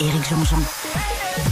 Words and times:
Éric 0.00 0.30
Jean-Jean. 0.30 0.56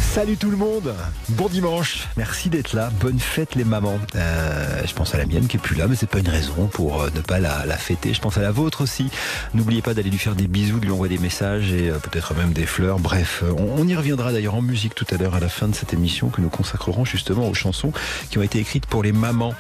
Salut 0.01 0.37
tout 0.37 0.51
le 0.51 0.57
monde, 0.57 0.95
bon 1.29 1.49
dimanche, 1.49 2.09
merci 2.17 2.49
d'être 2.49 2.73
là, 2.73 2.91
bonne 3.01 3.21
fête 3.21 3.55
les 3.55 3.63
mamans. 3.63 3.99
Euh, 4.17 4.82
je 4.85 4.93
pense 4.93 5.14
à 5.14 5.19
la 5.19 5.27
mienne 5.27 5.46
qui 5.46 5.59
est 5.59 5.61
plus 5.61 5.77
là, 5.77 5.87
mais 5.87 5.95
c'est 5.95 6.09
pas 6.09 6.19
une 6.19 6.29
raison 6.29 6.67
pour 6.67 7.03
euh, 7.03 7.11
ne 7.14 7.21
pas 7.21 7.39
la, 7.39 7.77
fêter. 7.77 8.13
Je 8.14 8.21
pense 8.21 8.37
à 8.37 8.41
la 8.41 8.50
vôtre 8.50 8.82
aussi. 8.82 9.11
N'oubliez 9.55 9.82
pas 9.82 9.95
d'aller 9.95 10.11
lui 10.11 10.19
faire 10.19 10.35
des 10.35 10.49
bisous, 10.49 10.81
de 10.81 10.87
lui 10.87 10.93
envoyer 10.93 11.17
des 11.17 11.23
messages 11.23 11.73
et 11.73 11.91
euh, 11.91 11.99
peut-être 11.99 12.35
même 12.35 12.53
des 12.53 12.67
fleurs. 12.67 12.99
Bref, 12.99 13.45
on, 13.57 13.87
y 13.87 13.95
reviendra 13.95 14.32
d'ailleurs 14.32 14.57
en 14.57 14.62
musique 14.62 14.95
tout 14.95 15.07
à 15.12 15.17
l'heure 15.17 15.35
à 15.35 15.41
la 15.41 15.49
fin 15.49 15.69
de 15.69 15.75
cette 15.75 15.93
émission 15.93 16.29
que 16.30 16.41
nous 16.41 16.51
consacrerons 16.51 17.05
justement 17.05 17.49
aux 17.49 17.55
chansons 17.55 17.93
qui 18.30 18.39
ont 18.39 18.43
été 18.43 18.59
écrites 18.59 18.87
pour 18.87 19.03
les 19.03 19.12
mamans. 19.12 19.55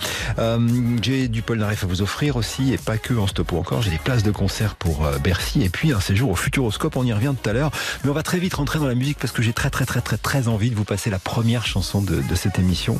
J'ai 1.02 1.28
du 1.28 1.42
Paul 1.42 1.58
Naref 1.58 1.84
à 1.84 1.86
vous 1.86 2.02
offrir 2.02 2.36
aussi 2.36 2.72
et 2.72 2.78
pas 2.78 2.98
que 2.98 3.14
en 3.14 3.26
stop 3.26 3.52
ou 3.52 3.58
encore. 3.58 3.82
J'ai 3.82 3.90
des 3.90 3.98
places 3.98 4.24
de 4.24 4.30
concert 4.30 4.74
pour 4.74 5.08
Bercy 5.22 5.62
et 5.62 5.68
puis 5.68 5.92
un 5.92 6.00
séjour 6.00 6.30
au 6.30 6.36
Futuroscope. 6.36 6.96
On 6.96 7.04
y 7.04 7.12
revient 7.12 7.34
tout 7.40 7.48
à 7.48 7.52
l'heure, 7.52 7.70
mais 8.02 8.10
on 8.10 8.14
va 8.14 8.22
très 8.22 8.38
vite 8.38 8.54
rentrer 8.54 8.77
dans 8.78 8.88
la 8.88 8.94
musique 8.94 9.18
parce 9.18 9.32
que 9.32 9.42
j'ai 9.42 9.52
très 9.52 9.70
très 9.70 9.86
très 9.86 10.00
très 10.00 10.16
très 10.16 10.48
envie 10.48 10.70
de 10.70 10.74
vous 10.74 10.84
passer 10.84 11.10
la 11.10 11.18
première 11.18 11.66
chanson 11.66 12.02
de, 12.02 12.22
cette 12.34 12.58
émission. 12.58 12.98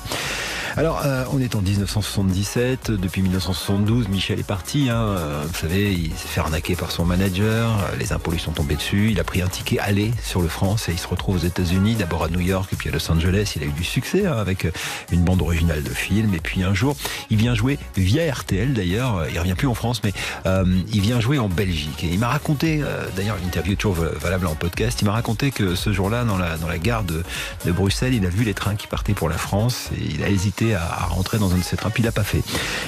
Alors, 0.76 1.02
euh, 1.04 1.24
on 1.32 1.40
est 1.40 1.54
en 1.54 1.60
1977. 1.60 2.90
Depuis 2.90 3.22
1972, 3.22 4.08
Michel 4.08 4.40
est 4.40 4.46
parti. 4.46 4.88
Hein. 4.90 5.16
Vous 5.46 5.58
savez, 5.58 5.92
il 5.92 6.10
s'est 6.12 6.28
fait 6.28 6.40
arnaquer 6.40 6.76
par 6.76 6.90
son 6.90 7.04
manager. 7.04 7.70
Les 7.98 8.12
impôts 8.12 8.30
lui 8.30 8.40
sont 8.40 8.52
tombés 8.52 8.76
dessus. 8.76 9.10
Il 9.10 9.20
a 9.20 9.24
pris 9.24 9.42
un 9.42 9.48
ticket 9.48 9.78
aller 9.78 10.12
sur 10.22 10.40
le 10.40 10.48
France 10.48 10.88
et 10.88 10.92
il 10.92 10.98
se 10.98 11.06
retrouve 11.06 11.36
aux 11.36 11.46
États-Unis, 11.46 11.94
d'abord 11.94 12.24
à 12.24 12.28
New 12.28 12.40
York 12.40 12.72
et 12.72 12.76
puis 12.76 12.88
à 12.88 12.92
Los 12.92 13.10
Angeles. 13.10 13.52
Il 13.56 13.62
a 13.62 13.66
eu 13.66 13.72
du 13.72 13.84
succès 13.84 14.26
hein, 14.26 14.36
avec 14.36 14.66
une 15.12 15.22
bande 15.22 15.42
originale 15.42 15.82
de 15.82 15.90
film. 15.90 16.34
Et 16.34 16.40
puis 16.40 16.62
un 16.62 16.74
jour, 16.74 16.96
il 17.30 17.36
vient 17.36 17.54
jouer 17.54 17.78
via 17.96 18.32
RTL 18.32 18.72
d'ailleurs. 18.72 19.26
Il 19.30 19.38
revient 19.38 19.54
plus 19.54 19.68
en 19.68 19.74
France, 19.74 20.02
mais 20.04 20.12
euh, 20.46 20.64
il 20.92 21.00
vient 21.00 21.20
jouer 21.20 21.38
en 21.38 21.48
Belgique. 21.48 22.04
Et 22.04 22.08
il 22.08 22.18
m'a 22.18 22.28
raconté, 22.28 22.80
euh, 22.82 23.06
d'ailleurs, 23.16 23.36
l'interview 23.42 23.72
est 23.72 23.76
toujours 23.76 23.94
valable 23.94 24.46
en 24.46 24.54
podcast. 24.54 25.00
Il 25.00 25.04
m'a 25.04 25.12
raconté 25.12 25.50
ce 25.74 25.92
jour-là, 25.92 26.24
dans 26.24 26.38
la, 26.38 26.56
dans 26.56 26.68
la 26.68 26.78
gare 26.78 27.04
de, 27.04 27.22
de 27.64 27.72
Bruxelles, 27.72 28.14
il 28.14 28.24
a 28.26 28.28
vu 28.28 28.44
les 28.44 28.54
trains 28.54 28.76
qui 28.76 28.86
partaient 28.86 29.14
pour 29.14 29.28
la 29.28 29.38
France 29.38 29.90
et 29.96 30.04
il 30.04 30.22
a 30.22 30.28
hésité 30.28 30.74
à, 30.74 31.06
rentrer 31.08 31.38
dans 31.38 31.52
un 31.52 31.58
de 31.58 31.62
ces 31.62 31.76
trains. 31.76 31.90
Puis 31.90 32.02
il 32.02 32.06
l'a 32.06 32.12
pas 32.12 32.24
fait. 32.24 32.42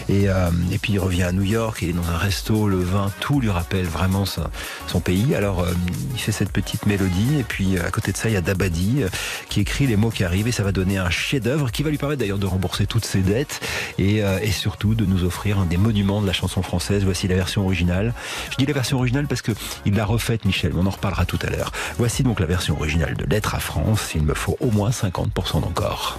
Et, 0.08 0.28
euh, 0.28 0.50
et 0.72 0.78
puis 0.78 0.94
il 0.94 0.98
revient 0.98 1.24
à 1.24 1.32
New 1.32 1.42
York, 1.42 1.78
il 1.82 1.90
est 1.90 1.92
dans 1.92 2.08
un 2.08 2.18
resto, 2.18 2.68
le 2.68 2.82
vin, 2.82 3.10
tout 3.20 3.40
lui 3.40 3.50
rappelle 3.50 3.86
vraiment 3.86 4.24
son, 4.24 4.42
son 4.86 5.00
pays. 5.00 5.34
Alors 5.34 5.60
euh, 5.60 5.72
il 6.14 6.20
fait 6.20 6.32
cette 6.32 6.52
petite 6.52 6.86
mélodie 6.86 7.38
et 7.38 7.42
puis 7.42 7.78
à 7.78 7.90
côté 7.90 8.12
de 8.12 8.16
ça 8.16 8.28
il 8.28 8.32
y 8.32 8.36
a 8.36 8.40
Dabadi 8.40 9.02
euh, 9.02 9.08
qui 9.48 9.60
écrit 9.60 9.86
les 9.86 9.96
mots 9.96 10.10
qui 10.10 10.24
arrivent 10.24 10.48
et 10.48 10.52
ça 10.52 10.62
va 10.62 10.72
donner 10.72 10.98
un 10.98 11.10
chef-d'œuvre 11.10 11.70
qui 11.70 11.82
va 11.82 11.90
lui 11.90 11.98
permettre 11.98 12.20
d'ailleurs 12.20 12.38
de 12.38 12.46
rembourser 12.46 12.86
toutes 12.86 13.04
ses 13.04 13.20
dettes 13.20 13.60
et, 13.98 14.22
euh, 14.22 14.38
et 14.42 14.50
surtout 14.50 14.94
de 14.94 15.04
nous 15.04 15.24
offrir 15.24 15.58
un 15.58 15.66
des 15.66 15.76
monuments 15.76 16.20
de 16.20 16.26
la 16.26 16.32
chanson 16.32 16.62
française. 16.62 17.04
Voici 17.04 17.28
la 17.28 17.36
version 17.36 17.64
originale. 17.64 18.14
Je 18.50 18.56
dis 18.56 18.66
la 18.66 18.72
version 18.72 18.98
originale 18.98 19.26
parce 19.26 19.42
que 19.42 19.52
il 19.84 19.94
l'a 19.94 20.04
refaite 20.04 20.44
Michel, 20.44 20.72
mais 20.74 20.80
on 20.80 20.86
en 20.86 20.90
reparlera 20.90 21.24
tout 21.24 21.38
à 21.42 21.50
l'heure. 21.50 21.72
Voici 21.98 22.22
donc 22.22 22.40
la 22.40 22.46
version 22.46 22.59
originale 22.68 23.14
de 23.14 23.24
Lettre 23.24 23.54
à 23.54 23.60
France. 23.60 24.12
Il 24.14 24.22
me 24.22 24.34
faut 24.34 24.58
au 24.60 24.70
moins 24.70 24.90
50% 24.90 25.62
d'encore. 25.62 26.18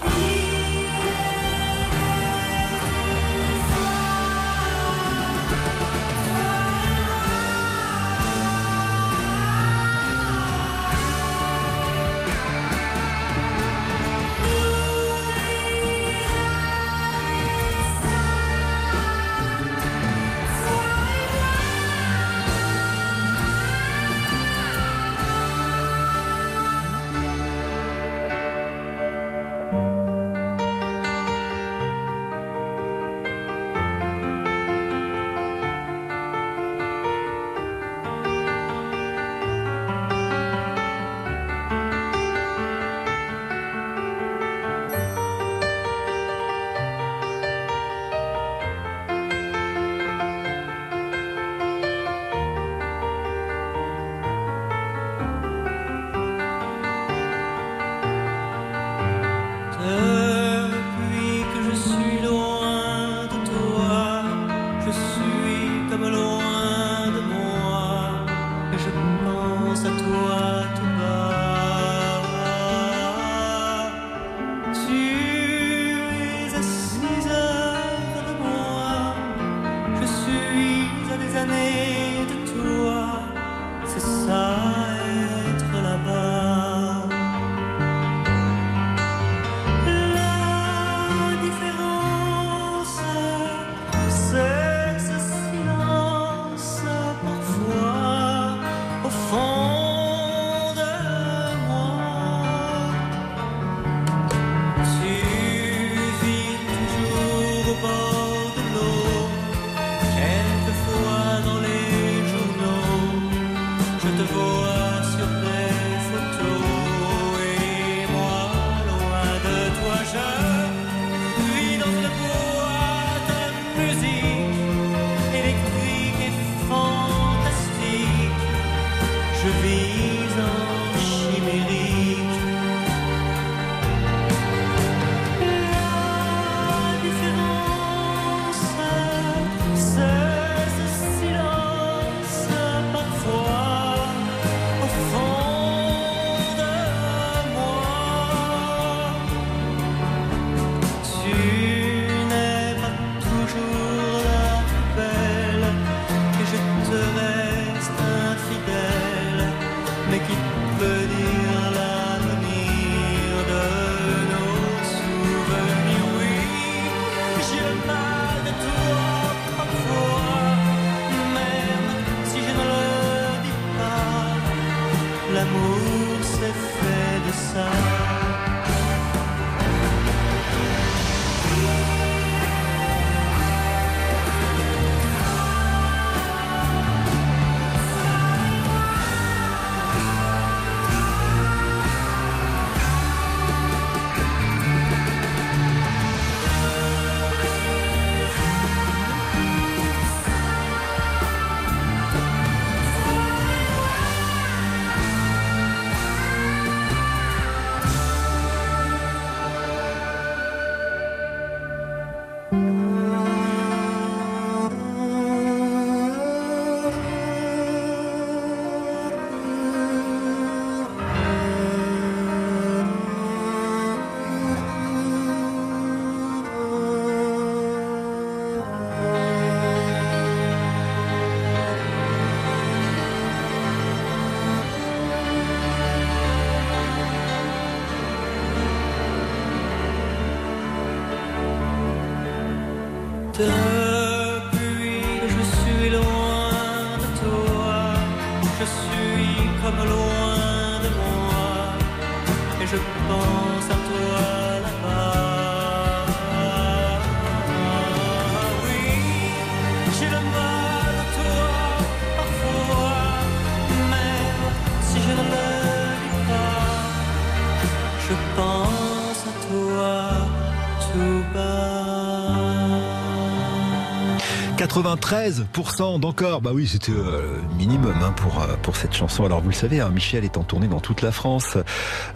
93% 274.98 275.51
d'encore. 276.00 276.42
Bah 276.42 276.52
oui, 276.54 276.68
c'était 276.68 276.92
euh, 276.92 277.38
minimum 277.58 277.96
hein, 278.02 278.14
pour 278.16 278.42
euh, 278.42 278.56
pour 278.62 278.76
cette 278.76 278.94
chanson. 278.94 279.26
Alors 279.26 279.42
vous 279.42 279.50
le 279.50 279.56
savez, 279.56 279.82
hein, 279.82 279.90
Michel 279.90 280.24
est 280.24 280.38
en 280.38 280.44
tournée 280.44 280.68
dans 280.68 280.80
toute 280.80 281.02
la 281.02 281.12
France. 281.12 281.58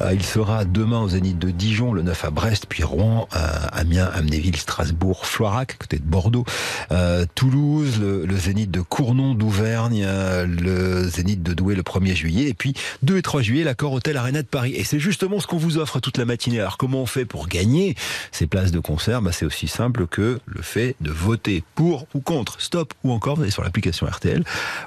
Euh, 0.02 0.14
il 0.14 0.24
sera 0.24 0.64
demain 0.66 1.02
au 1.02 1.10
Zénith 1.10 1.38
de 1.38 1.52
Dijon, 1.52 1.94
le 1.94 2.02
9 2.02 2.26
à 2.26 2.30
Brest, 2.30 2.66
puis 2.70 2.84
Rouen, 2.84 3.28
euh, 3.36 3.40
Amiens, 3.74 4.10
Amnéville, 4.14 4.56
Strasbourg, 4.56 5.26
Floirac, 5.26 5.74
à 5.74 5.76
côté 5.76 5.98
de 5.98 6.04
Bordeaux, 6.04 6.46
euh, 6.92 7.26
Toulouse, 7.36 8.00
le, 8.00 8.26
le 8.26 8.38
Zénith 8.38 8.72
de 8.72 8.82
Cournon 8.82 9.34
d'Auvergne, 9.34 10.04
euh, 10.06 10.46
le 10.46 11.08
Zénith 11.08 11.44
de 11.44 11.54
Douai 11.54 11.76
le 11.76 11.84
1er 11.84 12.16
juillet, 12.16 12.50
et 12.50 12.54
puis 12.54 12.74
2 13.04 13.18
et 13.18 13.22
3 13.22 13.42
juillet, 13.42 13.64
l'accord 13.64 13.94
Hôtel 13.94 14.18
Arena 14.18 14.42
de 14.42 14.48
Paris. 14.48 14.74
Et 14.76 14.84
c'est 14.84 15.00
justement 15.00 15.40
ce 15.40 15.48
qu'on 15.48 15.58
vous 15.58 15.78
offre 15.78 16.00
toute 16.00 16.18
la 16.18 16.26
matinée. 16.26 16.60
Alors 16.60 16.78
comment 16.78 17.02
on 17.02 17.06
fait 17.06 17.26
pour 17.26 17.48
gagner 17.48 17.96
ces 18.32 18.48
places 18.48 18.72
de 18.72 18.80
concert? 18.80 19.22
Bah, 19.22 19.32
C'est 19.32 19.46
aussi 19.46 19.68
simple 19.68 20.08
que 20.08 20.40
le 20.46 20.62
fait 20.62 20.96
de 21.02 21.12
voter 21.12 21.64
pour 21.76 22.08
ou 22.14 22.22
contre, 22.22 22.62
stop 22.62 22.94
ou 23.04 23.12
encore, 23.12 23.25
allez 23.34 23.52
sur 23.52 23.64
l'application 23.64 24.06
RTL 24.06 24.44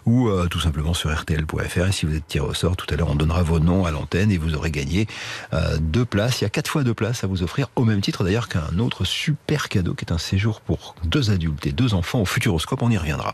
ou 0.06 0.29
euh, 0.29 0.46
tout 0.46 0.61
simplement 0.61 0.94
sur 0.94 1.11
rtl.fr. 1.11 1.87
Et 1.88 1.93
si 1.93 2.06
vous 2.06 2.14
êtes 2.14 2.26
tiré 2.26 2.46
au 2.46 2.55
sort, 2.55 2.76
tout 2.76 2.87
à 2.93 2.96
l'heure, 2.96 3.11
on 3.11 3.14
donnera 3.14 3.43
vos 3.43 3.58
noms 3.58 3.85
à 3.85 3.90
l'antenne 3.90 4.31
et 4.31 4.38
vous 4.38 4.55
aurez 4.55 4.70
gagné 4.70 5.06
euh, 5.52 5.79
deux 5.81 6.05
places. 6.05 6.40
Il 6.40 6.44
y 6.44 6.46
a 6.46 6.50
quatre 6.50 6.69
fois 6.69 6.85
deux 6.85 6.94
places 6.94 7.25
à 7.25 7.26
vous 7.26 7.43
offrir, 7.43 7.69
au 7.76 7.85
même 7.85 8.00
titre 8.00 8.25
d'ailleurs 8.25 8.49
qu'un 8.49 8.79
autre 8.79 9.05
super 9.05 9.69
cadeau 9.69 9.94
qui 9.94 10.05
est 10.05 10.12
un 10.12 10.19
séjour 10.19 10.61
pour 10.61 10.94
deux 11.05 11.31
adultes 11.31 11.67
et 11.67 11.73
deux 11.73 11.94
enfants 11.94 12.20
au 12.20 12.25
Futuroscope. 12.25 12.82
On 12.82 12.90
y 12.90 12.99
reviendra. 12.99 13.32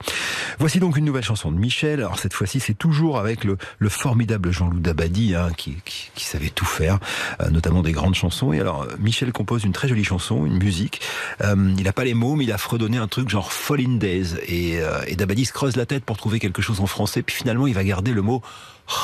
Voici 0.59 0.81
donc 0.81 0.97
une 0.97 1.05
nouvelle 1.05 1.25
chanson 1.25 1.53
de 1.53 1.59
Michel. 1.59 2.01
Alors 2.01 2.19
cette 2.19 2.33
fois-ci, 2.33 2.61
c'est 2.61 2.75
toujours 2.75 3.19
avec 3.19 3.45
le, 3.45 3.59
le 3.79 3.89
formidable 3.89 4.51
Jean-Loup 4.51 4.81
Dabadi 4.81 5.35
hein, 5.35 5.51
qui, 5.57 5.77
savait 6.17 6.49
tout 6.49 6.65
faire, 6.65 6.99
euh, 7.41 7.51
notamment 7.51 7.83
des 7.83 7.93
grandes 7.93 8.15
chansons. 8.15 8.53
Et 8.53 8.61
alors, 8.61 8.87
Michel 8.99 9.33
compose 9.33 9.65
une 9.65 9.73
très 9.73 9.89
jolie 9.89 10.05
chanson, 10.05 10.47
une 10.47 10.59
musique. 10.59 11.01
Il 11.43 11.83
n'a 11.83 11.93
pas 11.93 12.05
les 12.05 12.15
mots, 12.15 12.35
mais 12.35 12.45
il 12.45 12.53
a 12.53 12.59
fredonné 12.59 12.97
un 12.97 13.09
truc 13.09 13.29
genre 13.29 13.53
Falling 13.53 13.99
Days. 13.99 14.35
Et, 14.49 14.81
et 15.07 15.17
Dabadi 15.17 15.45
se 15.45 15.53
creuse 15.53 15.77
la 15.77 15.87
tête 15.87 16.05
pour 16.05 16.17
trouver 16.17 16.39
quelque 16.39 16.63
chose 16.63 16.81
en 16.81 16.87
français. 16.87 17.23
Puis 17.23 17.37
finalement, 17.37 17.67
il 17.67 17.75
va 17.75 17.85
garder 17.85 18.13
le 18.13 18.23
mot 18.23 18.43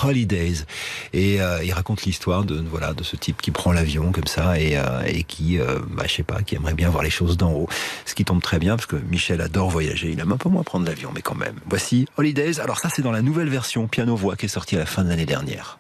Holidays. 0.03 0.65
Et 1.13 1.41
euh, 1.41 1.65
il 1.65 1.73
raconte 1.73 2.03
l'histoire 2.03 2.45
de 2.45 2.63
voilà 2.71 2.93
de 2.93 3.03
ce 3.03 3.17
type 3.17 3.41
qui 3.41 3.51
prend 3.51 3.73
l'avion 3.73 4.13
comme 4.13 4.27
ça 4.27 4.59
et, 4.59 4.77
euh, 4.77 5.03
et 5.07 5.25
qui 5.25 5.59
euh, 5.59 5.79
bah, 5.91 6.05
je 6.07 6.15
sais 6.15 6.23
pas 6.23 6.43
qui 6.43 6.55
aimerait 6.55 6.75
bien 6.75 6.91
voir 6.91 7.03
les 7.03 7.11
choses 7.11 7.37
d'en 7.37 7.53
haut. 7.53 7.69
Ce 8.05 8.15
qui 8.15 8.25
tombe 8.25 8.43
très 8.43 8.59
bien 8.59 8.77
parce 8.77 8.87
que 8.87 8.97
Michel 8.97 9.41
adore 9.41 9.71
voyager. 9.71 10.11
Il 10.11 10.21
aime 10.21 10.33
un 10.33 10.37
peu 10.37 10.49
moins 10.49 10.63
prendre 10.63 10.87
l'avion 10.87 11.11
mais 11.15 11.23
quand 11.23 11.37
même. 11.37 11.57
Voici 11.69 12.07
Holidays. 12.17 12.61
Alors 12.61 12.79
ça 12.79 12.89
c'est 12.91 13.03
dans 13.03 13.13
la 13.13 13.23
nouvelle 13.23 13.49
version 13.49 13.89
piano 13.89 14.17
voix 14.17 14.37
qui 14.37 14.47
est 14.47 14.51
sortie 14.51 14.77
à 14.77 14.81
la 14.81 14.87
fin 14.87 15.05
de 15.05 15.09
l'année 15.09 15.27
dernière 15.27 15.79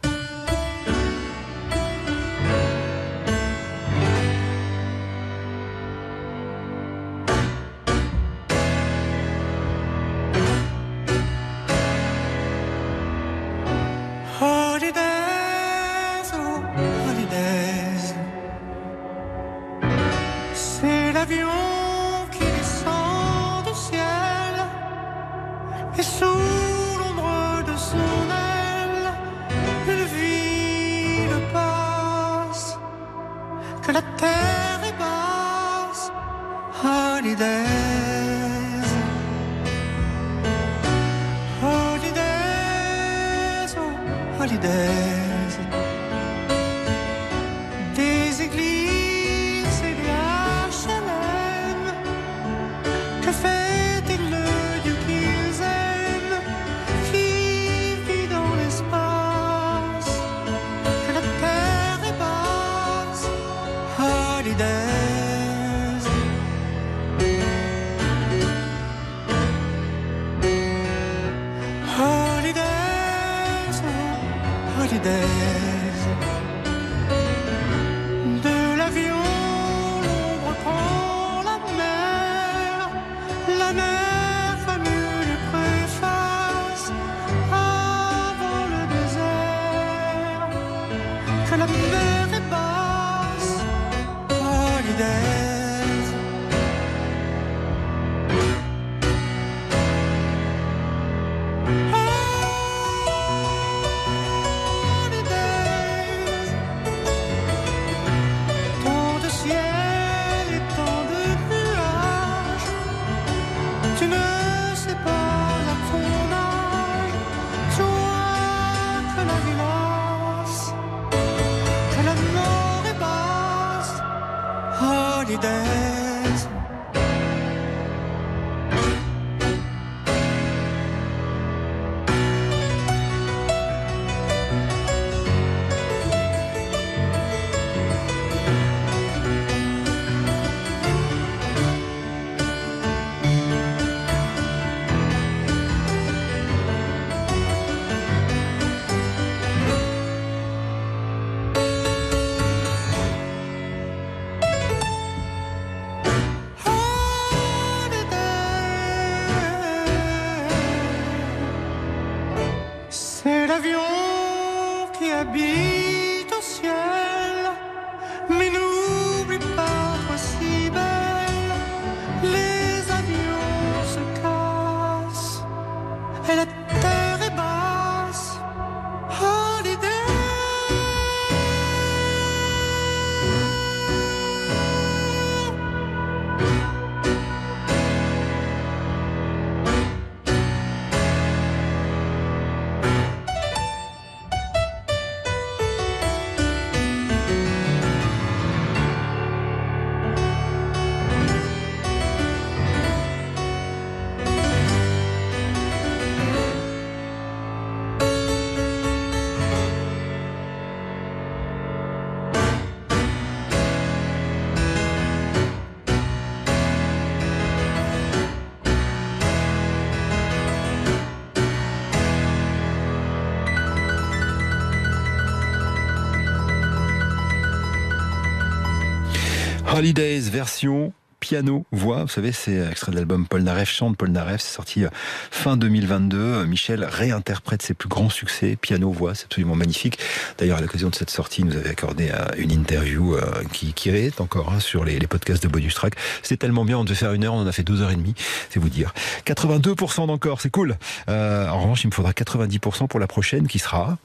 Holidays 229.81 230.29
version 230.31 230.93
piano, 231.21 231.65
voix. 231.73 232.03
Vous 232.03 232.09
savez, 232.09 232.33
c'est 232.33 232.69
extrait 232.71 232.93
de 232.93 232.97
l'album 232.97 233.27
Paul 233.27 233.41
Naref 233.41 233.71
chante. 233.71 233.97
Paul 233.97 234.11
Naref, 234.11 234.43
c'est 234.43 234.55
sorti 234.55 234.85
euh, 234.85 234.91
fin 235.31 235.57
2022. 235.57 236.45
Michel 236.45 236.85
réinterprète 236.85 237.63
ses 237.63 237.73
plus 237.73 237.89
grands 237.89 238.11
succès, 238.11 238.59
piano, 238.61 238.91
voix. 238.91 239.15
C'est 239.15 239.25
absolument 239.25 239.55
magnifique. 239.55 239.99
D'ailleurs, 240.37 240.59
à 240.59 240.61
l'occasion 240.61 240.91
de 240.91 240.95
cette 240.95 241.09
sortie, 241.09 241.45
nous 241.45 241.57
avait 241.57 241.71
accordé 241.71 242.11
euh, 242.11 242.27
une 242.37 242.53
interview 242.53 243.15
euh, 243.15 243.23
qui, 243.55 243.73
qui 243.73 243.89
est 243.89 244.21
encore 244.21 244.53
hein, 244.53 244.61
sur 244.61 244.85
les, 244.85 244.99
podcasts 244.99 245.43
de 245.43 245.49
Bonus 245.49 245.73
Track. 245.73 245.95
C'est 246.23 246.37
tellement 246.37 246.67
bien. 246.67 246.77
On 246.77 246.85
devait 246.85 246.95
faire 246.95 247.15
une 247.15 247.25
heure, 247.25 247.33
on 247.33 247.41
en 247.41 247.47
a 247.47 247.53
fait 247.53 247.63
deux 247.63 247.81
heures 247.81 247.91
et 247.91 247.97
demie. 247.97 248.15
C'est 248.51 248.61
vous 248.61 248.69
dire. 248.69 248.93
82% 249.25 250.09
d'encore, 250.09 250.43
c'est 250.43 250.51
cool. 250.51 250.77
Euh, 251.09 251.49
en 251.49 251.59
revanche, 251.59 251.85
il 251.85 251.87
me 251.87 251.95
faudra 251.95 252.13
90% 252.13 252.87
pour 252.87 253.01
la 253.01 253.07
prochaine 253.07 253.49
qui 253.49 253.59
sera. 253.59 253.97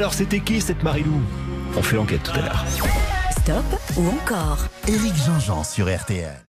Alors 0.00 0.14
c'était 0.14 0.40
qui 0.40 0.62
cette 0.62 0.82
Marilou? 0.82 1.20
On 1.76 1.82
fait 1.82 1.96
l'enquête 1.96 2.22
tout 2.22 2.30
à 2.30 2.40
l'heure. 2.40 2.64
Stop 3.32 3.66
ou 3.98 4.08
encore 4.08 4.64
Éric 4.88 5.14
Jean-Jean 5.14 5.62
sur 5.62 5.94
RTL. 5.94 6.42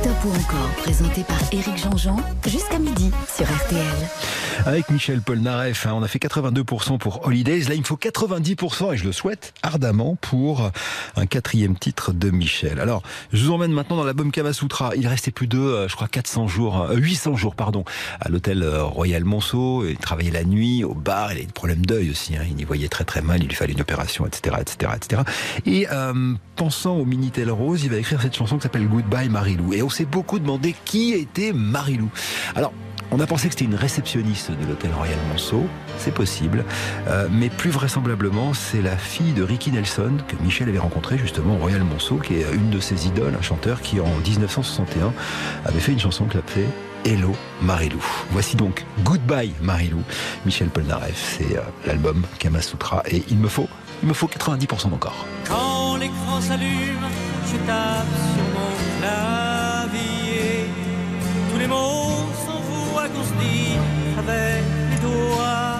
Stop 0.00 0.24
ou 0.24 0.30
encore, 0.30 0.70
présenté 0.78 1.22
par 1.24 1.38
Éric 1.52 1.76
Jean-Jean, 1.76 2.16
jusqu'à 2.46 2.78
midi 2.78 3.10
sur 3.36 3.44
RTL. 3.44 4.08
Avec 4.64 4.90
Michel 4.90 5.20
Polnareff, 5.20 5.86
hein, 5.86 5.92
on 5.94 6.02
a 6.02 6.08
fait 6.08 6.18
82% 6.18 6.98
pour 6.98 7.26
Holidays. 7.26 7.60
Là, 7.68 7.74
il 7.74 7.80
me 7.80 7.84
faut 7.84 7.96
90%, 7.96 8.94
et 8.94 8.96
je 8.96 9.04
le 9.04 9.12
souhaite 9.12 9.52
ardemment, 9.62 10.16
pour 10.20 10.70
un 11.16 11.26
quatrième 11.26 11.76
titre 11.76 12.12
de 12.12 12.30
Michel. 12.30 12.80
Alors, 12.80 13.02
je 13.32 13.44
vous 13.44 13.52
emmène 13.52 13.72
maintenant 13.72 13.96
dans 13.96 14.04
l'album 14.04 14.32
Kamasutra. 14.32 14.92
Il 14.96 15.06
restait 15.06 15.30
plus 15.30 15.46
de, 15.46 15.58
euh, 15.58 15.88
je 15.88 15.96
crois, 15.96 16.08
400 16.08 16.48
jours, 16.48 16.82
euh, 16.82 16.96
800 16.96 17.36
jours, 17.36 17.54
pardon, 17.54 17.84
à 18.20 18.28
l'hôtel 18.28 18.62
euh, 18.62 18.84
Royal 18.84 19.24
Monceau. 19.24 19.86
Il 19.86 19.98
travaillait 19.98 20.30
la 20.30 20.44
nuit, 20.44 20.84
au 20.84 20.94
bar. 20.94 21.32
Il 21.32 21.38
a 21.38 21.42
eu 21.42 21.46
des 21.46 21.52
problèmes 21.52 21.84
d'œil 21.84 22.10
aussi. 22.10 22.36
Hein. 22.36 22.44
Il 22.50 22.60
y 22.60 22.64
voyait 22.64 22.88
très 22.88 23.04
très 23.04 23.22
mal. 23.22 23.42
Il 23.42 23.48
lui 23.48 23.56
fallait 23.56 23.74
une 23.74 23.82
opération, 23.82 24.26
etc., 24.26 24.56
etc., 24.60 24.92
etc. 24.96 25.22
Et 25.66 25.86
euh, 25.90 26.34
pensant 26.56 26.96
au 26.96 27.06
Minitel 27.06 27.50
Rose, 27.50 27.84
il 27.84 27.90
va 27.90 27.96
écrire 27.96 28.20
cette 28.20 28.36
chanson 28.36 28.56
qui 28.56 28.62
s'appelle 28.64 28.86
Goodbye 28.86 29.30
Marilou. 29.30 29.72
Et 29.72 29.82
on 29.90 29.92
s'est 29.92 30.04
beaucoup 30.04 30.38
demandé 30.38 30.76
qui 30.84 31.14
était 31.14 31.52
Marilou. 31.52 32.10
Alors, 32.54 32.72
on 33.10 33.18
a 33.18 33.26
pensé 33.26 33.48
que 33.48 33.54
c'était 33.54 33.64
une 33.64 33.74
réceptionniste 33.74 34.52
de 34.52 34.64
l'hôtel 34.68 34.92
Royal 34.96 35.18
Monceau, 35.32 35.66
c'est 35.98 36.14
possible, 36.14 36.64
euh, 37.08 37.26
mais 37.28 37.48
plus 37.48 37.70
vraisemblablement, 37.70 38.54
c'est 38.54 38.82
la 38.82 38.96
fille 38.96 39.32
de 39.32 39.42
Ricky 39.42 39.72
Nelson 39.72 40.12
que 40.28 40.40
Michel 40.44 40.68
avait 40.68 40.78
rencontré 40.78 41.18
justement 41.18 41.56
au 41.56 41.58
Royal 41.58 41.82
Monceau, 41.82 42.18
qui 42.18 42.34
est 42.34 42.46
une 42.54 42.70
de 42.70 42.78
ses 42.78 43.08
idoles, 43.08 43.34
un 43.36 43.42
chanteur 43.42 43.80
qui 43.80 43.98
en 43.98 44.06
1961 44.24 45.12
avait 45.64 45.80
fait 45.80 45.90
une 45.90 45.98
chanson 45.98 46.26
qui 46.26 46.36
s'appelait 46.36 46.68
Hello 47.04 47.34
Marilou. 47.60 48.04
Voici 48.30 48.54
donc 48.54 48.84
Goodbye 49.02 49.54
Marilou, 49.60 50.04
Michel 50.46 50.68
Polnareff, 50.68 51.36
c'est 51.36 51.56
euh, 51.56 51.62
l'album 51.84 52.22
Kamasutra, 52.38 53.02
et 53.10 53.24
il 53.28 53.38
me 53.38 53.48
faut, 53.48 53.68
il 54.04 54.08
me 54.08 54.14
faut 54.14 54.28
90% 54.28 54.90
d'encore. 54.90 55.26
Quand 55.48 55.96
l'écran 55.96 56.40
s'allume, 56.40 57.08
je 57.44 57.56
tape 57.66 58.06
sur 58.36 58.44
mon. 58.54 59.49
Les 61.60 61.66
mots 61.66 62.24
s'envoient 62.44 63.08
qu'on 63.12 63.22
se 63.22 63.34
dit 63.44 63.76
avec 64.18 64.62
les 64.90 65.00
doigts. 65.06 65.76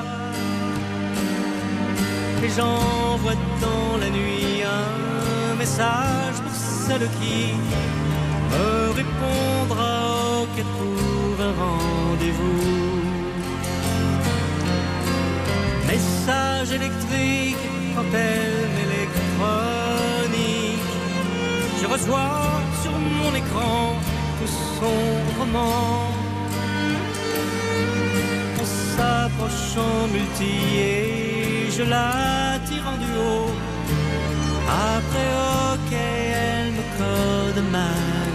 Et 2.45 2.51
j'envoie 2.57 3.39
dans 3.63 3.93
la 3.99 4.11
nuit 4.11 4.63
un 4.63 5.55
message 5.57 6.37
pour 6.45 6.55
celle 6.55 7.09
qui 7.19 7.55
me 8.51 8.69
répondra 9.01 9.93
qu'elle 10.55 10.71
trouve 10.77 11.41
un 11.49 11.55
rendez-vous. 11.65 12.65
Message 15.87 16.71
électrique 16.79 17.65
quand 17.95 18.11
elle 18.13 18.69
m'électronique. 18.77 20.91
Je 21.81 21.87
reçois 21.87 22.61
sur 22.83 22.93
mon 22.93 23.33
écran 23.35 23.97
tout 28.57 28.67
s'approche 28.67 29.77
en 29.77 30.09
multi 30.09 30.55
et 30.79 31.71
je 31.71 31.83
la 31.83 32.59
tire 32.67 32.87
en 32.93 32.97
duo. 32.97 33.33
Après, 34.97 35.29
ok, 35.73 35.93
elle 35.93 36.73
me 36.73 36.85
code 36.99 37.63
ma 37.71 38.30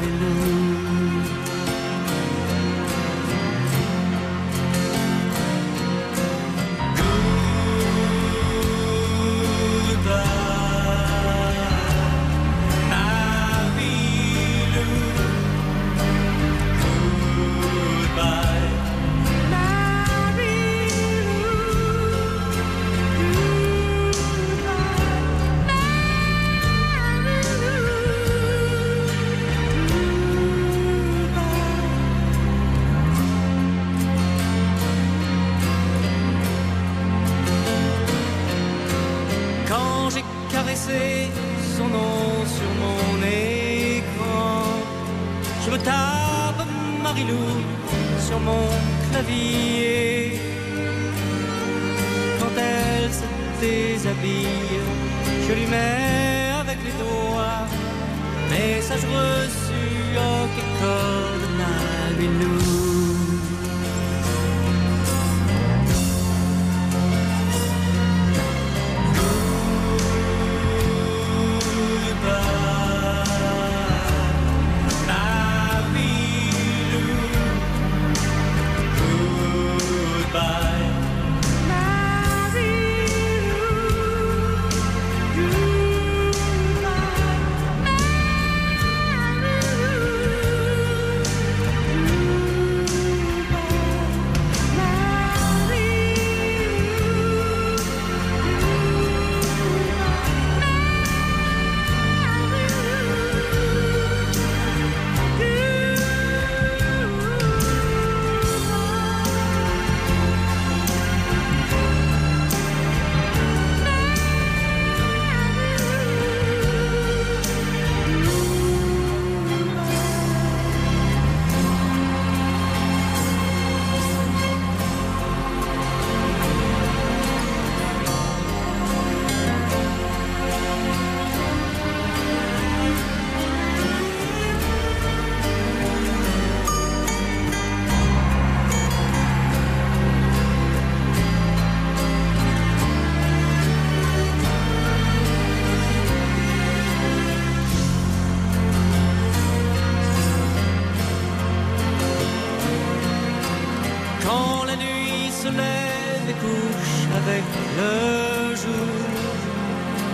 avec 157.20 157.44
le 157.80 158.56
jour. 158.56 158.96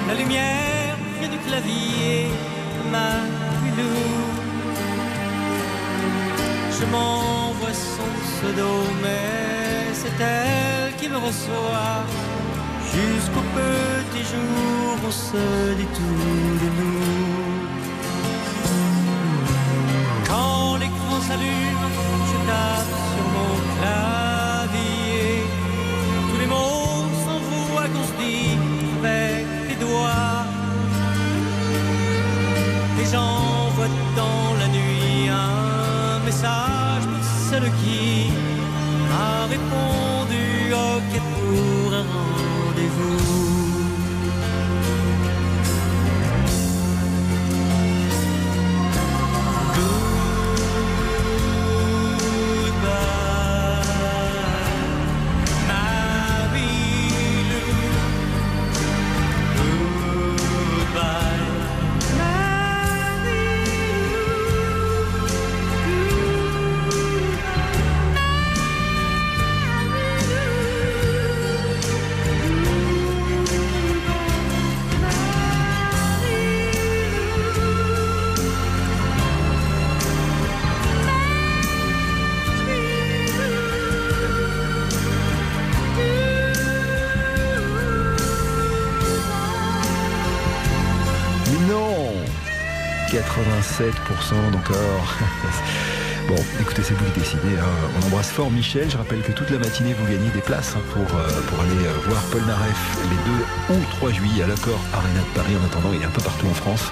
La 0.08 0.14
lumière 0.16 0.96
vient 1.20 1.30
du 1.30 1.38
clavier 1.38 2.28
ma 2.92 3.12
pilou. 3.62 3.98
Je 6.78 6.86
m'envoie 6.94 7.74
son 7.74 8.10
pseudo, 8.24 8.72
mais 9.04 9.94
c'est 9.94 10.18
elle 10.20 10.96
qui 10.96 11.08
me 11.10 11.18
reçoit. 11.18 12.04
Jusqu'au 12.94 13.44
petit 13.56 14.24
jour, 14.32 14.98
on 15.08 15.12
se 15.12 15.74
dit 15.80 15.92
tout 15.98 16.56
de 16.64 16.70
nous. 16.80 17.22
Quand 20.28 20.78
l'écran 20.82 21.22
s'allume, 21.28 21.86
je 22.30 22.38
tape 22.48 22.94
sur 23.12 23.26
mon 23.36 23.54
clavier. 23.76 24.21
Un 36.31 36.71
d'encore. 94.51 95.06
Bon, 96.27 96.36
écoutez, 96.62 96.84
c'est 96.84 96.94
vous 96.94 97.04
qui 97.12 97.20
décidez. 97.20 97.58
hein. 97.60 97.90
On 98.00 98.06
embrasse 98.06 98.30
fort 98.30 98.51
Michel. 98.51 98.90
Je 98.90 98.96
rappelle 98.96 99.22
que 99.22 99.32
toute 99.32 99.50
la 99.50 99.58
matinée, 99.58 99.94
vous 100.00 100.06
gagnez 100.06 100.30
des 100.30 100.40
places 100.40 100.75
hein, 100.77 100.82
pour, 100.94 101.18
euh, 101.18 101.27
pour 101.50 101.60
aller 101.60 101.86
euh, 101.88 101.94
voir 102.08 102.22
Paul 102.32 102.42
Naref 102.46 102.98
les 103.10 103.74
2 103.75 103.80
ou 103.82 103.86
3 103.98 104.12
juillet 104.12 104.44
à 104.44 104.48
l'accord 104.48 104.80
Arena 104.94 105.20
de 105.20 105.36
Paris. 105.36 105.54
En 105.62 105.66
attendant, 105.66 105.90
il 105.94 106.01
est 106.01 106.06
un 106.06 106.10
peu 106.12 106.22
partout 106.22 106.46
en 106.48 106.54
France. 106.54 106.92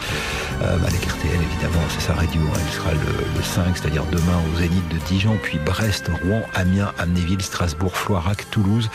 Euh, 0.64 0.76
avec 0.76 1.06
RTL, 1.06 1.32
évidemment, 1.52 1.84
c'est 1.90 2.02
sa 2.08 2.16
radio. 2.16 2.42
hein. 2.54 2.60
Il 2.68 2.74
sera 2.74 2.92
le, 2.92 3.00
le 3.38 3.44
5, 3.44 3.78
c'est-à-dire 3.78 4.04
demain 4.12 4.42
au 4.52 4.58
Zénith 4.58 4.88
de 4.90 4.98
Dijon, 5.08 5.38
puis 5.42 5.60
Brest, 5.60 6.10
Rouen, 6.24 6.42
Amiens, 6.56 6.92
Amnéville, 6.98 7.42
Strasbourg, 7.42 7.96
Floirac, 7.96 8.50
Toulouse, 8.50 8.90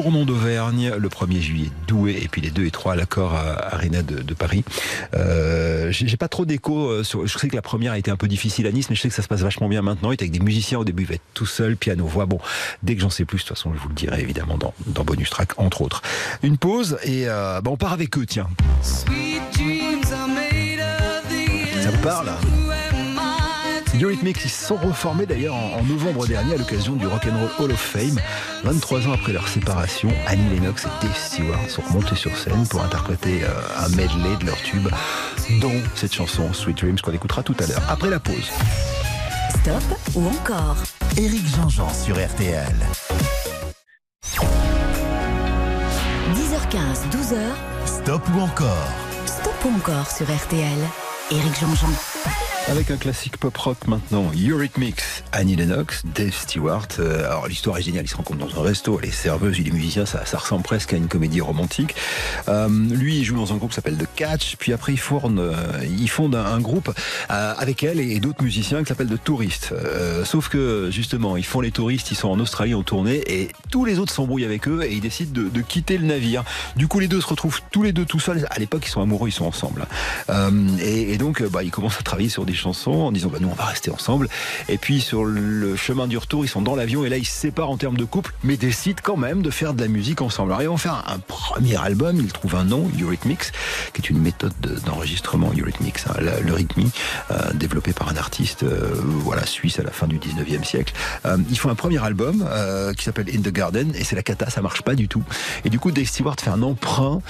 Cournon 0.00 0.24
d'Auvergne 0.24 0.92
le 0.96 1.08
1er 1.08 1.40
juillet, 1.40 1.70
Douai, 1.88 2.12
et 2.22 2.28
puis 2.28 2.40
les 2.40 2.50
2 2.50 2.66
et 2.66 2.70
3 2.70 2.92
à 2.92 2.96
l'accord 2.96 3.34
à 3.34 3.74
Arena 3.74 4.00
de, 4.02 4.22
de 4.22 4.34
Paris. 4.34 4.62
Euh, 5.14 5.88
J'ai 5.90 6.16
pas 6.16 6.28
trop 6.28 6.44
d'écho. 6.44 6.88
euh, 6.88 7.02
sur- 7.02 7.26
Je 7.26 7.36
sais 7.36 7.48
que 7.48 7.56
la 7.56 7.62
première 7.62 7.90
a 7.90 7.98
été 7.98 8.08
un 8.08 8.16
peu 8.16 8.28
difficile 8.28 8.68
à 8.68 8.70
Nice, 8.70 8.88
mais 8.90 8.94
je 8.94 9.00
sais 9.02 9.08
que 9.08 9.14
ça 9.16 9.22
se 9.22 9.28
passe 9.28 9.40
vachement 9.40 9.68
bien 9.68 9.82
maintenant. 9.82 10.12
Il 10.12 10.14
est 10.14 10.22
avec 10.22 10.30
des 10.30 10.38
musiciens 10.38 10.78
au 10.78 10.84
début, 10.84 11.02
il 11.02 11.08
va 11.08 11.14
être 11.16 11.24
tout 11.34 11.46
seul, 11.46 11.76
piano, 11.76 12.06
voix. 12.06 12.26
Bon, 12.26 12.38
dès 12.84 12.94
que 12.94 13.00
j'en 13.00 13.10
sais 13.10 13.24
plus, 13.24 13.38
de 13.38 13.42
toute 13.42 13.56
façon, 13.56 13.72
je 13.74 13.80
vous 13.80 13.88
le 13.88 13.94
dirai 13.94 14.20
évidemment 14.22 14.56
dans, 14.56 14.72
dans 14.86 15.02
Bonus 15.02 15.30
Track, 15.30 15.58
entre 15.58 15.82
autres. 15.82 16.00
Une 16.44 16.58
pause 16.58 16.96
et 17.02 17.24
euh, 17.28 17.60
bah, 17.60 17.72
on 17.72 17.76
part 17.76 17.92
avec 17.92 18.16
eux, 18.18 18.26
tiens. 18.26 18.46
Ça 18.82 19.04
vous 21.90 21.98
parle 22.04 22.30
Eurythmics, 24.00 24.44
ils 24.44 24.50
se 24.50 24.66
sont 24.66 24.76
reformés 24.76 25.26
d'ailleurs 25.26 25.54
en, 25.54 25.78
en 25.78 25.82
novembre 25.82 26.26
dernier 26.26 26.54
à 26.54 26.56
l'occasion 26.56 26.94
du 26.94 27.06
Rock'n'Roll 27.06 27.50
Hall 27.58 27.72
of 27.72 27.80
Fame. 27.80 28.18
23 28.64 29.08
ans 29.08 29.12
après 29.12 29.32
leur 29.32 29.48
séparation, 29.48 30.10
Annie 30.26 30.48
Lennox 30.50 30.84
et 30.84 31.06
Dave 31.06 31.16
Stewart 31.16 31.68
sont 31.68 31.82
remontés 31.82 32.14
sur 32.16 32.36
scène 32.36 32.66
pour 32.68 32.82
interpréter 32.82 33.42
euh, 33.42 33.48
un 33.84 33.88
medley 33.90 34.36
de 34.40 34.46
leur 34.46 34.56
tube, 34.62 34.88
dont 35.60 35.80
cette 35.94 36.14
chanson 36.14 36.52
Sweet 36.52 36.78
Dreams 36.78 37.00
qu'on 37.00 37.12
écoutera 37.12 37.42
tout 37.42 37.56
à 37.60 37.66
l'heure. 37.66 37.82
Après 37.88 38.10
la 38.10 38.20
pause. 38.20 38.50
Stop 39.60 39.82
ou 40.14 40.26
encore? 40.28 40.76
Éric 41.16 41.46
Jean-Jean 41.56 41.92
sur 41.92 42.14
RTL. 42.16 42.74
10h15, 46.34 47.10
12h, 47.10 47.38
Stop 47.86 48.22
ou 48.34 48.40
encore? 48.40 48.88
Stop 49.26 49.54
ou 49.64 49.76
encore 49.76 50.10
sur 50.10 50.26
RTL. 50.26 50.78
Éric 51.30 51.60
Jean-Jean. 51.60 51.88
Avec 52.68 52.90
un 52.90 52.96
classique 52.96 53.38
pop 53.38 53.56
rock 53.56 53.86
maintenant, 53.86 54.30
Eurythmics, 54.34 55.02
Annie 55.32 55.56
Lennox, 55.56 56.02
Dave 56.14 56.34
Stewart. 56.34 56.86
Euh, 56.98 57.24
alors 57.26 57.48
l'histoire 57.48 57.78
est 57.78 57.82
géniale, 57.82 58.04
ils 58.04 58.08
se 58.08 58.16
rencontrent 58.16 58.46
dans 58.46 58.60
un 58.60 58.62
resto, 58.62 58.98
elle 59.02 59.08
est 59.08 59.12
serveuse, 59.12 59.58
il 59.58 59.68
est 59.68 59.70
musicien, 59.70 60.04
ça, 60.04 60.22
ressemble 60.34 60.64
presque 60.64 60.92
à 60.92 60.96
une 60.96 61.08
comédie 61.08 61.40
romantique. 61.40 61.94
Euh, 62.48 62.68
lui, 62.68 63.18
il 63.18 63.24
joue 63.24 63.36
dans 63.36 63.54
un 63.54 63.56
groupe 63.56 63.70
qui 63.70 63.76
s'appelle 63.76 63.96
The 63.96 64.08
Catch, 64.16 64.56
puis 64.56 64.74
après 64.74 64.92
il 64.92 64.98
fonde, 64.98 65.38
euh, 65.38 65.54
il 65.98 66.10
fonde 66.10 66.34
un, 66.34 66.60
groupe 66.60 66.92
euh, 67.30 67.54
avec 67.56 67.82
elle 67.82 68.00
et, 68.00 68.20
d'autres 68.20 68.42
musiciens 68.42 68.82
qui 68.82 68.88
s'appelle 68.88 69.08
The 69.08 69.22
Tourist. 69.22 69.72
Euh, 69.72 70.24
sauf 70.24 70.48
que 70.48 70.90
justement, 70.90 71.36
ils 71.36 71.46
font 71.46 71.60
les 71.60 71.70
touristes, 71.70 72.10
ils 72.10 72.16
sont 72.16 72.28
en 72.28 72.38
Australie 72.38 72.74
en 72.74 72.82
tournée 72.82 73.22
et 73.26 73.50
tous 73.70 73.84
les 73.84 73.98
autres 73.98 74.12
s'embrouillent 74.12 74.44
avec 74.44 74.68
eux 74.68 74.82
et 74.82 74.92
ils 74.92 75.00
décident 75.00 75.42
de, 75.42 75.60
quitter 75.60 75.98
le 75.98 76.06
navire. 76.06 76.44
Du 76.76 76.86
coup, 76.88 77.00
les 77.00 77.08
deux 77.08 77.20
se 77.20 77.26
retrouvent 77.26 77.60
tous 77.70 77.82
les 77.82 77.92
deux 77.92 78.04
tout 78.04 78.20
seuls. 78.20 78.46
À 78.50 78.58
l'époque, 78.58 78.82
ils 78.86 78.90
sont 78.90 79.02
amoureux, 79.02 79.28
ils 79.28 79.32
sont 79.32 79.46
ensemble. 79.46 79.86
Euh, 80.30 80.50
et, 80.78 81.17
et 81.18 81.20
donc, 81.20 81.40
euh, 81.40 81.48
bah, 81.48 81.64
ils 81.64 81.72
commencent 81.72 81.98
à 81.98 82.02
travailler 82.04 82.28
sur 82.28 82.46
des 82.46 82.54
chansons 82.54 82.92
en 82.92 83.10
disant 83.10 83.28
bah, 83.28 83.38
nous 83.40 83.48
on 83.48 83.54
va 83.54 83.64
rester 83.64 83.90
ensemble. 83.90 84.28
Et 84.68 84.78
puis 84.78 85.00
sur 85.00 85.24
le 85.24 85.74
chemin 85.74 86.06
du 86.06 86.16
retour, 86.16 86.44
ils 86.44 86.48
sont 86.48 86.62
dans 86.62 86.76
l'avion 86.76 87.04
et 87.04 87.08
là 87.08 87.16
ils 87.16 87.24
se 87.24 87.32
séparent 87.32 87.70
en 87.70 87.76
termes 87.76 87.96
de 87.96 88.04
couple, 88.04 88.34
mais 88.44 88.56
décident 88.56 89.00
quand 89.02 89.16
même 89.16 89.42
de 89.42 89.50
faire 89.50 89.74
de 89.74 89.82
la 89.82 89.88
musique 89.88 90.22
ensemble. 90.22 90.52
Alors 90.52 90.62
ils 90.62 90.68
vont 90.68 90.76
faire 90.76 91.04
un, 91.08 91.18
premier 91.18 91.76
album, 91.76 92.18
ils 92.18 92.32
trouvent 92.32 92.54
un 92.54 92.62
nom, 92.62 92.88
Eurythmics, 93.00 93.50
qui 93.92 94.00
est 94.00 94.10
une 94.10 94.20
méthode 94.20 94.52
de- 94.60 94.78
d'enregistrement 94.86 95.50
Eurythmics, 95.58 95.98
hein, 96.08 96.14
le 96.20 96.52
rythmie, 96.52 96.92
euh, 97.32 97.52
développé 97.52 97.92
par 97.92 98.08
un 98.08 98.16
artiste 98.16 98.62
euh, 98.62 98.94
voilà 99.02 99.44
suisse 99.44 99.80
à 99.80 99.82
la 99.82 99.90
fin 99.90 100.06
du 100.06 100.18
19e 100.18 100.62
siècle. 100.62 100.94
Ils 101.50 101.58
font 101.58 101.68
un 101.70 101.74
premier 101.74 102.02
album 102.02 102.48
qui 102.96 103.04
s'appelle 103.04 103.26
In 103.34 103.40
the 103.40 103.52
Garden 103.52 103.92
et 103.94 104.04
c'est 104.04 104.14
la 104.16 104.22
cata, 104.22 104.50
ça 104.50 104.60
marche 104.62 104.82
pas 104.82 104.94
du 104.94 105.08
tout. 105.08 105.24
Et 105.64 105.70
du 105.70 105.80
coup 105.80 105.90
Dave 105.90 106.06
Stewart 106.06 106.36
fait 106.40 106.50
un 106.50 106.62
emprunt, 106.62 107.20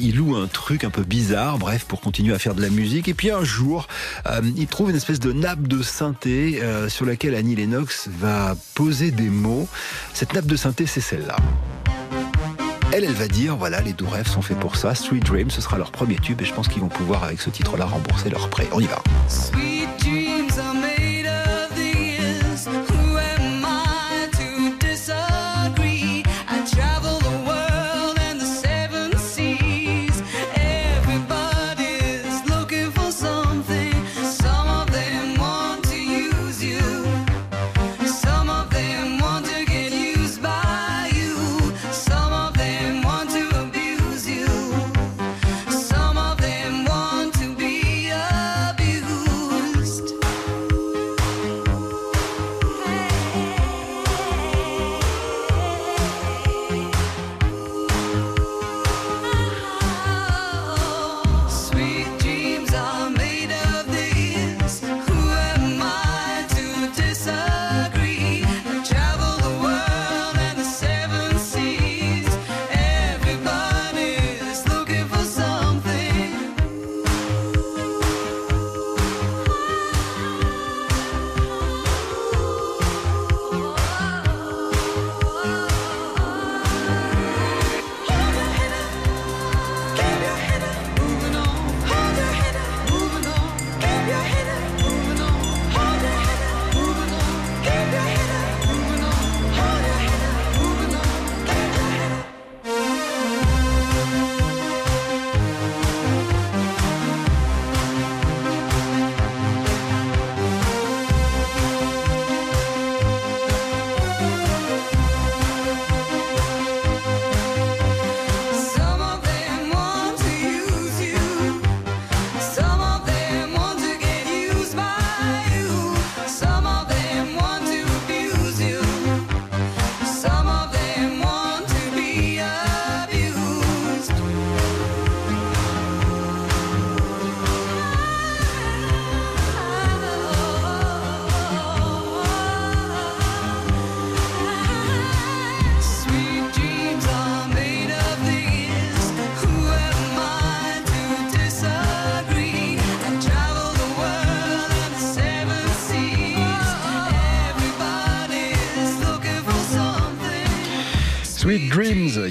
il 0.00 0.16
loue 0.16 0.36
un 0.36 0.46
truc 0.46 0.84
un 0.84 0.90
peu 0.90 1.02
bizarre, 1.02 1.58
bref, 1.58 1.84
pour 1.84 2.00
continuer 2.00 2.34
à 2.34 2.38
faire 2.38 2.54
de 2.54 2.62
la 2.62 2.70
musique. 2.70 2.99
Et 3.08 3.14
puis 3.14 3.30
un 3.30 3.44
jour, 3.44 3.88
euh, 4.26 4.40
il 4.56 4.66
trouve 4.66 4.90
une 4.90 4.96
espèce 4.96 5.20
de 5.20 5.32
nappe 5.32 5.66
de 5.66 5.82
synthé 5.82 6.60
euh, 6.62 6.88
sur 6.88 7.06
laquelle 7.06 7.34
Annie 7.34 7.54
Lennox 7.54 8.08
va 8.08 8.56
poser 8.74 9.10
des 9.10 9.28
mots. 9.28 9.68
Cette 10.14 10.34
nappe 10.34 10.46
de 10.46 10.56
synthé, 10.56 10.86
c'est 10.86 11.00
celle-là. 11.00 11.36
Elle, 12.92 13.04
elle 13.04 13.12
va 13.12 13.28
dire, 13.28 13.56
voilà, 13.56 13.80
les 13.80 13.92
doux 13.92 14.08
rêves 14.08 14.26
sont 14.26 14.42
faits 14.42 14.58
pour 14.58 14.76
ça. 14.76 14.94
Sweet 14.94 15.24
Dream, 15.24 15.50
ce 15.50 15.60
sera 15.60 15.78
leur 15.78 15.92
premier 15.92 16.16
tube 16.16 16.40
et 16.42 16.44
je 16.44 16.52
pense 16.52 16.66
qu'ils 16.68 16.82
vont 16.82 16.88
pouvoir, 16.88 17.22
avec 17.22 17.40
ce 17.40 17.50
titre-là, 17.50 17.84
rembourser 17.84 18.30
leur 18.30 18.50
prêt. 18.50 18.68
On 18.72 18.80
y 18.80 18.86
va. 18.86 19.02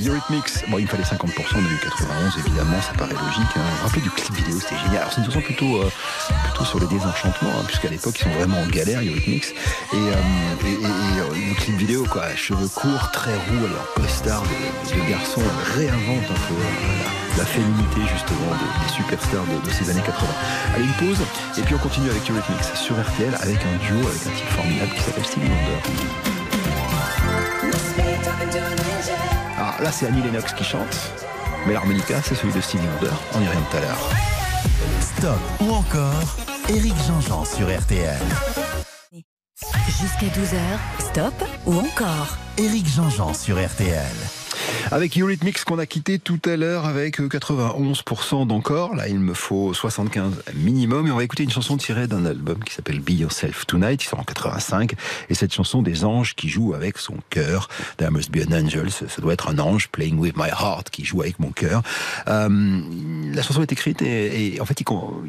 Eurythmics. 0.07 0.69
Bon, 0.69 0.77
il 0.77 0.83
me 0.83 0.87
fallait 0.87 1.03
50% 1.03 1.25
de 1.27 1.83
91, 1.83 2.37
évidemment, 2.45 2.81
ça 2.81 2.93
paraît 2.93 3.13
logique. 3.13 3.51
Hein. 3.55 3.61
Rappelez 3.83 4.01
du 4.01 4.09
clip 4.09 4.33
vidéo, 4.35 4.59
c'était 4.59 4.77
génial. 4.77 4.97
Alors, 4.97 5.11
c'est 5.11 5.21
une 5.21 5.25
chanson 5.25 5.41
plutôt, 5.41 5.77
euh, 5.77 5.91
plutôt 6.45 6.65
sur 6.65 6.79
le 6.79 6.87
désenchantement, 6.87 7.49
hein, 7.49 7.63
puisqu'à 7.67 7.89
l'époque, 7.89 8.15
ils 8.19 8.23
sont 8.23 8.29
vraiment 8.31 8.59
en 8.61 8.67
galère, 8.67 8.99
Eurythmics. 8.99 9.55
Et, 9.93 9.95
euh, 9.95 10.13
et, 10.65 10.77
euh, 10.85 11.49
le 11.49 11.55
clip 11.55 11.75
vidéo, 11.77 12.05
quoi, 12.09 12.35
cheveux 12.35 12.67
courts, 12.67 13.11
très 13.11 13.33
roux, 13.33 13.65
alors 13.65 13.93
costard 13.95 14.43
de, 14.43 14.95
de 14.95 15.09
garçons, 15.09 15.41
réinvente 15.75 16.29
un 16.29 16.47
peu 16.47 16.53
euh, 16.53 17.37
la, 17.37 17.45
féminité, 17.45 18.01
justement, 18.11 18.51
des, 18.53 18.93
superstars 18.93 19.45
de, 19.45 19.67
de, 19.67 19.73
ces 19.73 19.89
années 19.89 20.03
80. 20.05 20.27
Allez, 20.75 20.85
une 20.85 21.07
pause, 21.07 21.19
et 21.57 21.61
puis 21.61 21.75
on 21.75 21.79
continue 21.79 22.09
avec 22.09 22.29
Eurythmics 22.29 22.75
sur 22.75 22.95
RTL, 22.95 23.35
avec 23.41 23.57
un 23.57 23.77
duo, 23.85 24.07
avec 24.07 24.27
un 24.27 24.31
type 24.35 24.49
formidable 24.49 24.91
qui 24.95 25.01
s'appelle 25.01 25.25
Stevie 25.25 25.47
Wonder. 25.47 25.79
Là, 29.81 29.91
c'est 29.93 30.07
Annie 30.07 30.21
Lennox 30.21 30.51
qui 30.53 30.63
chante. 30.65 31.13
Mais 31.65 31.73
l'harmonica, 31.73 32.21
c'est 32.21 32.35
celui 32.35 32.51
de 32.51 32.59
Stevie 32.59 32.85
Wonder. 32.85 33.15
On 33.33 33.41
y 33.41 33.47
revient 33.47 33.59
tout 33.71 33.77
à 33.77 33.81
l'heure. 33.81 34.09
Stop 34.99 35.39
ou 35.61 35.71
encore 35.71 36.37
Eric 36.67 36.93
Jean-Jean 37.07 37.45
sur 37.45 37.67
RTL. 37.67 38.19
Jusqu'à 39.87 40.27
12h, 40.27 41.09
stop 41.09 41.33
ou 41.65 41.79
encore 41.79 42.37
Eric 42.57 42.87
Jean-Jean 42.87 43.33
sur 43.33 43.55
RTL. 43.55 44.38
Avec 44.91 45.15
Eurythmics 45.19 45.63
qu'on 45.65 45.77
a 45.77 45.85
quitté 45.85 46.17
tout 46.17 46.39
à 46.45 46.55
l'heure 46.55 46.87
avec 46.87 47.19
91% 47.19 48.47
d'encore. 48.47 48.95
Là, 48.95 49.07
il 49.07 49.19
me 49.19 49.35
faut 49.35 49.71
75 49.71 50.41
minimum. 50.55 51.05
Et 51.05 51.11
on 51.11 51.17
va 51.17 51.23
écouter 51.23 51.43
une 51.43 51.51
chanson 51.51 51.77
tirée 51.77 52.07
d'un 52.07 52.25
album 52.25 52.63
qui 52.63 52.73
s'appelle 52.73 52.99
Be 52.99 53.11
Yourself 53.11 53.67
Tonight, 53.67 53.99
qui 53.99 54.07
sort 54.07 54.19
en 54.19 54.23
85. 54.23 54.95
Et 55.29 55.35
cette 55.35 55.53
chanson 55.53 55.83
des 55.83 56.05
anges 56.05 56.33
qui 56.33 56.49
jouent 56.49 56.73
avec 56.73 56.97
son 56.97 57.13
cœur. 57.29 57.69
There 57.97 58.09
must 58.09 58.31
be 58.31 58.39
an 58.39 58.51
angel. 58.51 58.89
Ça, 58.89 59.05
doit 59.21 59.33
être 59.33 59.49
un 59.49 59.59
ange 59.59 59.89
playing 59.89 60.17
with 60.17 60.35
my 60.35 60.49
heart 60.49 60.89
qui 60.89 61.05
joue 61.05 61.21
avec 61.21 61.37
mon 61.37 61.51
cœur. 61.51 61.83
Euh, 62.27 62.81
la 63.31 63.43
chanson 63.43 63.61
est 63.61 63.71
écrite 63.71 64.01
et, 64.01 64.59
en 64.59 64.65
fait, 64.65 64.81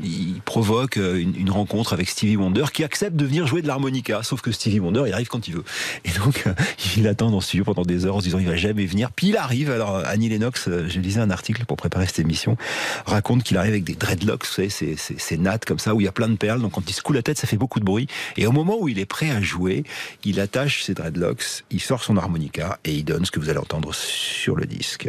il, 0.02 0.40
provoque 0.46 0.96
une, 0.96 1.36
une, 1.36 1.50
rencontre 1.50 1.92
avec 1.92 2.08
Stevie 2.08 2.36
Wonder 2.36 2.64
qui 2.72 2.82
accepte 2.82 3.14
de 3.14 3.26
venir 3.26 3.46
jouer 3.46 3.60
de 3.60 3.66
l'harmonica. 3.66 4.22
Sauf 4.22 4.40
que 4.40 4.52
Stevie 4.52 4.80
Wonder, 4.80 5.02
il 5.06 5.12
arrive 5.12 5.28
quand 5.28 5.46
il 5.48 5.54
veut. 5.56 5.64
Et 6.06 6.12
donc, 6.12 6.44
il 6.96 7.06
attend 7.06 7.28
dans 7.28 7.36
le 7.36 7.42
studio 7.42 7.64
pendant 7.64 7.82
des 7.82 8.06
heures 8.06 8.16
en 8.16 8.20
se 8.20 8.24
disant 8.24 8.38
il 8.38 8.48
va 8.48 8.56
jamais 8.56 8.86
venir. 8.86 9.10
Puis 9.12 9.28
il 9.28 9.36
arrive. 9.36 9.49
Alors, 9.50 9.96
Annie 10.06 10.28
Lennox, 10.28 10.68
je 10.68 11.00
lisais 11.00 11.20
un 11.20 11.30
article 11.30 11.64
pour 11.64 11.76
préparer 11.76 12.06
cette 12.06 12.20
émission, 12.20 12.56
raconte 13.04 13.42
qu'il 13.42 13.56
arrive 13.56 13.72
avec 13.72 13.84
des 13.84 13.94
dreadlocks, 13.94 14.46
vous 14.46 14.52
savez, 14.52 14.68
ces, 14.68 14.96
ces, 14.96 15.18
ces, 15.18 15.36
nattes 15.36 15.64
comme 15.64 15.80
ça, 15.80 15.94
où 15.94 16.00
il 16.00 16.04
y 16.04 16.08
a 16.08 16.12
plein 16.12 16.28
de 16.28 16.36
perles. 16.36 16.60
Donc, 16.60 16.72
quand 16.72 16.88
il 16.88 16.92
se 16.92 17.02
coule 17.02 17.16
la 17.16 17.22
tête, 17.22 17.38
ça 17.38 17.48
fait 17.48 17.56
beaucoup 17.56 17.80
de 17.80 17.84
bruit. 17.84 18.06
Et 18.36 18.46
au 18.46 18.52
moment 18.52 18.76
où 18.78 18.88
il 18.88 19.00
est 19.00 19.06
prêt 19.06 19.30
à 19.30 19.40
jouer, 19.40 19.82
il 20.24 20.38
attache 20.38 20.84
ses 20.84 20.94
dreadlocks, 20.94 21.64
il 21.70 21.80
sort 21.80 22.04
son 22.04 22.16
harmonica 22.16 22.78
et 22.84 22.92
il 22.92 23.04
donne 23.04 23.24
ce 23.24 23.32
que 23.32 23.40
vous 23.40 23.48
allez 23.48 23.58
entendre 23.58 23.92
sur 23.92 24.54
le 24.54 24.66
disque. 24.66 25.08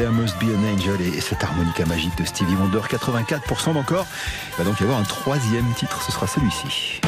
There 0.00 0.10
Must 0.12 0.38
Be 0.38 0.44
an 0.56 0.64
Angel 0.64 0.98
et 1.02 1.20
cette 1.20 1.44
harmonica 1.44 1.84
magique 1.84 2.16
de 2.16 2.24
Stevie 2.24 2.54
Wonder, 2.54 2.80
84% 2.88 3.74
d'encore. 3.74 4.06
Il 4.52 4.56
va 4.56 4.64
donc 4.64 4.80
y 4.80 4.84
avoir 4.84 4.98
un 4.98 5.02
troisième 5.02 5.70
titre, 5.74 6.00
ce 6.00 6.10
sera 6.10 6.26
celui-ci. 6.26 7.02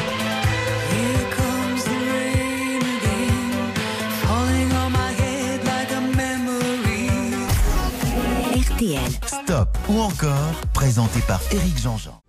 Stop 9.25 9.75
ou 9.89 9.99
encore, 9.99 10.53
présenté 10.73 11.19
par 11.21 11.41
Éric 11.51 11.79
Jean-Jean. 11.79 12.21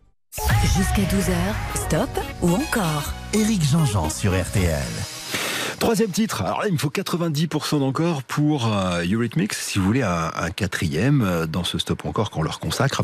Jusqu'à 0.74 1.02
12h, 1.02 1.34
stop 1.74 2.08
ou 2.40 2.54
encore 2.54 3.12
Éric 3.34 3.62
Jean-Jean 3.62 4.08
sur 4.08 4.32
RTL. 4.32 5.13
Troisième 5.84 6.12
titre. 6.12 6.40
Alors 6.40 6.62
là, 6.62 6.68
il 6.68 6.72
me 6.72 6.78
faut 6.78 6.88
90% 6.88 7.80
d'encore 7.80 8.22
pour 8.22 8.72
euh, 8.72 9.04
Eurythmics. 9.04 9.52
Si 9.52 9.78
vous 9.78 9.84
voulez 9.84 10.00
un, 10.00 10.30
quatrième 10.56 11.20
euh, 11.20 11.46
dans 11.46 11.62
ce 11.62 11.76
stop 11.76 12.06
encore 12.06 12.30
qu'on 12.30 12.42
leur 12.42 12.58
consacre. 12.58 13.02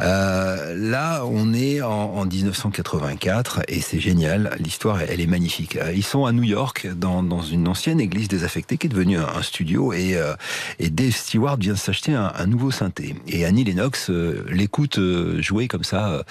Euh, 0.00 0.74
là, 0.76 1.24
on 1.24 1.52
est 1.54 1.82
en, 1.82 2.14
en 2.14 2.24
1984 2.24 3.60
et 3.68 3.80
c'est 3.80 4.00
génial. 4.00 4.56
L'histoire, 4.58 5.00
elle 5.02 5.20
est 5.20 5.26
magnifique. 5.26 5.76
Euh, 5.76 5.92
Ils 5.94 6.04
sont 6.04 6.24
à 6.24 6.32
New 6.32 6.42
York, 6.42 6.88
dans, 6.96 7.22
dans 7.22 7.42
une 7.42 7.68
ancienne 7.68 8.00
église 8.00 8.28
désaffectée 8.28 8.78
qui 8.78 8.86
est 8.86 8.90
devenue 8.90 9.18
un, 9.18 9.42
studio 9.42 9.92
et, 9.92 10.16
euh, 10.16 10.34
et 10.78 10.90
Dave 10.90 11.12
Stewart 11.12 11.56
vient 11.56 11.76
s'acheter 11.76 12.14
un, 12.14 12.32
un 12.34 12.46
nouveau 12.46 12.70
synthé. 12.70 13.14
Et 13.26 13.44
Annie 13.44 13.64
Lennox 13.64 14.10
euh, 14.10 14.44
l'écoute 14.48 14.98
euh, 14.98 15.40
jouer 15.42 15.68
comme 15.68 15.84
ça 15.84 16.22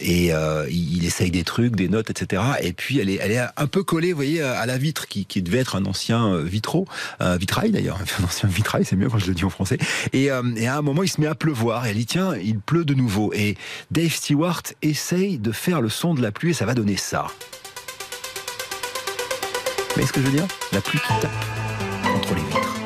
et 0.00 0.32
il, 0.70 1.04
essaye 1.04 1.30
des 1.30 1.44
trucs, 1.44 1.76
des 1.76 1.88
notes, 1.88 2.10
etc. 2.10 2.42
Et 2.62 2.72
puis 2.72 2.98
elle 2.98 3.10
est, 3.10 3.18
elle 3.20 3.32
est 3.32 3.40
un 3.56 3.66
peu 3.66 3.82
collée, 3.82 4.12
vous 4.12 4.16
voyez, 4.16 4.42
à 4.42 4.66
la 4.66 4.78
vitre 4.78 5.06
qui, 5.08 5.26
qui 5.26 5.42
devait 5.42 5.58
être 5.58 5.76
un 5.76 5.84
ancien 5.84 6.38
vitraux, 6.38 6.86
un 7.20 7.36
vitrail 7.36 7.70
d'ailleurs, 7.70 7.98
un 8.20 8.24
ancien 8.24 8.48
vitrail, 8.48 8.84
c'est 8.84 8.96
mieux 8.96 9.08
quand 9.08 9.18
je 9.18 9.26
le 9.26 9.34
dis 9.34 9.44
en 9.44 9.50
français. 9.50 9.78
Et, 10.12 10.24
et 10.56 10.66
à 10.66 10.76
un 10.76 10.82
moment, 10.82 11.02
il 11.02 11.08
se 11.08 11.20
met 11.20 11.26
à 11.26 11.34
pleuvoir 11.34 11.86
et 11.86 11.90
elle 11.90 11.96
dit 11.96 12.06
tiens, 12.06 12.34
pleut 12.60 12.84
de 12.84 12.94
nouveau. 12.94 13.32
Et 13.34 13.56
Dave 13.90 14.12
Stewart 14.12 14.62
essaye 14.82 15.38
de 15.38 15.52
faire 15.52 15.80
le 15.80 15.88
son 15.88 16.14
de 16.14 16.22
la 16.22 16.32
pluie 16.32 16.50
et 16.50 16.54
ça 16.54 16.66
va 16.66 16.74
donner 16.74 16.96
ça. 16.96 17.26
Vous 19.78 19.94
voyez 19.94 20.06
ce 20.06 20.12
que 20.12 20.20
je 20.20 20.26
veux 20.26 20.32
dire 20.32 20.46
La 20.72 20.80
pluie 20.80 20.98
qui 21.00 21.20
tape 21.20 21.30
contre 22.02 22.34
les 22.34 22.42
vitres. 22.42 22.76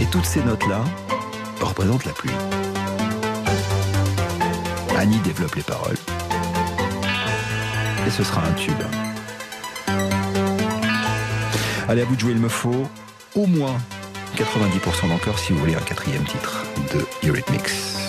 Et 0.00 0.06
toutes 0.06 0.24
ces 0.24 0.42
notes-là 0.42 0.84
représentent 1.60 2.04
la 2.04 2.12
pluie. 2.12 2.30
Annie 4.96 5.18
développe 5.20 5.54
les 5.54 5.62
paroles. 5.62 5.96
Et 8.06 8.10
ce 8.10 8.22
sera 8.22 8.42
un 8.46 8.52
tube. 8.52 8.74
Allez, 11.88 12.02
à 12.02 12.04
vous 12.04 12.14
de 12.14 12.20
jouer, 12.20 12.32
il 12.32 12.38
me 12.38 12.48
faut 12.48 12.86
au 13.34 13.46
moins 13.46 13.76
90% 14.40 15.08
d'encore 15.08 15.38
si 15.38 15.52
vous 15.52 15.58
voulez 15.58 15.74
un 15.74 15.80
quatrième 15.80 16.24
titre 16.24 16.64
de 16.94 17.28
Eurythmics. 17.28 17.99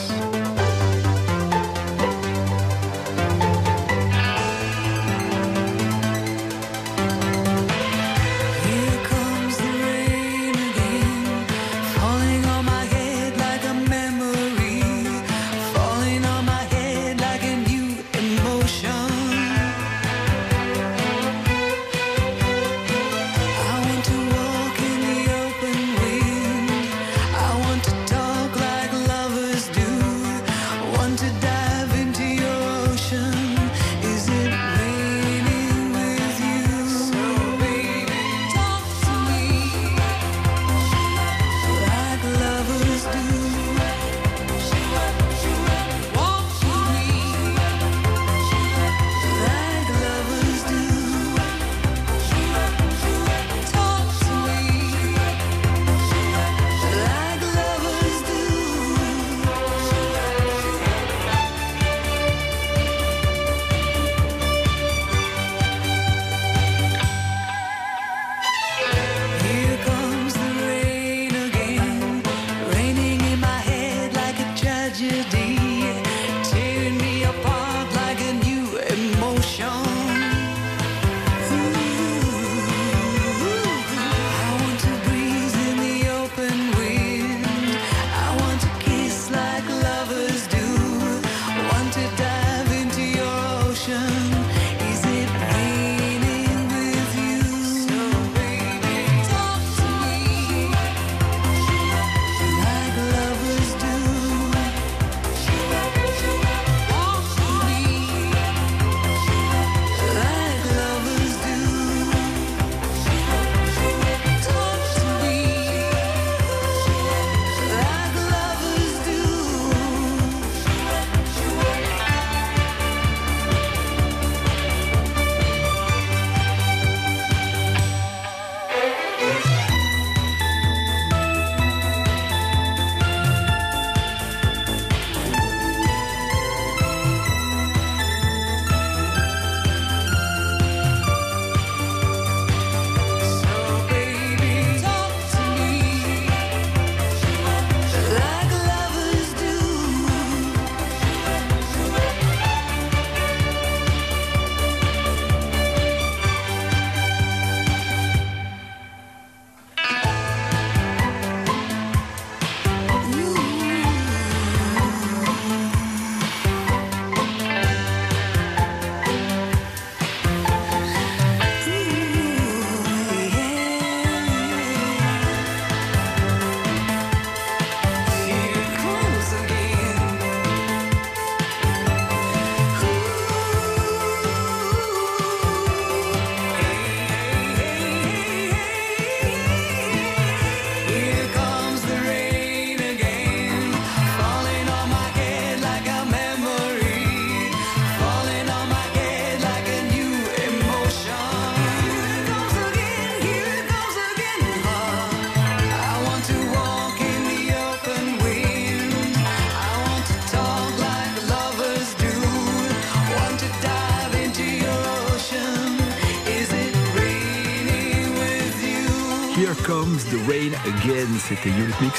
C'était 221.28 221.50
Eurythmics. 221.50 221.94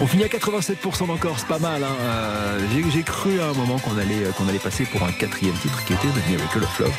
On 0.00 0.06
finit 0.06 0.24
à 0.24 0.28
87% 0.28 1.06
d'encore, 1.06 1.38
c'est 1.38 1.48
pas 1.48 1.58
mal. 1.58 1.82
Hein. 1.82 1.96
Euh, 2.00 2.60
j'ai- 2.92 3.02
cru 3.02 3.40
à 3.40 3.46
un 3.46 3.52
moment 3.52 3.78
qu'on 3.78 3.96
allait, 3.98 4.24
euh, 4.24 4.32
qu'on 4.32 4.48
allait 4.48 4.58
passer 4.58 4.84
pour 4.84 5.02
un 5.02 5.12
quatrième 5.12 5.54
titre 5.54 5.84
qui 5.84 5.92
était 5.92 6.08
The 6.08 6.28
Miracle 6.28 6.62
of 6.64 6.78
Love. 6.80 6.94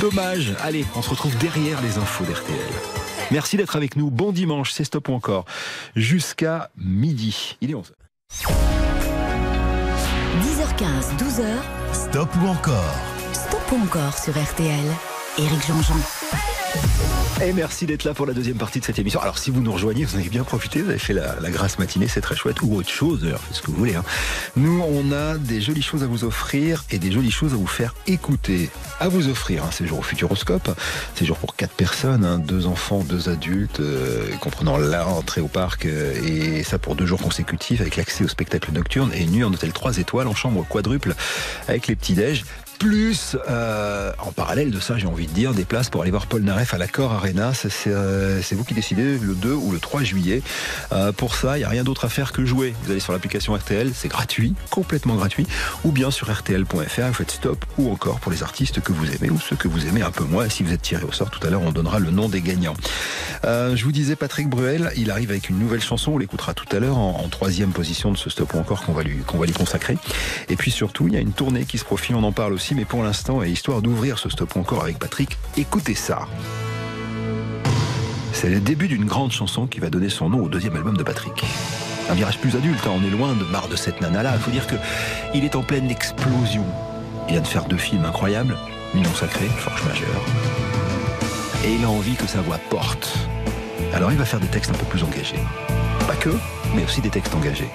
Dommage. 0.00 0.54
Allez, 0.62 0.84
on 0.96 1.02
se 1.02 1.10
retrouve 1.10 1.36
derrière 1.36 1.80
les 1.82 1.98
infos 1.98 2.24
d'RTL. 2.24 2.56
Merci 3.30 3.56
d'être 3.56 3.76
avec 3.76 3.96
nous. 3.96 4.10
Bon 4.10 4.32
dimanche, 4.32 4.72
c'est 4.72 4.84
Stop 4.84 5.08
ou 5.08 5.12
encore. 5.14 5.44
Jusqu'à 5.94 6.70
midi. 6.76 7.56
Il 7.60 7.70
est 7.70 7.74
11h. 7.74 7.92
10h15, 10.42 11.16
12h, 11.18 11.44
Stop 11.92 12.28
ou 12.42 12.48
encore 12.48 12.94
Stop 13.32 13.72
ou 13.72 13.82
encore 13.82 14.18
sur 14.18 14.32
RTL. 14.32 14.84
Éric 15.38 15.66
Jean-Jean. 15.66 15.96
Et 17.42 17.52
merci 17.52 17.84
d'être 17.84 18.04
là 18.04 18.14
pour 18.14 18.24
la 18.24 18.32
deuxième 18.32 18.56
partie 18.56 18.80
de 18.80 18.84
cette 18.86 18.98
émission. 18.98 19.20
Alors 19.20 19.36
si 19.36 19.50
vous 19.50 19.60
nous 19.60 19.70
rejoignez, 19.70 20.06
vous 20.06 20.16
avez 20.16 20.30
bien 20.30 20.42
profité, 20.42 20.80
vous 20.80 20.88
avez 20.88 20.98
fait 20.98 21.12
la, 21.12 21.38
la 21.40 21.50
grasse 21.50 21.78
matinée, 21.78 22.08
c'est 22.08 22.22
très 22.22 22.34
chouette, 22.34 22.62
ou 22.62 22.74
autre 22.74 22.88
chose 22.88 23.20
d'ailleurs, 23.20 23.42
ce 23.52 23.60
que 23.60 23.66
vous 23.70 23.76
voulez. 23.76 23.94
hein. 23.94 24.04
Nous, 24.56 24.82
on 24.82 25.12
a 25.12 25.36
des 25.36 25.60
jolies 25.60 25.82
choses 25.82 26.02
à 26.02 26.06
vous 26.06 26.24
offrir 26.24 26.84
et 26.90 26.98
des 26.98 27.12
jolies 27.12 27.30
choses 27.30 27.52
à 27.52 27.56
vous 27.56 27.66
faire 27.66 27.94
écouter. 28.06 28.70
À 29.00 29.08
vous 29.08 29.28
offrir 29.28 29.64
un 29.64 29.70
séjour 29.70 29.98
au 29.98 30.02
Futuroscope, 30.02 30.70
séjour 31.14 31.36
pour 31.36 31.56
quatre 31.56 31.74
personnes, 31.74 32.24
hein, 32.24 32.38
deux 32.38 32.66
enfants, 32.66 33.04
deux 33.04 33.28
adultes, 33.28 33.80
euh, 33.80 34.34
comprenant 34.40 34.78
l'entrée 34.78 35.42
au 35.42 35.48
parc, 35.48 35.84
euh, 35.84 36.14
et 36.24 36.62
ça 36.64 36.78
pour 36.78 36.96
deux 36.96 37.06
jours 37.06 37.20
consécutifs 37.20 37.82
avec 37.82 37.96
l'accès 37.96 38.24
au 38.24 38.28
spectacle 38.28 38.72
nocturne 38.72 39.12
et 39.14 39.26
nuit 39.26 39.44
en 39.44 39.52
hôtel 39.52 39.72
3 39.72 39.98
étoiles 39.98 40.26
en 40.26 40.34
chambre 40.34 40.66
quadruple 40.66 41.14
avec 41.68 41.86
les 41.86 41.96
petits-déj. 41.96 42.44
Plus, 42.78 43.36
euh, 43.48 44.12
en 44.18 44.32
parallèle 44.32 44.70
de 44.70 44.80
ça, 44.80 44.98
j'ai 44.98 45.06
envie 45.06 45.26
de 45.26 45.32
dire, 45.32 45.54
des 45.54 45.64
places 45.64 45.88
pour 45.88 46.02
aller 46.02 46.10
voir 46.10 46.26
Paul 46.26 46.42
Naref 46.42 46.74
à 46.74 46.78
l'Accor 46.78 47.12
Arena. 47.12 47.52
Euh, 47.86 48.40
c'est 48.42 48.54
vous 48.54 48.64
qui 48.64 48.74
décidez 48.74 49.18
le 49.18 49.34
2 49.34 49.52
ou 49.52 49.72
le 49.72 49.78
3 49.78 50.02
juillet. 50.02 50.42
Euh, 50.92 51.10
pour 51.12 51.34
ça, 51.34 51.56
il 51.56 51.60
n'y 51.60 51.64
a 51.64 51.68
rien 51.70 51.84
d'autre 51.84 52.04
à 52.04 52.08
faire 52.08 52.32
que 52.32 52.44
jouer. 52.44 52.74
Vous 52.82 52.90
allez 52.90 53.00
sur 53.00 53.12
l'application 53.12 53.54
RTL, 53.54 53.92
c'est 53.94 54.08
gratuit, 54.08 54.54
complètement 54.70 55.14
gratuit, 55.14 55.46
ou 55.84 55.92
bien 55.92 56.10
sur 56.10 56.30
rtl.fr, 56.30 57.06
vous 57.06 57.14
faites 57.14 57.30
stop, 57.30 57.64
ou 57.78 57.90
encore 57.90 58.20
pour 58.20 58.30
les 58.30 58.42
artistes 58.42 58.80
que 58.80 58.92
vous 58.92 59.06
aimez 59.06 59.30
ou 59.30 59.40
ceux 59.40 59.56
que 59.56 59.68
vous 59.68 59.86
aimez 59.86 60.02
un 60.02 60.10
peu 60.10 60.24
moins. 60.24 60.48
Si 60.48 60.62
vous 60.62 60.72
êtes 60.72 60.82
tiré 60.82 61.04
au 61.04 61.12
sort 61.12 61.30
tout 61.30 61.44
à 61.46 61.50
l'heure, 61.50 61.62
on 61.62 61.72
donnera 61.72 61.98
le 61.98 62.10
nom 62.10 62.28
des 62.28 62.42
gagnants. 62.42 62.76
Euh, 63.44 63.74
je 63.74 63.84
vous 63.84 63.92
disais, 63.92 64.16
Patrick 64.16 64.48
Bruel, 64.48 64.90
il 64.96 65.10
arrive 65.10 65.30
avec 65.30 65.48
une 65.48 65.58
nouvelle 65.58 65.82
chanson, 65.82 66.12
on 66.12 66.18
l'écoutera 66.18 66.52
tout 66.52 66.66
à 66.76 66.78
l'heure 66.78 66.98
en, 66.98 67.26
troisième 67.28 67.72
position 67.72 68.12
de 68.12 68.16
ce 68.16 68.30
stop 68.30 68.54
ou 68.54 68.58
encore 68.58 68.82
qu'on 68.82 68.92
va, 68.92 69.02
va 69.02 69.46
lui 69.46 69.52
consacrer. 69.52 69.98
Et 70.48 70.56
puis 70.56 70.70
surtout, 70.70 71.08
il 71.08 71.14
y 71.14 71.16
a 71.16 71.20
une 71.20 71.32
tournée 71.32 71.64
qui 71.64 71.78
se 71.78 71.84
profile, 71.84 72.14
on 72.14 72.22
en 72.22 72.32
parle 72.32 72.52
aussi, 72.52 72.65
mais 72.74 72.84
pour 72.84 73.02
l'instant, 73.02 73.42
et 73.42 73.50
histoire 73.50 73.82
d'ouvrir 73.82 74.18
ce 74.18 74.28
stop 74.28 74.56
encore 74.56 74.82
avec 74.82 74.98
Patrick, 74.98 75.38
écoutez 75.56 75.94
ça. 75.94 76.26
C'est 78.32 78.48
le 78.48 78.60
début 78.60 78.88
d'une 78.88 79.04
grande 79.04 79.32
chanson 79.32 79.66
qui 79.66 79.80
va 79.80 79.90
donner 79.90 80.08
son 80.08 80.30
nom 80.30 80.42
au 80.42 80.48
deuxième 80.48 80.76
album 80.76 80.96
de 80.96 81.02
Patrick. 81.02 81.44
Un 82.10 82.14
virage 82.14 82.38
plus 82.38 82.56
adulte, 82.56 82.86
hein, 82.86 82.92
on 82.94 83.04
est 83.04 83.10
loin 83.10 83.34
de 83.34 83.44
marre 83.44 83.68
de 83.68 83.76
cette 83.76 84.00
nana-là. 84.00 84.32
Il 84.34 84.40
faut 84.40 84.50
dire 84.50 84.66
que 84.66 84.76
il 85.34 85.44
est 85.44 85.56
en 85.56 85.62
pleine 85.62 85.90
explosion. 85.90 86.64
Il 87.28 87.32
vient 87.32 87.40
de 87.40 87.46
faire 87.46 87.64
deux 87.66 87.76
films 87.76 88.04
incroyables, 88.04 88.56
Million 88.94 89.14
sacré, 89.14 89.46
Forge 89.46 89.84
majeure. 89.84 90.24
Et 91.64 91.74
il 91.74 91.84
a 91.84 91.90
envie 91.90 92.14
que 92.14 92.26
sa 92.26 92.40
voix 92.40 92.58
porte. 92.70 93.16
Alors 93.94 94.12
il 94.12 94.18
va 94.18 94.24
faire 94.24 94.40
des 94.40 94.48
textes 94.48 94.70
un 94.70 94.78
peu 94.78 94.86
plus 94.86 95.02
engagés. 95.02 95.40
Pas 96.06 96.16
que, 96.16 96.30
mais 96.74 96.84
aussi 96.84 97.00
des 97.00 97.10
textes 97.10 97.34
engagés. 97.34 97.70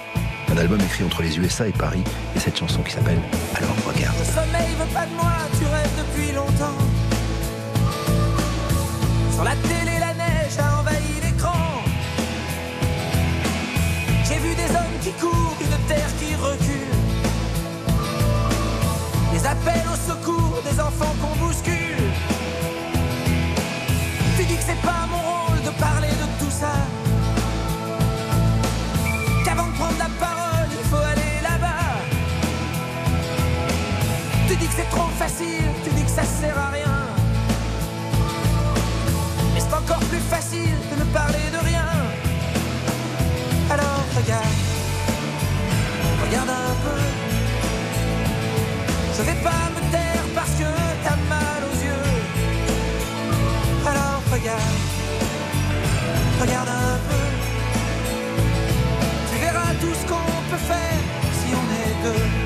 Un 0.52 0.58
album 0.58 0.78
écrit 0.82 1.02
entre 1.02 1.22
les 1.22 1.38
USA 1.38 1.66
et 1.66 1.72
Paris, 1.72 2.04
et 2.36 2.38
cette 2.38 2.58
chanson 2.58 2.82
qui 2.82 2.92
s'appelle 2.92 3.18
Alors 3.56 3.74
regarde. 3.86 4.14
Le 4.18 4.24
sommeil 4.24 4.74
veut 4.78 4.92
pas 4.92 5.06
de 5.06 5.14
moi, 5.14 5.32
tu 5.58 5.64
rêves 5.64 5.90
depuis 5.96 6.32
longtemps. 6.32 6.76
Sur 9.32 9.44
la 9.44 9.56
télé, 9.56 9.98
la 9.98 10.12
neige 10.12 10.58
a 10.58 10.80
envahi 10.80 11.20
l'écran. 11.22 11.56
J'ai 14.28 14.38
vu 14.40 14.54
des 14.54 14.70
hommes 14.76 14.98
qui 15.00 15.12
courent, 15.12 15.56
une 15.58 15.86
terre 15.88 16.10
qui 16.20 16.34
recule. 16.34 16.96
Des 19.32 19.46
appels 19.46 19.88
au 19.90 20.12
secours, 20.12 20.60
des 20.70 20.78
enfants 20.78 21.14
qu'on 21.22 21.46
bouscule. 21.46 22.10
Tu 24.36 24.44
dis 24.44 24.56
que 24.56 24.62
c'est 24.62 24.82
pas 24.82 25.06
mon 25.10 25.16
rôle 25.16 25.31
ça 36.22 36.40
sert 36.40 36.58
à 36.58 36.70
rien. 36.70 36.98
Mais 39.54 39.60
c'est 39.60 39.74
encore 39.74 40.04
plus 40.10 40.24
facile 40.34 40.76
de 40.90 40.96
ne 41.00 41.06
parler 41.12 41.46
de 41.56 41.60
rien. 41.70 41.88
Alors 43.70 44.04
regarde, 44.16 44.56
regarde 46.24 46.50
un 46.50 46.74
peu. 46.84 47.00
Je 49.16 49.22
vais 49.22 49.40
pas 49.42 49.64
me 49.74 49.80
taire 49.90 50.24
parce 50.34 50.54
que 50.60 50.70
t'as 51.04 51.18
mal 51.34 51.60
aux 51.70 51.78
yeux. 51.88 52.08
Alors 53.90 54.20
regarde, 54.32 54.78
regarde 56.40 56.68
un 56.68 56.98
peu. 57.08 57.24
Tu 59.30 59.34
verras 59.44 59.72
tout 59.80 59.94
ce 60.00 60.04
qu'on 60.10 60.32
peut 60.50 60.64
faire 60.72 61.00
si 61.38 61.48
on 61.60 61.66
est 61.82 61.94
deux. 62.04 62.41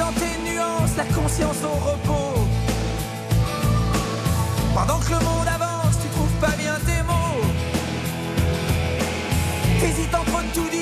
Dans 0.00 0.12
tes 0.12 0.34
nuances, 0.50 0.96
la 0.96 1.04
conscience 1.14 1.62
au 1.62 1.76
repos. 1.90 2.40
Pendant 4.74 4.98
que 4.98 5.10
le 5.10 5.20
monde 5.28 5.48
avance, 5.56 5.96
tu 6.02 6.08
trouves 6.08 6.36
pas 6.40 6.56
bien 6.56 6.76
tes 6.86 7.02
mots. 7.10 7.44
T'hésites 9.78 10.14
entre 10.14 10.42
tout 10.54 10.68
dire 10.70 10.79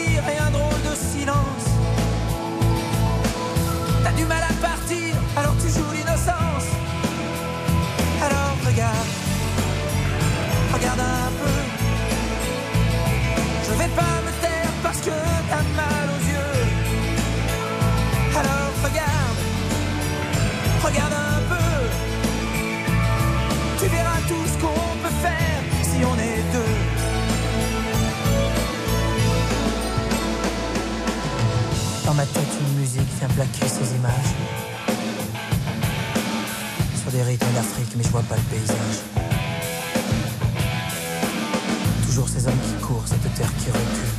ma 32.18 32.26
tête, 32.26 32.42
une 32.60 32.80
musique 32.80 33.08
vient 33.20 33.28
plaquer 33.28 33.68
ces 33.68 33.94
images. 33.94 34.34
Sur 37.00 37.12
des 37.12 37.22
rythmes 37.22 37.52
d'Afrique, 37.54 37.92
mais 37.96 38.02
je 38.02 38.08
vois 38.08 38.22
pas 38.22 38.34
le 38.34 38.42
paysage. 38.42 38.98
Toujours 42.06 42.28
ces 42.28 42.48
hommes 42.48 42.58
qui 42.58 42.84
courent, 42.84 43.04
cette 43.06 43.32
terre 43.36 43.52
qui 43.58 43.70
recule. 43.70 44.14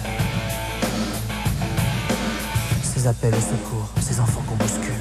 Ces 2.81 3.05
appels 3.05 3.33
au 3.35 3.41
secours, 3.41 3.89
ces 3.99 4.17
enfants 4.21 4.43
qu'on 4.47 4.55
bouscule. 4.55 4.98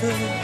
Deux. 0.00 0.39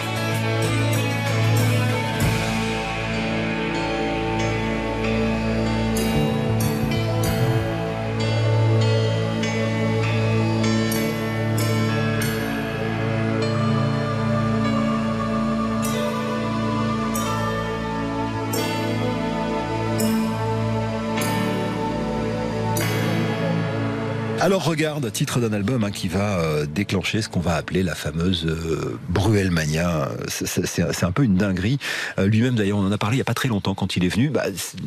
Alors 24.46 24.62
regarde, 24.62 25.10
titre 25.10 25.40
d'un 25.40 25.52
album 25.52 25.82
hein, 25.82 25.90
qui 25.90 26.06
va 26.06 26.38
euh, 26.38 26.66
déclencher 26.66 27.20
ce 27.20 27.28
qu'on 27.28 27.40
va 27.40 27.56
appeler 27.56 27.82
la 27.82 27.96
fameuse 27.96 28.46
euh, 28.46 28.96
Bruelmania. 29.08 30.08
C'est- 30.28 31.02
un 31.02 31.10
peu 31.10 31.24
une 31.24 31.34
dinguerie. 31.34 31.78
Euh, 32.20 32.28
Lui-même 32.28 32.54
d'ailleurs, 32.54 32.78
on 32.78 32.86
en 32.86 32.92
a 32.92 32.96
parlé 32.96 33.16
il 33.16 33.18
y 33.18 33.22
a 33.22 33.24
pas 33.24 33.34
très 33.34 33.48
longtemps 33.48 33.74
quand 33.74 33.96
il 33.96 34.04
est 34.04 34.08
venu. 34.08 34.28
Bah, 34.28 34.44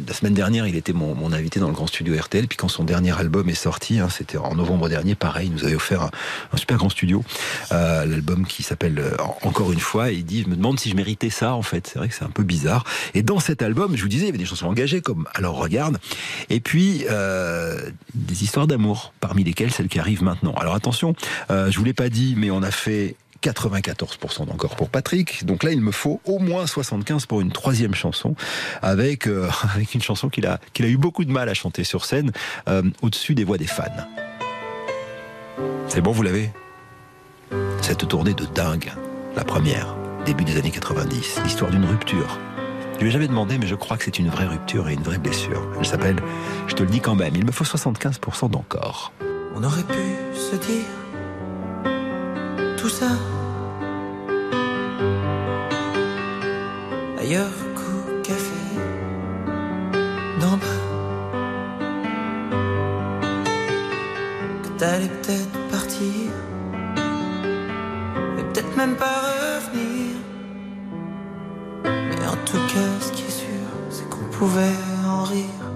la 0.08 0.14
semaine 0.14 0.34
dernière, 0.34 0.66
il 0.66 0.78
était 0.78 0.94
mon, 0.94 1.34
invité 1.34 1.60
dans 1.60 1.68
le 1.68 1.74
grand 1.74 1.88
studio 1.88 2.16
RTL. 2.18 2.48
Puis 2.48 2.56
quand 2.56 2.70
son 2.70 2.86
dernier 2.86 3.12
album 3.20 3.50
est 3.50 3.54
sorti, 3.54 4.00
hein, 4.00 4.08
c'était 4.10 4.38
en 4.38 4.56
novembre 4.56 4.88
dernier, 4.88 5.16
pareil, 5.16 5.48
il 5.48 5.54
nous 5.54 5.66
avait 5.66 5.76
offert 5.76 6.04
un, 6.04 6.58
super 6.58 6.78
grand 6.78 6.88
studio. 6.88 7.22
Euh, 7.74 8.06
L'album 8.06 8.48
qui 8.48 8.64
s'appelle 8.64 9.04
Encore 9.42 9.74
une 9.74 9.82
fois. 9.82 10.10
Et 10.10 10.16
il 10.16 10.26
dit, 10.26 10.44
je 10.44 10.48
me 10.48 10.56
demande 10.56 10.80
si 10.80 10.90
je 10.90 10.96
méritais 10.96 11.30
ça 11.30 11.54
en 11.54 11.64
fait. 11.64 11.86
C'est 11.86 12.00
vrai 12.00 12.08
que 12.08 12.16
c'est 12.16 12.24
un 12.24 12.30
peu 12.30 12.44
bizarre. 12.44 12.86
Et 13.14 13.24
dans 13.24 13.42
cet 13.42 13.62
album, 13.62 13.98
je 13.98 14.04
vous 14.04 14.08
disais, 14.08 14.24
il 14.24 14.28
y 14.28 14.30
avait 14.30 14.38
des 14.38 14.46
chansons 14.46 14.68
engagées 14.68 15.02
comme 15.02 15.28
Alors 15.34 15.58
regarde. 15.58 15.98
Et 16.50 16.62
puis 16.62 17.04
des 18.16 18.44
histoires 18.44 18.66
d'amour, 18.66 19.12
parmi 19.20 19.44
lesquelles 19.50 19.72
celle 19.72 19.88
qui 19.88 20.00
arrive 20.00 20.24
maintenant. 20.24 20.54
Alors 20.54 20.76
attention, 20.76 21.16
euh, 21.52 21.70
je 21.70 21.78
vous 21.78 21.84
l'ai 21.84 21.94
pas 21.94 22.10
dit, 22.10 22.36
mais 22.38 22.52
on 22.52 22.64
a 22.64 22.72
fait 22.72 23.16
94% 23.44 24.46
d'encore 24.46 24.76
pour 24.76 24.90
Patrick. 24.90 25.46
Donc 25.46 25.64
là, 25.64 25.72
il 25.72 25.82
me 25.82 25.92
faut 25.92 26.22
au 26.26 26.40
moins 26.40 26.68
75 26.68 27.26
pour 27.26 27.42
une 27.42 27.52
troisième 27.52 27.96
chanson, 27.96 28.36
avec, 28.82 29.28
euh, 29.28 29.50
avec 29.76 29.94
une 29.96 30.02
chanson 30.02 30.30
qu'il 30.30 30.46
a, 30.46 30.60
qu'il 30.74 30.86
a 30.86 30.90
eu 30.90 30.98
beaucoup 30.98 31.26
de 31.26 31.32
mal 31.32 31.50
à 31.50 31.54
chanter 31.54 31.84
sur 31.84 32.06
scène, 32.06 32.32
euh, 32.68 32.84
au-dessus 33.02 33.36
des 33.36 33.44
voix 33.44 33.58
des 33.58 33.68
fans. 33.68 33.86
C'est 35.88 36.02
bon, 36.02 36.12
vous 36.12 36.24
l'avez? 36.24 36.52
Cette 37.82 38.08
tournée 38.08 38.34
de 38.34 38.46
dingue, 38.46 38.92
la 39.36 39.44
première, 39.44 39.96
début 40.26 40.44
des 40.44 40.58
années 40.58 40.72
90, 40.72 41.42
l'histoire 41.44 41.72
d'une 41.72 41.86
rupture. 41.86 42.38
Je 42.96 43.00
lui 43.00 43.10
ai 43.10 43.12
jamais 43.12 43.28
demandé, 43.28 43.58
mais 43.58 43.66
je 43.66 43.76
crois 43.76 43.98
que 43.98 44.04
c'est 44.04 44.20
une 44.20 44.30
vraie 44.30 44.46
rupture 44.46 44.90
et 44.90 44.94
une 44.94 45.02
vraie 45.02 45.18
blessure. 45.18 45.66
Elle 45.80 45.86
s'appelle 45.86 46.18
Je 46.68 46.76
te 46.76 46.84
le 46.84 46.90
dis 46.90 47.00
quand 47.00 47.16
même, 47.16 47.34
il 47.36 47.46
me 47.46 47.52
faut 47.52 47.64
75% 47.64 48.52
d'encore. 48.52 49.14
On 49.62 49.64
aurait 49.66 49.84
pu 49.84 50.38
se 50.38 50.56
dire 50.56 50.86
tout 52.78 52.88
ça 52.88 53.10
ailleurs 57.20 57.52
qu'au 57.76 58.22
café 58.24 58.62
d'en 60.40 60.56
bas. 60.56 60.82
Que 64.64 64.70
t'allais 64.78 65.10
peut-être 65.10 65.60
partir 65.70 66.32
et 68.38 68.44
peut-être 68.44 68.78
même 68.78 68.96
pas 68.96 69.20
revenir. 69.42 70.16
Mais 71.84 72.28
en 72.28 72.38
tout 72.46 72.64
cas, 72.74 72.92
ce 73.02 73.12
qui 73.12 73.24
est 73.24 73.30
sûr, 73.30 73.68
c'est 73.90 74.10
qu'on 74.10 74.24
pouvait 74.32 74.78
en 75.06 75.24
rire. 75.24 75.69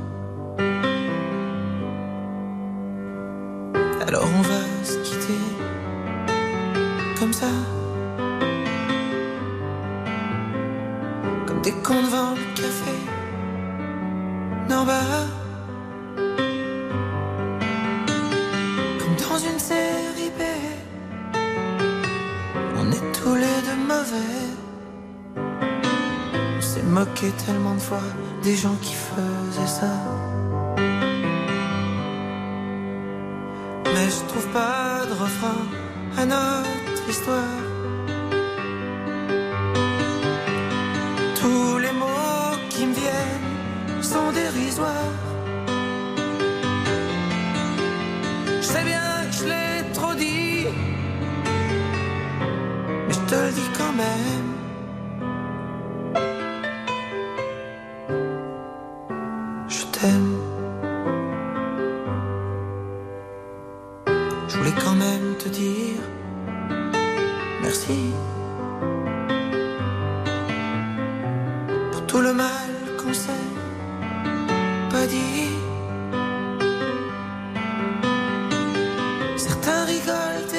À 36.32 36.64
notre 36.90 37.10
histoire. 37.10 37.63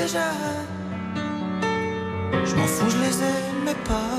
Je 0.07 0.19
m'en 2.57 2.67
fous, 2.67 2.91
je 2.91 2.99
les 2.99 3.23
aimais 3.23 3.81
pas. 3.87 4.19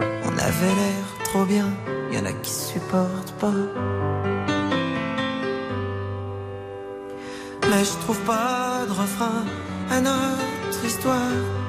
On 0.00 0.32
avait 0.36 0.74
l'air 0.80 1.04
trop 1.22 1.44
bien, 1.44 1.68
y 2.10 2.18
en 2.18 2.24
a 2.24 2.32
qui 2.32 2.50
supportent 2.50 3.34
pas. 3.38 3.52
Mais 7.70 7.84
je 7.84 7.92
trouve 8.04 8.18
pas 8.22 8.84
de 8.88 8.92
refrain 8.92 9.44
à 9.92 10.00
notre 10.00 10.84
histoire. 10.84 11.63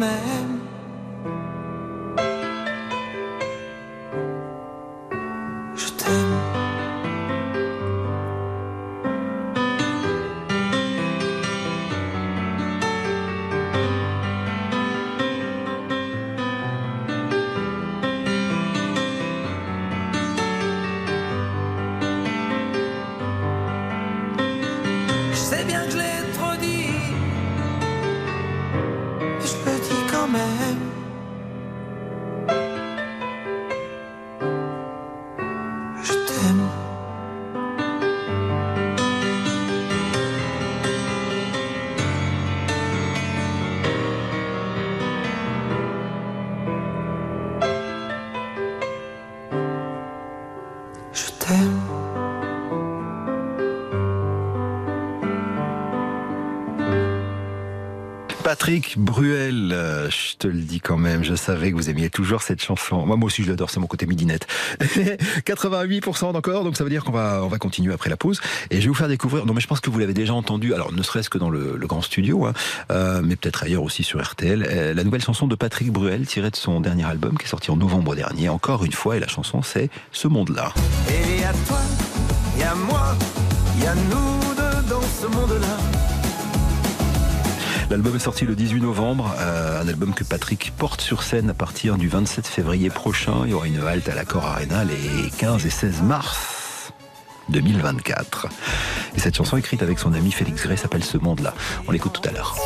Te 0.00 0.33
Patrick 58.74 58.98
Bruel, 58.98 59.70
euh, 59.72 60.10
je 60.10 60.34
te 60.36 60.48
le 60.48 60.60
dis 60.60 60.80
quand 60.80 60.96
même, 60.96 61.22
je 61.22 61.36
savais 61.36 61.70
que 61.70 61.76
vous 61.76 61.90
aimiez 61.90 62.10
toujours 62.10 62.42
cette 62.42 62.60
chanson. 62.60 63.06
Moi, 63.06 63.14
moi 63.14 63.28
aussi, 63.28 63.44
je 63.44 63.50
l'adore, 63.50 63.70
c'est 63.70 63.78
mon 63.78 63.86
côté 63.86 64.04
midinette. 64.04 64.48
88% 65.46 66.32
d'encore, 66.32 66.64
donc 66.64 66.76
ça 66.76 66.82
veut 66.82 66.90
dire 66.90 67.04
qu'on 67.04 67.12
va, 67.12 67.42
on 67.44 67.46
va 67.46 67.58
continuer 67.58 67.94
après 67.94 68.10
la 68.10 68.16
pause. 68.16 68.40
Et 68.72 68.80
je 68.80 68.80
vais 68.80 68.88
vous 68.88 68.94
faire 68.94 69.06
découvrir, 69.06 69.46
non 69.46 69.54
mais 69.54 69.60
je 69.60 69.68
pense 69.68 69.78
que 69.78 69.90
vous 69.90 70.00
l'avez 70.00 70.12
déjà 70.12 70.34
entendu, 70.34 70.74
alors 70.74 70.92
ne 70.92 71.04
serait-ce 71.04 71.30
que 71.30 71.38
dans 71.38 71.50
le, 71.50 71.78
grand 71.86 72.02
studio, 72.02 72.46
hein, 72.46 72.52
euh, 72.90 73.22
mais 73.22 73.36
peut-être 73.36 73.62
ailleurs 73.62 73.84
aussi 73.84 74.02
sur 74.02 74.20
RTL, 74.20 74.66
euh, 74.68 74.92
la 74.92 75.04
nouvelle 75.04 75.22
chanson 75.22 75.46
de 75.46 75.54
Patrick 75.54 75.92
Bruel, 75.92 76.26
tirée 76.26 76.50
de 76.50 76.56
son 76.56 76.80
dernier 76.80 77.04
album 77.04 77.38
qui 77.38 77.44
est 77.44 77.50
sorti 77.50 77.70
en 77.70 77.76
novembre 77.76 78.16
dernier, 78.16 78.48
encore 78.48 78.84
une 78.84 78.92
fois, 78.92 79.16
et 79.16 79.20
la 79.20 79.28
chanson 79.28 79.62
c'est 79.62 79.88
Ce 80.10 80.26
monde-là. 80.26 80.74
Et 81.08 81.42
y 81.42 81.44
a 81.44 81.52
toi, 81.68 81.78
y 82.58 82.62
a 82.64 82.74
moi, 82.74 83.16
y 83.80 83.86
a 83.86 83.94
nous 83.94 84.44
ce 85.20 85.26
monde-là. 85.28 86.13
L'album 87.90 88.16
est 88.16 88.20
sorti 88.20 88.44
le 88.46 88.56
18 88.56 88.80
novembre, 88.80 89.34
euh, 89.38 89.82
un 89.82 89.88
album 89.88 90.14
que 90.14 90.24
Patrick 90.24 90.72
porte 90.76 91.00
sur 91.00 91.22
scène 91.22 91.50
à 91.50 91.54
partir 91.54 91.96
du 91.96 92.08
27 92.08 92.46
février 92.46 92.88
prochain. 92.90 93.42
Il 93.44 93.50
y 93.50 93.54
aura 93.54 93.66
une 93.66 93.80
halte 93.80 94.08
à 94.08 94.14
l'Accor 94.14 94.46
Arena 94.46 94.84
les 94.84 95.30
15 95.38 95.66
et 95.66 95.70
16 95.70 96.02
mars 96.02 96.92
2024. 97.50 98.48
Et 99.16 99.20
cette 99.20 99.36
chanson 99.36 99.56
écrite 99.56 99.82
avec 99.82 99.98
son 99.98 100.14
ami 100.14 100.32
Félix 100.32 100.62
Gray 100.62 100.78
s'appelle 100.78 101.04
Ce 101.04 101.18
monde-là. 101.18 101.54
On 101.86 101.92
l'écoute 101.92 102.18
tout 102.20 102.28
à 102.28 102.32
l'heure. 102.32 102.56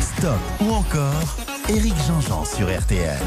Stop 0.00 0.40
ou 0.60 0.72
encore 0.72 1.36
Eric 1.68 1.94
Jean-Jean 2.06 2.44
sur 2.44 2.66
RTL. 2.66 3.22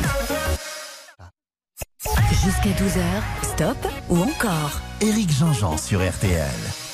Jusqu'à 2.44 2.70
12h, 2.70 3.04
stop 3.44 3.78
ou 4.10 4.22
encore 4.22 4.80
Eric 5.02 5.32
Jean-Jean 5.32 5.78
sur 5.78 6.00
RTL. 6.00 6.89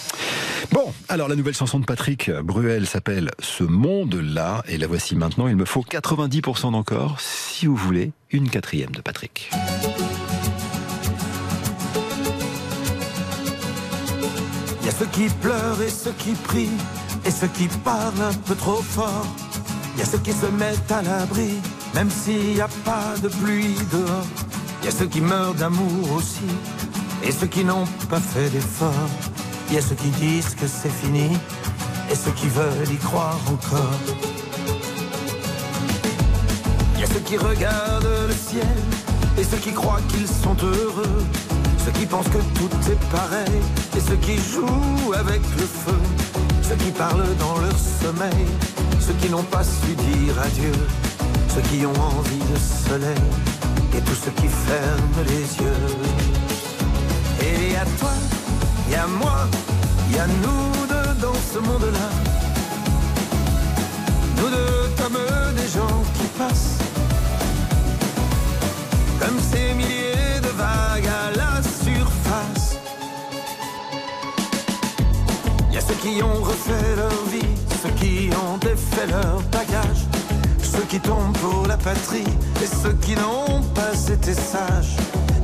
Bon, 0.72 0.93
alors 1.09 1.28
la 1.28 1.36
nouvelle 1.36 1.53
chanson 1.53 1.80
de 1.80 1.86
Patrick 1.86 2.32
Bruel 2.32 2.88
s'appelle 2.88 3.32
Ce 3.39 3.63
monde-là, 3.63 4.63
et 4.68 4.78
la 4.78 4.88
voici 4.88 5.16
maintenant. 5.16 5.47
Il 5.47 5.55
me 5.55 5.66
faut 5.66 5.84
90% 5.84 6.72
d'encore, 6.72 7.20
si 7.20 7.66
vous 7.66 7.76
voulez, 7.76 8.11
une 8.32 8.49
quatrième 8.49 8.91
de 8.91 9.01
Patrick. 9.01 9.49
Y 14.84 14.88
a 14.88 14.91
ceux 14.91 15.05
qui 15.07 15.28
pleurent 15.41 15.82
et 15.82 15.89
ceux 15.89 16.13
qui 16.18 16.32
prient, 16.34 16.78
et 17.26 17.32
ceux 17.32 17.47
qui 17.47 17.68
parlent 17.84 18.22
un 18.22 18.34
peu 18.34 18.55
trop 18.55 18.82
fort. 18.82 19.28
Y 19.97 20.01
a 20.01 20.05
ceux 20.05 20.20
qui 20.20 20.34
se 20.34 20.47
mettent 20.47 20.91
à 20.91 21.01
l'abri, 21.01 21.53
même 21.93 22.09
s'il 22.09 22.53
n'y 22.53 22.61
a 22.61 22.70
pas 22.84 23.16
de 23.22 23.28
pluie 23.28 23.76
dehors. 23.91 24.28
Y 24.84 24.88
a 24.88 24.91
ceux 24.91 25.07
qui 25.07 25.22
meurent 25.22 25.55
d'amour 25.55 26.11
aussi, 26.13 26.47
et 27.24 27.32
ceux 27.32 27.47
qui 27.47 27.63
n'ont 27.63 27.86
pas 28.09 28.20
fait 28.20 28.49
d'effort. 28.49 29.09
Y 29.72 29.78
a 29.78 29.82
ceux 29.82 29.95
qui 29.95 30.09
disent 30.09 30.55
que 30.55 30.68
c'est 30.68 30.89
fini, 30.89 31.30
et 32.11 32.16
ceux 32.16 32.32
qui 32.32 32.47
veulent 32.47 32.91
y 32.91 32.97
croire 32.97 33.39
encore. 33.47 33.99
Y 36.97 37.03
a 37.03 37.07
ceux 37.07 37.20
qui 37.20 37.38
regardent 37.38 38.28
le 38.28 38.34
ciel, 38.34 38.78
et 39.38 39.43
ceux 39.43 39.57
qui 39.57 39.74
croient 39.74 40.01
qu'ils 40.09 40.28
sont 40.28 40.55
heureux. 40.63 41.24
Ceux 41.84 41.91
qui 41.91 42.05
pensent 42.05 42.30
que 42.30 42.43
tout 42.57 42.70
est 42.89 43.09
pareil, 43.11 43.61
et 43.95 43.99
ceux 43.99 44.16
qui 44.16 44.38
jouent 44.38 45.13
avec 45.13 45.41
le 45.57 45.66
feu. 45.66 45.99
Ceux 46.61 46.76
qui 46.76 46.91
parlent 46.91 47.36
dans 47.38 47.57
leur 47.59 47.78
sommeil, 48.01 48.47
ceux 48.99 49.13
qui 49.13 49.30
n'ont 49.30 49.43
pas 49.43 49.63
su 49.63 49.93
dire 49.93 50.39
adieu. 50.41 50.74
Ceux 51.53 51.61
qui 51.61 51.86
ont 51.86 52.01
envie 52.18 52.45
de 52.53 52.57
soleil, 52.89 53.30
et 53.95 54.01
tous 54.01 54.16
ceux 54.16 54.32
qui 54.32 54.47
ferment 54.47 55.24
les 55.28 55.45
yeux. 55.63 55.86
Et 57.41 57.76
a 57.78 57.86
toi, 57.99 58.11
y 58.90 58.96
a 58.96 59.08
moi, 59.08 59.48
y 60.12 60.18
a 60.18 60.28
nous 60.28 60.88
deux 60.88 61.14
dans 61.22 61.40
ce 61.54 61.60
monde-là. 61.60 62.10
Nous 64.38 64.50
deux 64.50 64.90
comme 64.98 65.18
des 65.56 65.68
gens 65.68 66.04
qui 66.16 66.28
passent. 66.38 66.78
Comme 69.20 69.40
ces 69.52 69.74
milliers 69.74 70.40
de 70.42 70.50
vagues 70.50 71.08
à 71.08 71.32
la 71.36 71.62
surface. 71.64 72.78
Y 75.72 75.78
a 75.78 75.82
ceux 75.82 75.96
qui 75.96 76.22
ont 76.22 76.42
refait 76.42 76.96
leur 76.96 77.26
vie, 77.32 77.56
ceux 77.82 77.94
qui 78.02 78.30
ont 78.34 78.58
défait 78.58 79.08
leur 79.08 79.42
bagage. 79.52 80.06
Ceux 80.62 80.86
qui 80.90 81.00
tombent 81.00 81.38
pour 81.38 81.68
la 81.68 81.78
patrie 81.78 82.28
et 82.62 82.68
ceux 82.68 82.94
qui 82.94 83.16
n'ont 83.16 83.62
pas 83.74 83.94
été 84.12 84.34
sages. 84.34 84.98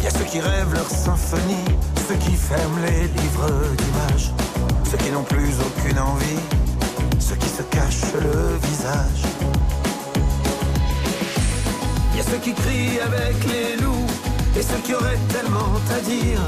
Y 0.03 0.07
a 0.07 0.09
ceux 0.09 0.25
qui 0.25 0.39
rêvent 0.41 0.73
leur 0.73 0.89
symphonie, 0.89 1.63
ceux 2.07 2.15
qui 2.15 2.35
ferment 2.35 2.79
les 2.85 3.07
livres 3.21 3.51
d'images. 3.77 4.31
Ceux 4.89 4.97
qui 4.97 5.11
n'ont 5.11 5.23
plus 5.23 5.53
aucune 5.67 5.99
envie, 5.99 6.41
ceux 7.19 7.35
qui 7.35 7.49
se 7.49 7.63
cachent 7.63 8.13
le 8.13 8.57
visage. 8.67 9.23
Y 12.15 12.19
a 12.19 12.23
ceux 12.23 12.37
qui 12.37 12.53
crient 12.53 12.99
avec 12.99 13.35
les 13.53 13.81
loups 13.81 14.07
et 14.57 14.61
ceux 14.61 14.81
qui 14.83 14.93
auraient 14.93 15.23
tellement 15.29 15.73
à 15.95 15.99
dire. 16.01 16.41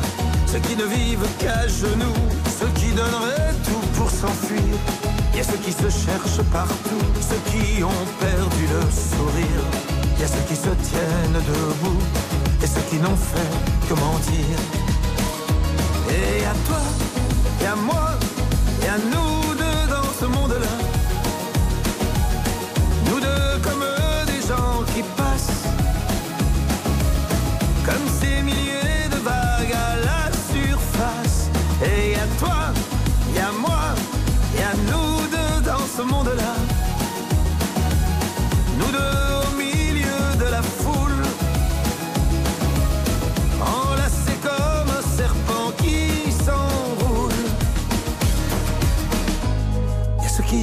Ceux 0.48 0.60
qui 0.60 0.76
ne 0.76 0.86
vivent 0.86 1.28
qu'à 1.40 1.68
genoux, 1.68 2.22
ceux 2.60 2.72
qui 2.80 2.92
donneraient 2.92 3.56
tout 3.64 3.86
pour 3.96 4.10
s'enfuir. 4.10 4.76
Y 5.36 5.40
a 5.40 5.44
ceux 5.44 5.58
qui 5.58 5.72
se 5.72 5.90
cherchent 5.90 6.46
partout, 6.52 7.06
ceux 7.30 7.42
qui 7.52 7.84
ont 7.84 8.06
perdu 8.20 8.64
le 8.76 8.82
sourire. 8.92 9.66
Y 10.20 10.24
a 10.24 10.28
ceux 10.28 10.46
qui 10.48 10.56
se 10.56 10.70
tiennent 10.90 11.42
debout 11.48 12.04
et 12.62 12.68
ceux 12.68 12.86
qui 12.90 12.98
n'ont 12.98 13.18
fait 13.32 13.90
que 13.90 13.94
mentir. 14.00 14.93
Et 16.10 16.46
à 16.46 16.54
toi, 16.68 16.82
et 17.62 17.66
à 17.66 17.76
moi, 17.76 18.10
et 18.84 18.88
à 18.88 18.98
nous 18.98 19.56
deux 19.56 19.88
dans 19.90 20.10
ce 20.20 20.26
monde-là. 20.26 20.83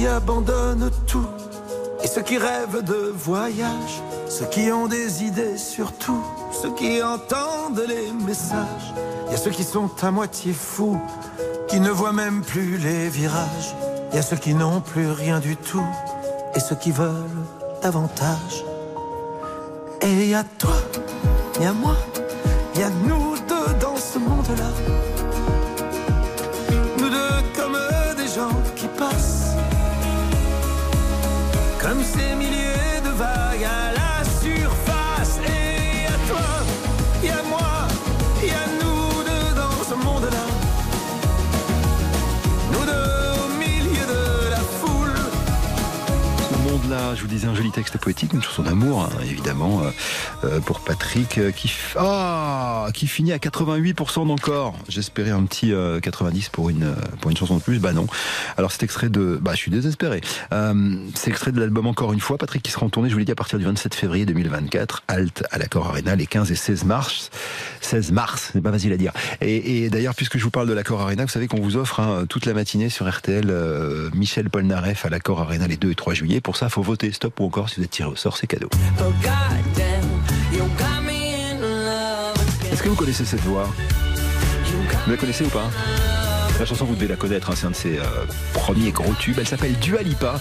Qui 0.01 0.07
abandonnent 0.07 0.89
tout. 1.05 1.27
Et 2.03 2.07
ceux 2.07 2.23
qui 2.23 2.39
rêvent 2.39 2.83
de 2.83 3.13
voyage, 3.15 4.01
ceux 4.27 4.45
qui 4.45 4.71
ont 4.71 4.87
des 4.87 5.23
idées 5.23 5.59
sur 5.59 5.91
tout, 5.93 6.23
ceux 6.51 6.73
qui 6.73 7.03
entendent 7.03 7.83
les 7.87 8.11
messages. 8.11 8.95
Il 9.27 9.33
y 9.33 9.35
a 9.35 9.37
ceux 9.37 9.51
qui 9.51 9.63
sont 9.63 9.91
à 10.01 10.09
moitié 10.09 10.53
fous, 10.53 10.99
qui 11.67 11.79
ne 11.79 11.91
voient 11.91 12.13
même 12.13 12.41
plus 12.41 12.77
les 12.77 13.09
virages. 13.09 13.75
Il 14.11 14.15
y 14.15 14.19
a 14.19 14.23
ceux 14.23 14.37
qui 14.37 14.55
n'ont 14.55 14.81
plus 14.81 15.11
rien 15.11 15.39
du 15.39 15.55
tout, 15.55 15.85
et 16.55 16.59
ceux 16.59 16.75
qui 16.75 16.91
veulent 16.91 17.45
davantage. 17.83 18.65
Et 20.01 20.29
il 20.31 20.45
toi, 20.57 20.77
il 21.59 21.67
y 21.67 21.71
moi, 21.73 21.95
il 22.73 22.81
y 22.81 22.85
nous 23.07 23.35
deux 23.47 23.73
dans 23.79 23.97
ce 23.97 24.17
monde-là. 24.17 25.10
Comme 31.91 32.05
ces 32.05 32.35
milliers 32.37 33.01
de 33.03 33.09
vagues 33.09 33.90
Je 47.15 47.21
vous 47.21 47.27
disais 47.27 47.47
un 47.47 47.55
joli 47.55 47.71
texte 47.71 47.97
poétique, 47.97 48.33
une 48.33 48.41
chanson 48.41 48.63
d'amour, 48.63 49.03
hein, 49.03 49.09
évidemment, 49.23 49.81
euh, 49.81 49.91
euh, 50.43 50.59
pour 50.59 50.81
Patrick, 50.81 51.37
euh, 51.37 51.51
qui, 51.51 51.71
ah, 51.95 52.89
qui 52.93 53.07
finit 53.07 53.31
à 53.31 53.37
88% 53.37 54.27
d'encore. 54.27 54.75
J'espérais 54.89 55.31
un 55.31 55.43
petit 55.43 55.71
euh, 55.71 56.01
90 56.01 56.49
pour 56.49 56.69
une, 56.69 56.93
pour 57.21 57.31
une 57.31 57.37
chanson 57.37 57.57
de 57.57 57.61
plus, 57.61 57.79
bah 57.79 57.93
non. 57.93 58.07
Alors 58.57 58.71
c'est 58.71 58.83
extrait 58.83 59.07
de, 59.07 59.39
bah 59.41 59.51
je 59.53 59.57
suis 59.57 59.71
désespéré. 59.71 60.21
C'est 61.15 61.29
extrait 61.29 61.51
de 61.51 61.59
l'album 61.59 61.87
Encore 61.87 62.11
une 62.11 62.19
fois, 62.19 62.37
Patrick 62.37 62.61
qui 62.61 62.71
sera 62.71 62.85
en 62.85 62.89
tournée, 62.89 63.09
je 63.09 63.13
vous 63.13 63.19
l'ai 63.19 63.25
dit, 63.25 63.31
à 63.31 63.35
partir 63.35 63.57
du 63.57 63.65
27 63.65 63.95
février 63.95 64.25
2024, 64.25 65.03
Alt 65.07 65.43
à 65.51 65.57
l'Accor 65.57 65.87
Arena, 65.87 66.15
les 66.15 66.27
15 66.27 66.51
et 66.51 66.55
16 66.55 66.83
mars. 66.83 67.29
16 67.79 68.11
mars, 68.11 68.49
c'est 68.53 68.61
pas 68.61 68.71
facile 68.71 68.91
à 68.91 68.97
dire. 68.97 69.13
Et, 69.39 69.89
d'ailleurs, 69.89 70.15
puisque 70.15 70.37
je 70.37 70.43
vous 70.43 70.51
parle 70.51 70.67
de 70.67 70.73
l'Accor 70.73 71.01
Arena, 71.01 71.23
vous 71.23 71.31
savez 71.31 71.47
qu'on 71.47 71.61
vous 71.61 71.77
offre 71.77 71.99
hein, 71.99 72.25
toute 72.27 72.45
la 72.45 72.53
matinée 72.53 72.89
sur 72.89 73.09
RTL 73.09 73.51
Michel 74.13 74.49
Polnareff 74.49 75.05
à 75.05 75.09
l'Accor 75.09 75.41
Arena 75.41 75.67
les 75.67 75.77
2 75.77 75.91
et 75.91 75.95
3 75.95 76.13
juillet. 76.13 76.41
Pour 76.41 76.57
ça, 76.57 76.69
faut 76.69 76.80
voter 76.83 77.11
stop 77.11 77.39
ou 77.39 77.45
encore 77.45 77.69
si 77.69 77.77
vous 77.77 77.83
êtes 77.83 77.91
tiré 77.91 78.09
au 78.09 78.15
sort, 78.15 78.37
c'est 78.37 78.47
cadeau. 78.47 78.69
Est-ce 82.71 82.83
que 82.83 82.89
vous 82.89 82.95
connaissez 82.95 83.25
cette 83.25 83.41
voix 83.41 83.67
Vous 85.05 85.11
la 85.11 85.17
connaissez 85.17 85.43
ou 85.43 85.49
pas? 85.49 85.69
La 86.59 86.65
chanson, 86.65 86.85
vous 86.85 86.93
devez 86.93 87.07
la 87.07 87.15
connaître, 87.15 87.49
hein, 87.49 87.53
c'est 87.55 87.65
un 87.65 87.71
de 87.71 87.75
ses 87.75 87.97
euh, 87.97 88.03
premiers 88.53 88.91
gros 88.91 89.13
tubes. 89.13 89.37
Elle 89.39 89.47
s'appelle 89.47 89.73
Dua 89.79 90.03
Lipa, 90.03 90.39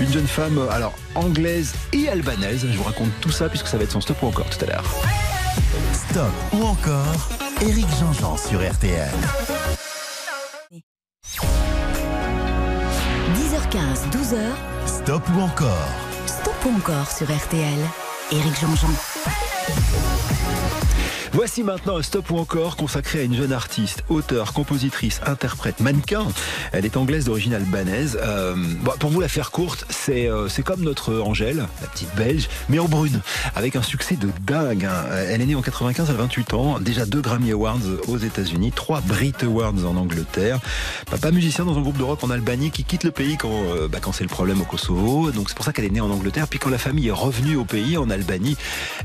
une 0.00 0.12
jeune 0.12 0.28
femme, 0.28 0.58
euh, 0.58 0.70
alors 0.70 0.94
anglaise 1.16 1.74
et 1.92 2.08
albanaise. 2.08 2.66
Je 2.70 2.76
vous 2.76 2.84
raconte 2.84 3.10
tout 3.20 3.32
ça 3.32 3.48
puisque 3.48 3.66
ça 3.66 3.76
va 3.76 3.82
être 3.82 3.90
son 3.90 4.00
stop 4.00 4.22
ou 4.22 4.26
encore 4.26 4.48
tout 4.48 4.64
à 4.64 4.68
l'heure. 4.68 4.84
Stop 5.92 6.30
ou 6.52 6.62
encore 6.62 7.30
Eric 7.60 7.86
Jean-Jean 7.98 8.36
sur 8.36 8.60
RTL. 8.60 9.10
10h15, 13.34 14.10
12h, 14.12 14.38
Stop 15.06 15.22
ou 15.36 15.40
encore 15.40 15.88
Stop 16.26 16.64
ou 16.64 16.76
encore 16.78 17.08
sur 17.08 17.28
RTL. 17.28 17.78
Éric 18.32 18.58
Jean-Jean. 18.58 18.88
Voici 21.36 21.62
maintenant 21.62 21.98
un 21.98 22.02
stop 22.02 22.30
ou 22.30 22.38
encore 22.38 22.76
consacré 22.76 23.20
à 23.20 23.22
une 23.24 23.34
jeune 23.34 23.52
artiste, 23.52 24.04
auteure, 24.08 24.54
compositrice, 24.54 25.20
interprète, 25.26 25.80
mannequin. 25.80 26.26
Elle 26.72 26.86
est 26.86 26.96
anglaise 26.96 27.26
d'origine 27.26 27.52
albanaise. 27.52 28.18
Euh, 28.22 28.56
pour 29.00 29.10
vous 29.10 29.20
la 29.20 29.28
faire 29.28 29.50
courte, 29.50 29.84
c'est 29.90 30.30
euh, 30.30 30.48
c'est 30.48 30.62
comme 30.62 30.80
notre 30.80 31.20
Angèle, 31.20 31.66
la 31.82 31.88
petite 31.88 32.14
belge, 32.16 32.48
mais 32.70 32.78
en 32.78 32.86
brune, 32.86 33.20
avec 33.54 33.76
un 33.76 33.82
succès 33.82 34.16
de 34.16 34.30
dingue. 34.46 34.86
hein. 34.86 35.04
Elle 35.28 35.42
est 35.42 35.46
née 35.46 35.54
en 35.54 35.60
95 35.60 36.08
à 36.08 36.14
28 36.14 36.54
ans, 36.54 36.78
déjà 36.80 37.04
deux 37.04 37.20
Grammy 37.20 37.52
Awards 37.52 37.80
aux 38.08 38.16
États-Unis, 38.16 38.72
trois 38.74 39.02
Brit 39.02 39.34
Awards 39.42 39.84
en 39.84 39.96
Angleterre. 39.96 40.58
Papa 41.10 41.32
musicien 41.32 41.66
dans 41.66 41.76
un 41.76 41.82
groupe 41.82 41.98
de 41.98 42.02
rock 42.02 42.24
en 42.24 42.30
Albanie 42.30 42.70
qui 42.70 42.82
quitte 42.82 43.04
le 43.04 43.10
pays 43.10 43.36
quand, 43.36 43.52
euh, 43.52 43.88
bah, 43.88 43.98
quand 44.00 44.12
c'est 44.12 44.24
le 44.24 44.30
problème 44.30 44.62
au 44.62 44.64
Kosovo. 44.64 45.30
Donc 45.32 45.50
c'est 45.50 45.56
pour 45.56 45.66
ça 45.66 45.74
qu'elle 45.74 45.84
est 45.84 45.90
née 45.90 46.00
en 46.00 46.10
Angleterre. 46.10 46.48
Puis 46.48 46.58
quand 46.58 46.70
la 46.70 46.78
famille 46.78 47.08
est 47.08 47.12
revenue 47.12 47.56
au 47.56 47.66
pays, 47.66 47.98
en 47.98 48.08
Albanie, 48.08 48.56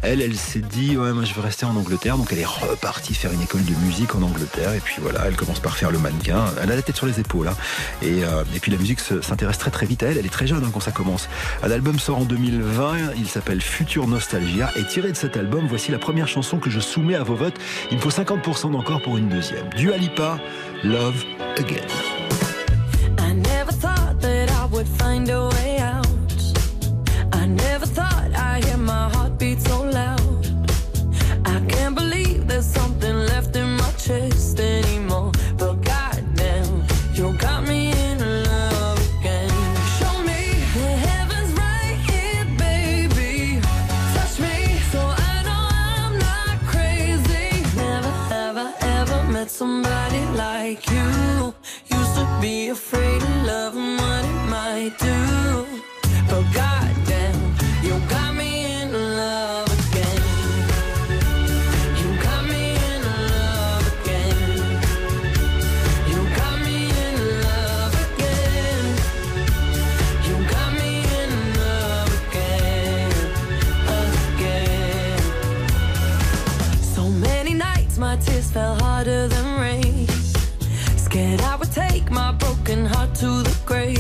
elle, 0.02 0.22
elle 0.22 0.38
s'est 0.38 0.60
dit 0.60 0.96
ouais, 0.96 1.12
je 1.26 1.34
veux 1.34 1.42
rester 1.42 1.66
en 1.66 1.76
Angleterre. 1.76 2.21
Donc 2.22 2.32
elle 2.34 2.38
est 2.38 2.46
repartie 2.46 3.16
faire 3.16 3.32
une 3.34 3.42
école 3.42 3.64
de 3.66 3.74
musique 3.84 4.14
en 4.14 4.22
Angleterre. 4.22 4.74
Et 4.76 4.80
puis 4.80 4.98
voilà, 5.02 5.22
elle 5.26 5.36
commence 5.36 5.60
par 5.60 5.76
faire 5.76 5.90
le 5.90 5.98
mannequin. 5.98 6.46
Elle 6.62 6.72
a 6.72 6.76
la 6.76 6.84
tête 6.84 6.96
sur 6.96 7.08
les 7.08 7.20
épaules. 7.20 7.48
hein. 7.48 7.56
Et, 8.04 8.24
euh, 8.24 8.44
et 8.56 8.60
puis 8.60 8.72
la 8.72 8.78
musique 8.78 9.00
se- 9.00 9.22
s'intéresse 9.22 9.58
très 9.58 9.72
très 9.72 9.88
vite 9.88 10.04
à 10.04 10.06
elle. 10.10 10.20
Elle 10.20 10.26
est 10.28 10.30
très 10.30 10.46
jeune 10.46 10.64
hein, 10.64 10.70
quand 10.72 10.82
ça 10.82 10.92
commence. 10.92 11.28
Un 11.64 11.72
album 11.72 11.98
sort 11.98 12.20
en 12.20 12.26
2020. 12.26 13.14
Il 13.18 13.28
s'appelle 13.28 13.60
Future 13.60 14.06
Nostalgia. 14.08 14.70
Et 14.76 14.86
tiré 14.86 15.12
de 15.12 15.18
cet 15.18 15.36
album, 15.36 15.66
voici 15.68 15.92
la 15.92 15.98
première 15.98 16.28
chanson 16.28 16.60
que 16.60 16.70
je 16.70 16.80
soumets 16.80 17.16
à 17.16 17.24
vos 17.24 17.34
votes. 17.34 17.58
Il 17.90 17.98
me 17.98 18.02
faut 18.04 18.12
50% 18.12 18.70
d'encore 18.72 19.02
pour 19.02 19.18
une 19.18 19.28
deuxième. 19.28 19.68
Dua 19.76 19.98
Lipa, 19.98 20.38
Love 20.84 21.24
Again. 21.58 21.82
Tears 78.42 78.52
fell 78.52 78.76
harder 78.76 79.28
than 79.28 79.60
rain. 79.60 80.08
Scared 80.98 81.42
I 81.42 81.56
would 81.56 81.72
take 81.72 82.10
my 82.12 82.32
broken 82.32 82.86
heart 82.86 83.14
to 83.16 83.44
the 83.44 83.58
grave. 83.66 84.00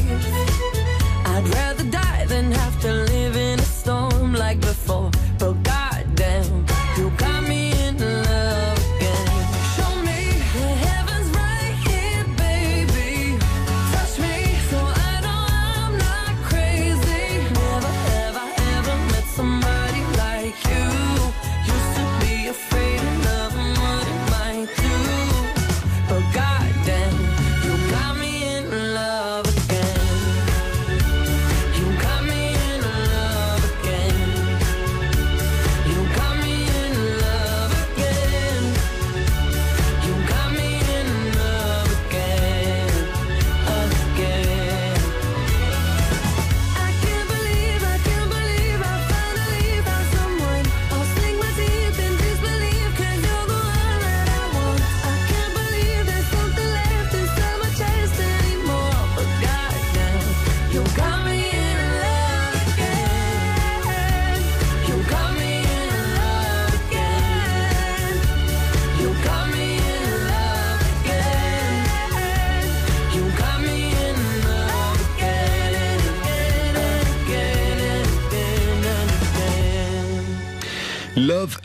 I'd 1.25 1.47
rather 1.53 1.83
die 1.89 2.25
than 2.25 2.51
have 2.51 2.81
to 2.81 2.91
live 2.91 3.10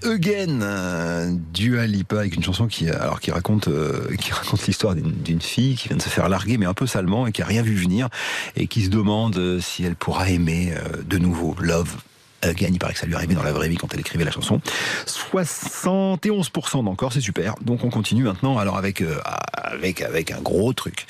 again. 0.07 0.61
Euh, 0.63 1.33
Dua 1.53 1.83
avec 1.83 2.37
une 2.37 2.43
chanson 2.43 2.67
qui, 2.67 2.89
euh, 2.89 2.95
euh, 2.95 3.33
raconte 3.33 3.69
l'histoire 4.67 4.95
d'une 4.95 5.41
fille 5.41 5.77
qui 5.77 5.89
vient 5.89 5.97
de 5.97 6.03
se 6.03 6.09
faire 6.09 6.29
larguer, 6.29 6.59
mais 6.59 6.67
un 6.67 6.75
peu 6.75 6.87
salement 6.87 7.27
et 7.27 7.33
qui 7.33 7.43
a 7.43 7.47
rien 7.47 7.63
vu 7.63 7.75
venir 7.75 8.09
et 8.57 8.67
qui 8.67 8.85
se 8.85 8.91
demande 8.91 9.37
euh, 9.37 9.61
si 9.61 9.85
elle 9.85 9.97
pourra 9.97 10.29
aimer 10.31 10.75
de 11.07 11.19
nouveau. 11.19 11.57
Love 11.61 11.97
Again, 12.43 12.69
il 12.71 12.79
paraît 12.79 12.93
que 12.93 12.99
ça 12.99 13.07
lui 13.07 13.15
arrivait 13.15 13.35
dans 13.35 13.43
la 13.43 13.53
vraie 13.53 13.69
vie 13.69 13.77
quand 13.77 13.93
elle 13.95 14.01
écrivait 14.01 14.25
la 14.25 14.31
chanson. 14.31 14.61
71% 15.07 16.85
d'encore, 16.85 17.13
c'est 17.13 17.21
super. 17.21 17.55
Donc 17.63 17.83
on 17.83 17.91
continue 17.91 18.25
maintenant, 18.25 18.59
alors 18.59 18.77
avec 18.77 19.03
un 19.03 20.41
gros 20.43 20.73
truc. 20.75 21.07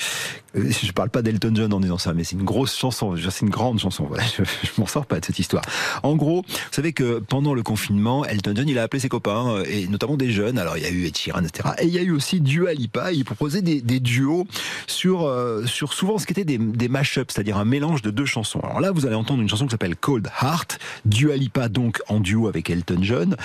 Euh, 0.57 0.71
Je 0.71 0.93
parle 0.93 1.11
pas 1.11 1.23
d'Elton 1.23 1.53
John 1.55 1.73
en 1.73 1.81
disant 1.81 1.99
ça, 1.99 2.15
mais 2.15 2.25
c'est 2.25 2.37
une 2.37 2.45
grosse 2.45 2.77
chanson. 2.77 3.15
C'est 3.17 3.45
une 3.45 3.51
grande 3.51 3.79
chanson. 3.79 4.09
Je, 4.37 4.45
je 4.45 4.71
m'en 4.81 4.87
sors 4.87 5.07
pas 5.07 5.21
de 5.21 5.25
cette 5.25 5.39
histoire. 5.39 5.63
En 6.03 6.17
gros, 6.17 6.43
vous 6.47 6.73
savez 6.73 6.93
que 6.93 7.21
pendant 7.21 7.55
le 7.55 7.63
confinement, 7.63 8.25
Elton 8.25 8.55
John, 8.57 8.69
il 8.69 8.79
a 8.79 8.83
appelé 8.83 9.01
ses 9.01 9.09
copains 9.09 9.49
euh, 9.49 9.65
et 9.69 9.87
notamment 9.89 10.17
des 10.17 10.31
jeunes. 10.31 10.59
Alors 10.59 10.77
il 10.77 10.83
y 10.83 10.87
a 10.87 10.91
eu 10.91 11.07
Ed 11.07 11.17
etc. 11.17 11.69
Et 11.81 11.87
il 11.87 11.93
y 11.93 11.99
a 11.99 12.03
eu 12.03 12.11
aussi 12.11 12.41
Dua 12.41 12.75
Lipa. 12.75 13.13
Il 13.13 13.25
proposait 13.25 13.63
des, 13.63 13.81
duos 14.01 14.47
sur 14.87 15.27
euh, 15.27 15.65
sur 15.65 15.93
souvent 15.93 16.19
ce 16.19 16.27
qui 16.27 16.33
était 16.33 16.45
des, 16.45 16.59
des 16.59 16.89
mash-ups, 16.89 17.33
c'est-à-dire 17.33 17.57
un 17.57 17.65
mélange 17.65 18.03
de 18.03 18.11
deux 18.11 18.27
chansons. 18.27 18.61
Alors 18.61 18.81
là, 18.81 18.91
vous 18.91 19.07
allez 19.07 19.15
entendre 19.15 19.43
une 19.43 19.49
chanson 19.49 19.67
qui 19.67 19.71
s'appelle 19.73 19.97
Cold 19.97 20.29
Heart. 20.43 20.79
Dua 21.05 21.37
Lipa 21.37 21.69
donc 21.69 22.03
en 22.09 22.21
duo 22.21 22.49
avec 22.49 22.71
Elton 22.71 22.99
John, 23.01 23.37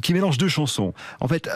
qui 0.00 0.14
mélange 0.14 0.38
deux 0.38 0.48
chansons. 0.48 0.94
En 1.20 1.28
fait, 1.28 1.48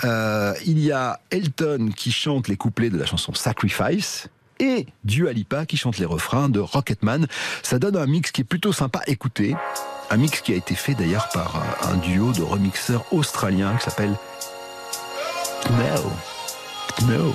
il 0.66 0.78
y 0.78 0.92
a 0.92 1.20
Elton 1.30 1.90
qui 1.96 2.10
chante 2.10 2.48
les 2.48 2.56
couplets 2.56 2.90
de 2.90 2.98
la 2.98 3.06
chanson 3.06 3.32
Sacrifice 3.34 4.28
et 4.60 4.86
Dua 5.04 5.32
Lipa 5.32 5.66
qui 5.66 5.76
chante 5.76 5.98
les 5.98 6.04
refrains 6.04 6.48
de 6.48 6.60
Rocketman. 6.60 7.26
Ça 7.62 7.78
donne 7.78 7.96
un 7.96 8.06
mix 8.06 8.30
qui 8.30 8.42
est 8.42 8.44
plutôt 8.44 8.72
sympa 8.72 9.00
à 9.06 9.10
écouter. 9.10 9.54
Un 10.10 10.16
mix 10.16 10.40
qui 10.40 10.52
a 10.52 10.56
été 10.56 10.74
fait 10.74 10.94
d'ailleurs 10.94 11.28
par 11.32 11.56
un, 11.82 11.92
un 11.92 11.96
duo 11.96 12.32
de 12.32 12.42
remixeurs 12.42 13.04
australiens 13.12 13.76
qui 13.76 13.84
s'appelle 13.84 14.14
Knell. 15.68 16.00
Knell. 16.98 17.32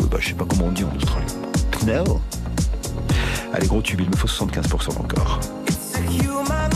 Oui, 0.00 0.08
bah, 0.10 0.18
je 0.20 0.28
sais 0.28 0.34
pas 0.34 0.44
comment 0.44 0.66
on 0.66 0.72
dit 0.72 0.84
en 0.84 0.94
australien. 0.96 1.26
Knell. 1.80 2.04
Allez, 3.52 3.66
gros 3.66 3.82
tube, 3.82 4.00
il 4.00 4.10
me 4.10 4.16
faut 4.16 4.28
75% 4.28 4.98
encore. 4.98 5.40
It's 5.66 5.94
a 5.94 6.00
human 6.00 6.70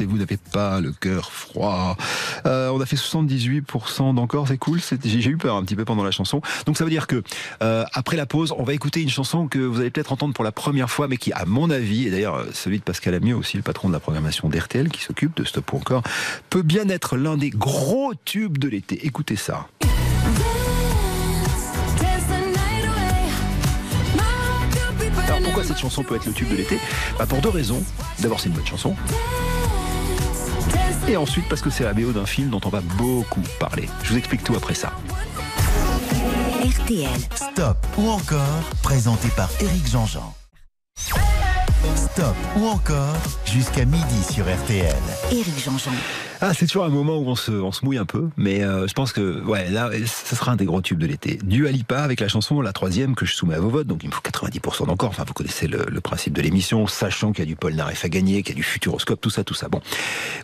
Et 0.00 0.04
vous 0.04 0.18
n'avez 0.18 0.36
pas 0.36 0.80
le 0.80 0.92
cœur 0.92 1.32
froid. 1.32 1.96
Euh, 2.46 2.68
on 2.70 2.80
a 2.80 2.86
fait 2.86 2.96
78% 2.96 4.14
d'encore, 4.14 4.48
c'est 4.48 4.58
cool. 4.58 4.78
J'ai 5.04 5.30
eu 5.30 5.36
peur 5.36 5.56
un 5.56 5.64
petit 5.64 5.76
peu 5.76 5.84
pendant 5.84 6.04
la 6.04 6.10
chanson. 6.10 6.42
Donc 6.66 6.76
ça 6.76 6.84
veut 6.84 6.90
dire 6.90 7.06
que 7.06 7.22
euh, 7.62 7.84
après 7.92 8.16
la 8.16 8.26
pause, 8.26 8.54
on 8.58 8.62
va 8.62 8.74
écouter 8.74 9.00
une 9.00 9.08
chanson 9.08 9.48
que 9.48 9.58
vous 9.58 9.80
allez 9.80 9.90
peut-être 9.90 10.12
entendre 10.12 10.34
pour 10.34 10.44
la 10.44 10.52
première 10.52 10.90
fois, 10.90 11.08
mais 11.08 11.16
qui, 11.16 11.32
à 11.32 11.46
mon 11.46 11.70
avis, 11.70 12.06
et 12.06 12.10
d'ailleurs 12.10 12.44
celui 12.52 12.78
de 12.78 12.84
Pascal 12.84 13.14
Amieux 13.14 13.36
aussi, 13.36 13.56
le 13.56 13.62
patron 13.62 13.88
de 13.88 13.94
la 13.94 14.00
programmation 14.00 14.48
d'RTL, 14.48 14.90
qui 14.90 15.02
s'occupe 15.02 15.36
de 15.36 15.44
Stop 15.44 15.72
ou 15.72 15.76
encore, 15.76 16.02
peut 16.50 16.62
bien 16.62 16.88
être 16.88 17.16
l'un 17.16 17.36
des 17.36 17.50
gros 17.50 18.12
tubes 18.24 18.58
de 18.58 18.68
l'été. 18.68 19.06
Écoutez 19.06 19.36
ça. 19.36 19.68
Alors 25.26 25.42
pourquoi 25.42 25.64
cette 25.64 25.78
chanson 25.78 26.02
peut 26.02 26.16
être 26.16 26.26
le 26.26 26.32
tube 26.32 26.48
de 26.48 26.56
l'été? 26.56 26.78
Bah 27.18 27.26
Pour 27.26 27.40
deux 27.40 27.48
raisons. 27.48 27.82
D'abord, 28.18 28.40
c'est 28.40 28.48
une 28.48 28.54
bonne 28.54 28.66
chanson. 28.66 28.94
Et 31.08 31.16
ensuite, 31.16 31.48
parce 31.48 31.62
que 31.62 31.70
c'est 31.70 31.84
la 31.84 31.92
BO 31.92 32.12
d'un 32.12 32.26
film 32.26 32.50
dont 32.50 32.60
on 32.64 32.68
va 32.68 32.80
beaucoup 32.80 33.42
parler. 33.58 33.88
Je 34.02 34.12
vous 34.12 34.18
explique 34.18 34.44
tout 34.44 34.54
après 34.54 34.74
ça. 34.74 34.92
RTL. 36.62 37.08
Stop 37.34 37.76
ou 37.96 38.08
encore, 38.08 38.62
présenté 38.82 39.28
par 39.36 39.50
Éric 39.60 39.88
Jean-Jean. 39.88 40.34
Stop 41.96 42.36
ou 42.56 42.66
encore, 42.66 43.16
jusqu'à 43.46 43.84
midi 43.84 44.22
sur 44.30 44.44
RTL. 44.44 44.94
Éric 45.32 45.58
Jean-Jean. 45.64 45.92
Ah, 46.42 46.54
c'est 46.54 46.66
toujours 46.66 46.84
un 46.84 46.90
moment 46.90 47.18
où 47.18 47.26
on 47.26 47.34
se, 47.34 47.50
on 47.50 47.70
se 47.70 47.84
mouille 47.84 47.98
un 47.98 48.06
peu, 48.06 48.30
mais 48.38 48.62
euh, 48.62 48.88
je 48.88 48.94
pense 48.94 49.12
que 49.12 49.42
ouais, 49.44 49.68
là, 49.68 49.90
ce 50.06 50.34
sera 50.34 50.52
un 50.52 50.56
des 50.56 50.64
gros 50.64 50.80
tubes 50.80 50.98
de 50.98 51.06
l'été. 51.06 51.38
Du 51.44 51.68
Alipa 51.68 51.98
avec 51.98 52.20
la 52.20 52.28
chanson, 52.28 52.62
la 52.62 52.72
troisième 52.72 53.14
que 53.14 53.26
je 53.26 53.34
soumets 53.34 53.56
à 53.56 53.60
vos 53.60 53.68
votes, 53.68 53.86
donc 53.86 54.02
il 54.04 54.08
me 54.08 54.12
faut 54.14 54.22
90% 54.22 54.86
d'encore. 54.86 55.10
Enfin, 55.10 55.24
vous 55.26 55.34
connaissez 55.34 55.66
le, 55.66 55.84
le 55.86 56.00
principe 56.00 56.32
de 56.32 56.40
l'émission, 56.40 56.86
sachant 56.86 57.32
qu'il 57.32 57.44
y 57.44 57.46
a 57.46 57.46
du 57.46 57.56
Paul 57.56 57.74
Naref 57.74 58.06
à 58.06 58.08
gagner, 58.08 58.42
qu'il 58.42 58.54
y 58.54 58.56
a 58.56 58.56
du 58.56 58.62
Futuroscope, 58.62 59.20
tout 59.20 59.28
ça, 59.28 59.44
tout 59.44 59.52
ça. 59.52 59.68
Bon, 59.68 59.82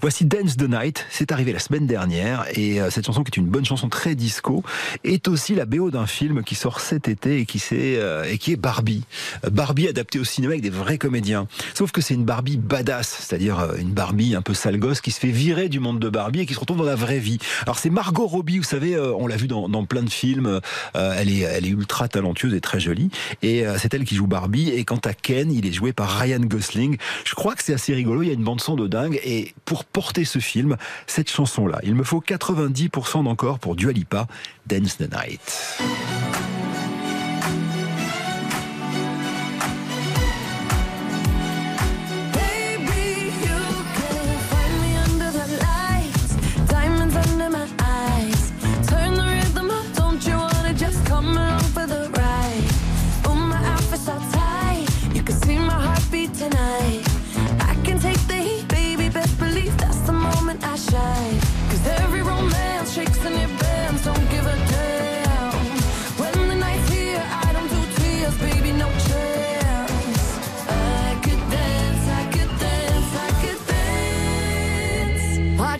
voici 0.02 0.26
Dance 0.26 0.58
the 0.58 0.68
Night, 0.68 1.06
c'est 1.08 1.32
arrivé 1.32 1.54
la 1.54 1.60
semaine 1.60 1.86
dernière, 1.86 2.44
et 2.52 2.78
euh, 2.78 2.90
cette 2.90 3.06
chanson 3.06 3.24
qui 3.24 3.30
est 3.30 3.40
une 3.40 3.48
bonne 3.48 3.64
chanson 3.64 3.88
très 3.88 4.14
disco, 4.14 4.62
est 5.02 5.28
aussi 5.28 5.54
la 5.54 5.64
BO 5.64 5.90
d'un 5.90 6.06
film 6.06 6.42
qui 6.44 6.56
sort 6.56 6.80
cet 6.80 7.08
été 7.08 7.40
et 7.40 7.46
qui, 7.46 7.58
c'est, 7.58 7.96
euh, 7.96 8.24
et 8.24 8.36
qui 8.36 8.52
est 8.52 8.56
Barbie. 8.56 9.04
Euh, 9.46 9.50
Barbie 9.50 9.88
adapté 9.88 10.18
au 10.18 10.24
cinéma 10.24 10.52
avec 10.52 10.62
des 10.62 10.68
vrais 10.68 10.98
comédiens. 10.98 11.48
Sauf 11.72 11.90
que 11.90 12.02
c'est 12.02 12.14
une 12.14 12.24
Barbie 12.24 12.58
badass, 12.58 13.24
c'est-à-dire 13.26 13.60
euh, 13.60 13.76
une 13.78 13.92
Barbie 13.92 14.34
un 14.34 14.42
peu 14.42 14.52
sale 14.52 14.78
gosse 14.78 15.00
qui 15.00 15.10
se 15.10 15.20
fait 15.20 15.30
virer 15.30 15.70
du 15.70 15.80
de 15.94 16.08
Barbie 16.08 16.40
et 16.40 16.46
qui 16.46 16.54
se 16.54 16.60
retrouve 16.60 16.78
dans 16.78 16.84
la 16.84 16.94
vraie 16.94 17.18
vie. 17.18 17.38
Alors 17.62 17.78
c'est 17.78 17.90
Margot 17.90 18.26
Robbie, 18.26 18.58
vous 18.58 18.64
savez, 18.64 18.94
euh, 18.94 19.12
on 19.14 19.26
l'a 19.26 19.36
vu 19.36 19.48
dans, 19.48 19.68
dans 19.68 19.84
plein 19.84 20.02
de 20.02 20.10
films, 20.10 20.60
euh, 20.96 21.14
elle, 21.16 21.30
est, 21.30 21.40
elle 21.40 21.66
est 21.66 21.70
ultra 21.70 22.08
talentueuse 22.08 22.54
et 22.54 22.60
très 22.60 22.80
jolie, 22.80 23.10
et 23.42 23.66
euh, 23.66 23.76
c'est 23.78 23.92
elle 23.94 24.04
qui 24.04 24.14
joue 24.14 24.26
Barbie, 24.26 24.70
et 24.70 24.84
quant 24.84 25.00
à 25.04 25.14
Ken, 25.14 25.52
il 25.52 25.66
est 25.66 25.72
joué 25.72 25.92
par 25.92 26.18
Ryan 26.18 26.40
Gosling. 26.40 26.96
Je 27.24 27.34
crois 27.34 27.54
que 27.54 27.62
c'est 27.62 27.74
assez 27.74 27.94
rigolo, 27.94 28.22
il 28.22 28.28
y 28.28 28.30
a 28.30 28.34
une 28.34 28.44
bande 28.44 28.60
son 28.60 28.76
de 28.76 28.86
dingue, 28.86 29.20
et 29.24 29.54
pour 29.64 29.84
porter 29.84 30.24
ce 30.24 30.38
film, 30.38 30.76
cette 31.06 31.30
chanson-là, 31.30 31.80
il 31.82 31.94
me 31.94 32.04
faut 32.04 32.20
90% 32.20 33.24
d'encore 33.24 33.58
pour 33.58 33.76
Dua 33.76 33.92
Lipa, 33.92 34.26
Dance 34.66 34.98
the 34.98 35.10
Night. 35.12 35.76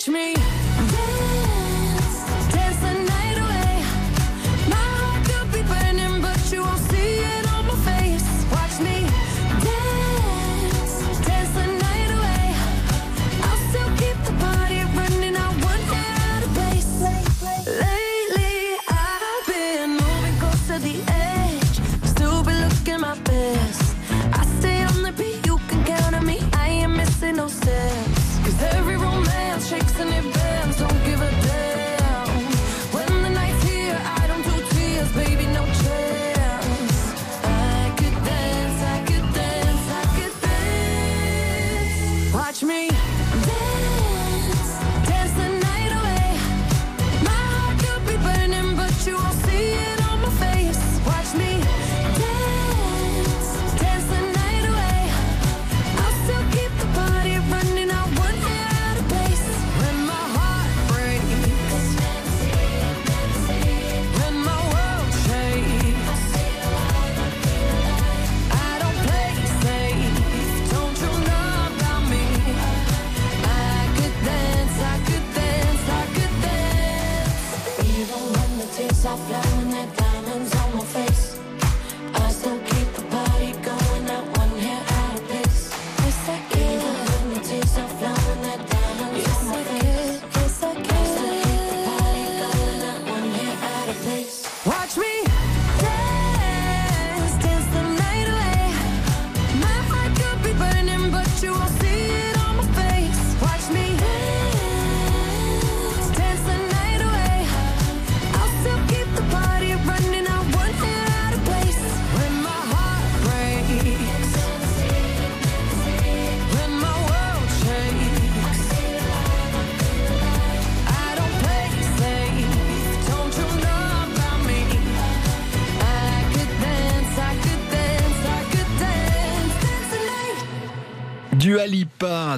Me 0.09 0.46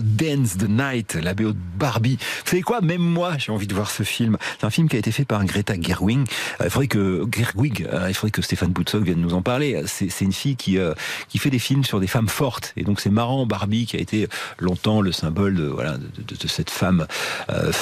Dance 0.01 0.57
the 0.59 0.69
Night, 0.69 1.15
la 1.15 1.35
BO 1.35 1.53
de 1.53 1.59
Barbie. 1.79 2.17
Vous 2.45 2.51
savez 2.51 2.63
quoi? 2.63 2.81
Même 2.81 3.01
moi, 3.03 3.33
j'ai 3.39 3.53
envie 3.53 3.67
de 3.67 3.75
voir 3.75 3.91
ce 3.91 4.03
film. 4.03 4.37
C'est 4.59 4.67
un 4.67 4.71
film 4.71 4.89
qui 4.89 4.97
a 4.97 4.99
été 4.99 5.13
fait 5.13 5.25
par 5.25 5.45
Greta 5.45 5.75
Gerwig. 5.81 6.21
Euh, 6.61 6.65
il 6.65 6.71
faudrait 6.71 6.87
que 6.89 7.27
Gerwig, 7.37 7.87
euh, 7.93 8.07
il 8.09 8.15
faudrait 8.15 8.31
que 8.31 8.43
Stéphane 8.43 8.71
Boutsock 8.71 9.03
vienne 9.05 9.21
nous 9.21 9.35
en 9.35 9.43
parler. 9.43 9.83
C'est 9.87 10.21
une 10.25 10.33
fille 10.33 10.57
qui 10.57 10.79
euh, 10.79 10.95
qui 11.29 11.39
fait 11.39 11.51
des 11.51 11.59
films 11.59 11.85
sur 11.85 12.01
des 12.01 12.07
femmes 12.07 12.29
fortes. 12.29 12.73
Et 12.77 12.85
donc 12.85 13.01
c'est 13.01 13.11
marrant, 13.11 13.47
Barbie 13.47 13.87
qui 13.87 13.97
a 13.97 14.01
été 14.01 14.29
longtemps 14.59 15.01
le 15.01 15.13
symbole 15.13 15.55
de 15.57 15.65
voilà 15.65 15.97
de, 15.99 16.07
de- 16.23 16.35
de 16.37 16.49
cette 16.49 16.71
femme. 16.71 17.07
euh, 17.51 17.73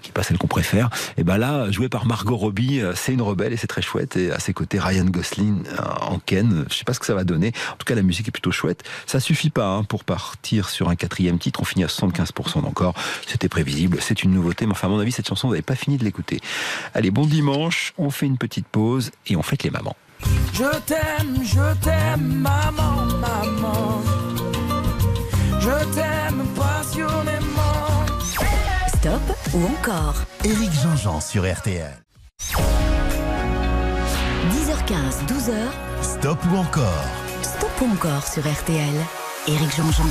qui 0.00 0.10
est 0.10 0.12
pas 0.12 0.22
celle 0.22 0.38
qu'on 0.38 0.46
préfère. 0.46 0.90
Et 1.16 1.24
ben 1.24 1.38
là, 1.38 1.70
joué 1.70 1.88
par 1.88 2.06
Margot 2.06 2.36
Robbie, 2.36 2.80
euh, 2.80 2.92
c'est 2.94 3.12
une 3.12 3.22
rebelle 3.22 3.52
et 3.52 3.56
c'est 3.56 3.66
très 3.66 3.82
chouette. 3.82 4.16
Et 4.16 4.30
à 4.30 4.38
ses 4.38 4.52
côtés, 4.52 4.78
Ryan 4.78 5.04
Gosling 5.04 5.64
euh, 5.66 5.82
en 6.00 6.18
Ken. 6.18 6.64
Je 6.70 6.74
sais 6.74 6.84
pas 6.84 6.94
ce 6.94 7.00
que 7.00 7.06
ça 7.06 7.14
va 7.14 7.24
donner. 7.24 7.52
En 7.72 7.76
tout 7.76 7.84
cas, 7.84 7.94
la 7.94 8.02
musique 8.02 8.28
est 8.28 8.32
plutôt 8.32 8.52
chouette. 8.52 8.82
Ça 9.06 9.20
suffit 9.20 9.50
pas 9.50 9.66
hein, 9.66 9.84
pour 9.84 10.04
partir 10.04 10.68
sur 10.68 10.88
un 10.88 10.96
quatrième 10.96 11.38
titre. 11.38 11.60
On 11.60 11.64
finit 11.64 11.84
à 11.84 11.88
75% 11.88 12.62
d'encore. 12.62 12.94
C'était 13.26 13.48
prévisible. 13.48 13.98
C'est 14.00 14.22
une 14.22 14.32
nouveauté. 14.32 14.66
Mais 14.66 14.72
enfin, 14.72 14.88
à 14.88 14.90
mon 14.90 15.00
avis, 15.00 15.12
cette 15.12 15.28
chanson, 15.28 15.48
vous 15.48 15.54
n'avez 15.54 15.62
pas 15.62 15.76
fini 15.76 15.96
de 15.96 16.04
l'écouter. 16.04 16.40
Allez, 16.94 17.10
bon 17.10 17.26
dimanche. 17.26 17.92
On 17.98 18.10
fait 18.10 18.26
une 18.26 18.38
petite 18.38 18.66
pause 18.66 19.10
et 19.26 19.36
on 19.36 19.42
fête 19.42 19.62
les 19.62 19.70
mamans. 19.70 19.96
Je 20.52 20.78
t'aime, 20.86 21.38
je 21.42 21.74
t'aime, 21.82 22.40
maman, 22.40 23.06
maman. 23.20 24.02
Je 25.60 25.94
t'aime 25.94 26.44
passionnément. 26.56 28.09
Stop 29.00 29.22
ou 29.54 29.64
encore 29.64 30.14
Éric 30.44 30.70
Jean-Jean 30.72 31.20
sur 31.22 31.50
RTL. 31.50 31.90
10h15, 34.50 35.24
12h, 35.26 35.54
Stop 36.02 36.38
ou 36.52 36.56
encore 36.56 37.06
Stop 37.40 37.70
ou 37.80 37.86
encore 37.94 38.26
sur 38.26 38.42
RTL. 38.42 39.19
Jean-Jean. 39.58 40.04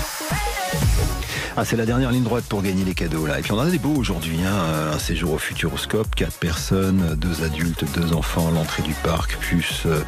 Ah, 1.55 1.65
c'est 1.65 1.75
la 1.75 1.85
dernière 1.85 2.11
ligne 2.11 2.23
droite 2.23 2.43
pour 2.47 2.61
gagner 2.61 2.83
les 2.83 2.93
cadeaux 2.93 3.25
là. 3.25 3.39
Et 3.39 3.41
puis 3.41 3.51
on 3.51 3.57
en 3.57 3.61
a 3.61 3.69
des 3.69 3.79
beaux 3.79 3.95
aujourd'hui. 3.95 4.39
Hein. 4.45 4.93
Un 4.93 4.99
séjour 4.99 5.33
au 5.33 5.37
Futuroscope, 5.37 6.13
quatre 6.15 6.37
personnes, 6.37 7.15
deux 7.15 7.43
adultes, 7.43 7.85
deux 7.93 8.13
enfants, 8.13 8.51
l'entrée 8.51 8.83
du 8.83 8.93
parc, 8.93 9.37
plus 9.37 9.83
euh, 9.85 10.01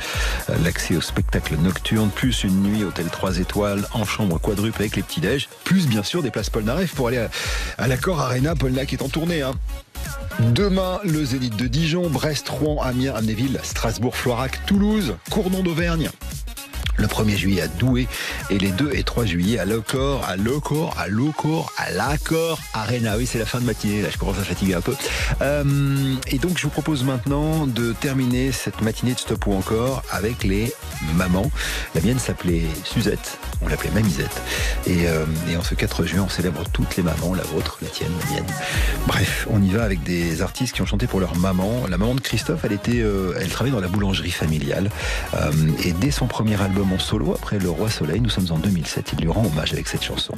l'accès 0.63 0.95
au 0.95 1.01
spectacle 1.01 1.55
nocturne, 1.55 2.09
plus 2.09 2.43
une 2.43 2.61
nuit 2.61 2.83
hôtel 2.83 3.07
3 3.07 3.37
étoiles 3.39 3.87
en 3.93 4.05
chambre 4.05 4.39
quadruple 4.39 4.81
avec 4.81 4.95
les 4.95 5.03
petits 5.03 5.21
déj, 5.21 5.49
plus 5.63 5.87
bien 5.87 6.03
sûr 6.03 6.21
des 6.21 6.31
places 6.31 6.49
Paul 6.49 6.63
Naref 6.63 6.93
pour 6.93 7.07
aller 7.07 7.19
à, 7.19 7.29
à 7.77 7.87
l'accord 7.87 8.19
Arena. 8.19 8.55
Paul 8.55 8.71
Nac 8.71 8.91
est 8.93 9.01
en 9.01 9.09
tournée. 9.09 9.41
Hein. 9.41 9.53
Demain, 10.39 10.99
le 11.03 11.23
Zénith 11.23 11.55
de 11.55 11.67
Dijon, 11.67 12.09
Brest, 12.09 12.49
Rouen, 12.49 12.81
Amiens, 12.81 13.13
Amnéville, 13.15 13.59
Strasbourg, 13.63 14.15
Floirac, 14.15 14.65
Toulouse, 14.65 15.15
Cournon 15.29 15.63
d'Auvergne. 15.63 16.09
Le 16.97 17.07
1er 17.07 17.35
juillet 17.35 17.61
à 17.61 17.67
Douai 17.67 18.07
et 18.49 18.57
les 18.57 18.71
2 18.71 18.91
et 18.93 19.03
3 19.03 19.25
juillet 19.25 19.59
à 19.59 19.65
Locor, 19.65 20.23
à 20.25 20.35
Locor, 20.35 20.95
à 20.97 21.07
Locor, 21.07 21.71
à 21.77 21.91
l'Accord 21.91 22.59
Arena. 22.73 23.17
Oui, 23.17 23.25
c'est 23.25 23.39
la 23.39 23.45
fin 23.45 23.59
de 23.59 23.65
matinée, 23.65 24.01
là 24.01 24.09
je 24.11 24.17
commence 24.17 24.37
à 24.37 24.43
fatiguer 24.43 24.75
un 24.75 24.81
peu. 24.81 24.95
Euh, 25.41 26.15
et 26.27 26.37
donc 26.37 26.57
je 26.57 26.63
vous 26.63 26.69
propose 26.69 27.03
maintenant 27.03 27.65
de 27.65 27.93
terminer 27.93 28.51
cette 28.51 28.81
matinée 28.81 29.13
de 29.13 29.19
Stop 29.19 29.47
ou 29.47 29.53
encore 29.53 30.03
avec 30.11 30.43
les 30.43 30.73
mamans. 31.15 31.49
La 31.95 32.01
mienne 32.01 32.19
s'appelait 32.19 32.63
Suzette, 32.83 33.39
on 33.61 33.67
l'appelait 33.67 33.91
Mamisette. 33.91 34.41
Et, 34.87 35.07
euh, 35.07 35.25
et 35.49 35.57
en 35.57 35.63
ce 35.63 35.75
4 35.75 36.05
juin, 36.05 36.23
on 36.25 36.29
célèbre 36.29 36.63
toutes 36.71 36.97
les 36.97 37.03
mamans, 37.03 37.33
la 37.33 37.43
vôtre, 37.43 37.77
la 37.81 37.87
tienne, 37.87 38.11
la 38.25 38.35
mienne. 38.35 38.53
Bref, 39.07 39.47
on 39.49 39.61
y 39.61 39.69
va 39.69 39.83
avec 39.83 40.03
des 40.03 40.41
artistes 40.41 40.75
qui 40.75 40.81
ont 40.81 40.85
chanté 40.85 41.07
pour 41.07 41.19
leur 41.19 41.35
maman. 41.37 41.87
La 41.89 41.97
maman 41.97 42.15
de 42.15 42.21
Christophe, 42.21 42.61
elle 42.65 42.73
était, 42.73 43.01
euh, 43.01 43.33
elle 43.39 43.49
travaillait 43.49 43.75
dans 43.75 43.81
la 43.81 43.87
boulangerie 43.87 44.31
familiale. 44.31 44.89
Et 45.83 45.93
dès 45.93 46.11
son 46.11 46.27
premier 46.27 46.61
album 46.61 46.80
en 46.81 46.99
solo, 46.99 47.33
après 47.33 47.59
Le 47.59 47.69
Roi 47.69 47.89
Soleil, 47.89 48.21
nous 48.21 48.29
sommes 48.29 48.51
en 48.51 48.57
2007, 48.57 49.13
il 49.13 49.23
lui 49.23 49.29
rend 49.29 49.45
hommage 49.45 49.73
avec 49.73 49.87
cette 49.87 50.03
chanson. 50.03 50.33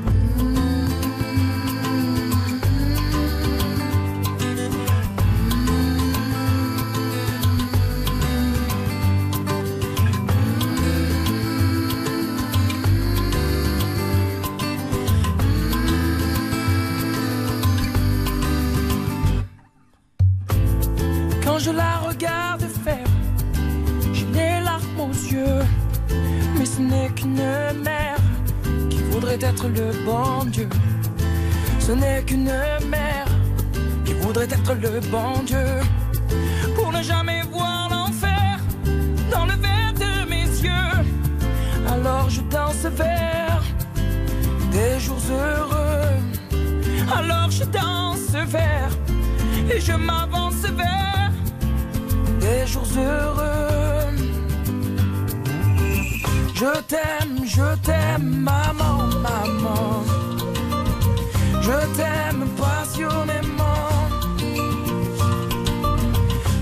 Je 61.63 61.77
t'aime 61.95 62.45
passionnément. 62.57 63.87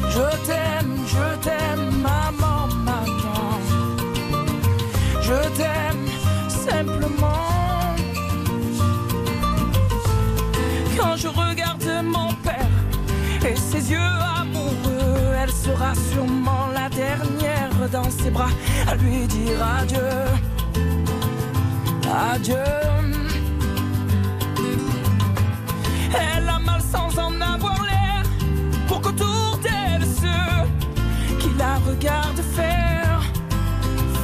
Je 0.09 0.27
t'aime, 0.45 0.95
je 1.07 1.27
t'aime, 1.43 1.89
maman, 2.07 2.67
maman. 2.85 3.59
Je 5.21 5.39
t'aime 5.57 6.05
simplement. 6.47 7.95
Quand 10.95 11.15
je 11.17 11.29
regarde 11.29 12.03
mon 12.03 12.31
père 12.45 12.77
et 13.43 13.55
ses 13.55 13.91
yeux 13.91 14.13
amoureux, 14.39 15.33
elle 15.41 15.51
sera 15.51 15.93
sûrement 16.13 16.67
la 16.75 16.89
dernière 16.89 17.89
dans 17.91 18.11
ses 18.11 18.29
bras 18.29 18.53
à 18.87 18.93
lui 18.97 19.25
dire 19.25 19.65
adieu. 19.79 20.11
Adieu. 22.33 23.00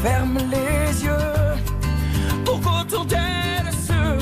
Ferment 0.03 0.39
les 0.51 1.03
yeux 1.03 1.47
pour 2.45 2.59
qu'autour 2.61 3.05
d'elle 3.05 3.71
ceux 3.87 4.17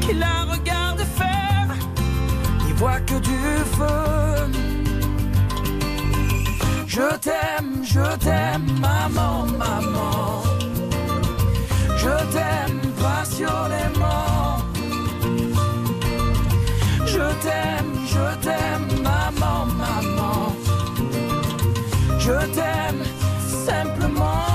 qui 0.00 0.12
la 0.14 0.44
regardent 0.50 1.06
faire 1.16 1.68
n'y 2.64 2.72
voient 2.72 3.00
que 3.00 3.18
du 3.30 3.40
feu. 3.76 4.32
Je 6.86 7.16
t'aime, 7.16 7.82
je 7.82 8.16
t'aime, 8.18 8.66
maman, 8.80 9.46
maman. 9.58 10.42
Je 11.96 12.14
t'aime 12.32 12.80
passionnément. 13.00 14.58
Je 17.06 17.26
t'aime, 17.44 17.92
je 18.06 18.26
t'aime, 18.44 18.88
maman, 19.02 19.66
maman. 19.82 20.54
Je 22.18 22.36
t'aime 22.54 23.02
simplement. 23.66 24.51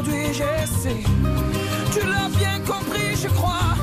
aujourd'hui 0.00 0.32
j'essaie. 0.32 1.02
Tu 1.92 2.00
l'as 2.06 2.28
bien 2.28 2.58
compris, 2.66 3.16
je 3.22 3.28
crois. 3.28 3.74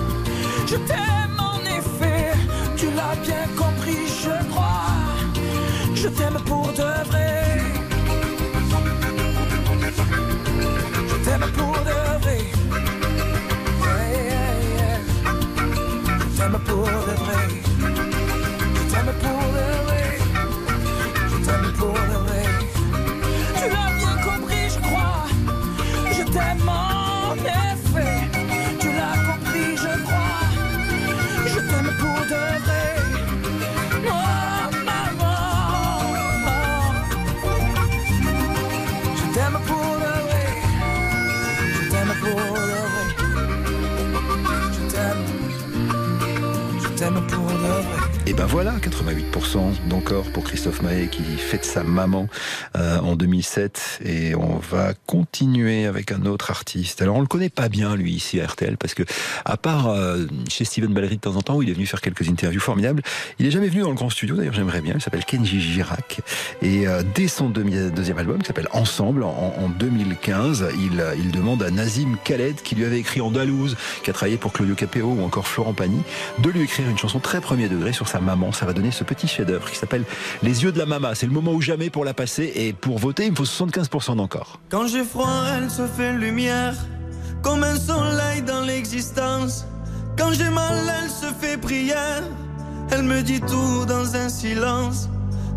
Je 0.65 0.75
t'aime 0.75 1.39
en 1.39 1.59
effet. 1.61 2.33
Tu 2.75 2.85
l'as 2.97 3.15
bien 3.27 3.45
compris, 3.55 4.07
je 4.23 4.35
crois. 4.51 4.85
Je 5.95 6.07
t'aime 6.07 6.39
pour 6.45 6.67
de 6.73 6.89
vrai. 7.09 7.61
Je 11.09 11.15
t'aime 11.25 11.51
pour 11.57 11.77
de 11.87 11.97
vrai. 12.21 12.39
Je 16.31 16.37
t'aime 16.37 16.59
pour 16.65 16.85
de 16.85 17.13
vrai. 17.23 17.39
Je 18.75 18.93
t'aime 18.93 19.13
pour 19.21 19.41
de 19.55 19.65
vrai. 19.85 20.06
Je 26.27 26.33
t'aime 26.33 26.86
voilà, 48.59 48.73
88% 48.79 49.87
d'encore 49.87 50.31
pour 50.31 50.43
Christophe 50.43 50.81
Maé 50.81 51.09
qui 51.09 51.21
fête 51.21 51.63
sa 51.63 51.83
maman 51.83 52.27
euh, 52.75 52.97
en 52.97 53.15
2007. 53.15 53.99
Et 54.03 54.33
on 54.33 54.57
va 54.57 54.95
continuer 55.05 55.85
avec 55.85 56.11
un 56.11 56.25
autre 56.25 56.49
artiste. 56.49 57.03
Alors 57.03 57.17
on 57.17 57.21
le 57.21 57.27
connaît 57.27 57.51
pas 57.51 57.69
bien 57.69 57.95
lui 57.95 58.13
ici 58.13 58.41
à 58.41 58.47
RTL 58.47 58.77
parce 58.77 58.95
que 58.95 59.03
à 59.45 59.57
part 59.57 59.89
euh, 59.89 60.25
chez 60.49 60.65
Steven 60.65 60.91
Ballery 60.91 61.17
de 61.17 61.21
temps 61.21 61.35
en 61.35 61.43
temps 61.43 61.57
où 61.57 61.61
il 61.61 61.69
est 61.69 61.73
venu 61.73 61.85
faire 61.85 62.01
quelques 62.01 62.27
interviews 62.29 62.59
formidables, 62.59 63.03
il 63.37 63.45
est 63.45 63.51
jamais 63.51 63.67
venu 63.67 63.81
dans 63.81 63.91
le 63.91 63.95
grand 63.95 64.09
studio. 64.09 64.35
D'ailleurs 64.35 64.55
j'aimerais 64.55 64.81
bien. 64.81 64.95
Il 64.95 65.01
s'appelle 65.01 65.25
Kenji 65.25 65.61
Girac 65.61 66.21
et 66.63 66.87
euh, 66.87 67.03
dès 67.13 67.27
son 67.27 67.49
deuxième 67.49 68.17
album 68.17 68.39
qui 68.39 68.47
s'appelle 68.47 68.69
Ensemble 68.71 69.21
en, 69.21 69.53
en 69.55 69.69
2015, 69.69 70.69
il, 70.79 71.05
il 71.19 71.29
demande 71.29 71.61
à 71.61 71.69
Nazim 71.69 72.17
Khaled 72.23 72.55
qui 72.63 72.73
lui 72.73 72.85
avait 72.85 72.97
écrit 72.97 73.21
Andalouse, 73.21 73.77
qui 74.03 74.09
a 74.09 74.13
travaillé 74.13 74.37
pour 74.37 74.51
Claudio 74.51 74.73
Capéo 74.73 75.09
ou 75.09 75.23
encore 75.23 75.47
Florent 75.47 75.75
Pagny, 75.75 76.01
de 76.39 76.49
lui 76.49 76.63
écrire 76.63 76.89
une 76.89 76.97
chanson 76.97 77.19
très 77.19 77.39
premier 77.39 77.69
degré 77.69 77.93
sur 77.93 78.07
sa 78.07 78.19
maman. 78.19 78.46
Ça 78.51 78.65
va 78.65 78.73
donner 78.73 78.91
ce 78.91 79.03
petit 79.03 79.27
chef-d'œuvre 79.27 79.69
qui 79.69 79.77
s'appelle 79.77 80.03
Les 80.43 80.63
yeux 80.63 80.71
de 80.71 80.79
la 80.79 80.85
maman. 80.85 81.09
C'est 81.13 81.25
le 81.25 81.31
moment 81.31 81.51
ou 81.53 81.61
jamais 81.61 81.89
pour 81.89 82.05
la 82.05 82.13
passer 82.13 82.51
et 82.55 82.73
pour 82.73 82.97
voter, 82.97 83.25
il 83.25 83.31
me 83.31 83.35
faut 83.35 83.43
75% 83.43 84.15
d'encore. 84.15 84.59
Quand 84.69 84.87
j'ai 84.87 85.03
froid, 85.03 85.43
elle 85.55 85.69
se 85.69 85.87
fait 85.87 86.13
lumière, 86.13 86.75
comme 87.41 87.63
un 87.63 87.75
soleil 87.75 88.41
dans 88.41 88.61
l'existence. 88.61 89.65
Quand 90.17 90.31
j'ai 90.33 90.49
mal, 90.49 90.75
elle 91.03 91.09
se 91.09 91.33
fait 91.39 91.57
prière, 91.57 92.23
elle 92.91 93.03
me 93.03 93.21
dit 93.21 93.41
tout 93.41 93.85
dans 93.85 94.15
un 94.15 94.29
silence. 94.29 95.09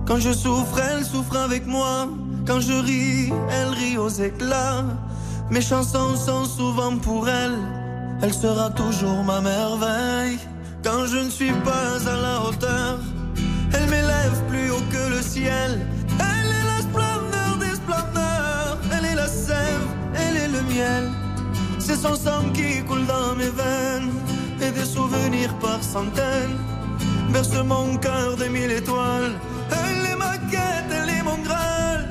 Quand 0.07 0.19
je 0.19 0.33
souffre, 0.33 0.79
elle 0.81 1.05
souffre 1.05 1.37
avec 1.37 1.67
moi. 1.67 2.09
Quand 2.47 2.61
je 2.61 2.73
ris, 2.73 3.33
elle 3.51 3.69
rit 3.69 3.97
aux 3.97 4.09
éclats. 4.09 4.85
Mes 5.51 5.61
chansons 5.61 6.17
sont 6.17 6.45
souvent 6.45 6.97
pour 6.97 7.29
elle, 7.29 7.57
elle 8.23 8.33
sera 8.33 8.71
toujours 8.71 9.25
ma 9.25 9.41
merveille. 9.41 10.39
Quand 10.83 11.07
je 11.07 11.19
ne 11.19 11.31
suis 11.31 11.53
pas 11.53 11.97
à 12.11 12.17
la 12.17 12.41
hauteur, 12.41 12.99
elle 13.75 13.87
m'élève 13.91 14.43
plus 14.49 14.71
haut 14.71 14.87
que 14.91 15.15
le 15.15 15.21
ciel. 15.21 15.87
Elle 16.19 16.51
est 16.59 16.67
la 16.73 16.81
splendeur 16.81 17.57
des 17.59 17.75
splendeurs. 17.75 18.79
Elle 18.93 19.05
est 19.05 19.15
la 19.15 19.27
sève, 19.27 19.87
elle 20.15 20.37
est 20.39 20.49
le 20.49 20.63
miel. 20.63 21.11
C'est 21.79 21.97
son 21.97 22.15
sang 22.15 22.45
qui 22.55 22.83
coule 22.85 23.07
dans 23.07 23.35
mes 23.37 23.51
veines. 23.51 24.11
Et 24.63 24.71
des 24.71 24.87
souvenirs 24.87 25.55
par 25.61 25.83
centaines. 25.83 26.57
Berce 27.31 27.63
mon 27.65 27.97
cœur 27.99 28.37
des 28.37 28.49
mille 28.49 28.71
étoiles. 28.71 29.35
Elle 29.71 30.13
est 30.13 30.17
ma 30.17 30.39
quête, 30.51 30.91
elle 30.91 31.11
est 31.11 31.23
mon 31.23 31.39
graal. 31.43 32.09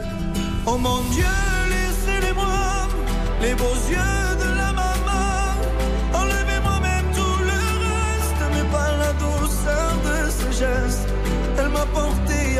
Oh 0.67 0.77
mon 0.77 1.01
Dieu, 1.11 1.35
laissez-les-moi. 1.73 2.87
Les 3.41 3.55
beaux 3.55 3.79
yeux 3.89 4.28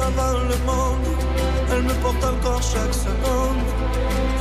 avant 0.10 0.40
le 0.52 0.58
monde. 0.66 1.08
Elle 1.72 1.84
me 1.84 1.94
porte 2.02 2.24
encore 2.24 2.62
chaque 2.62 2.94
seconde. 2.94 3.62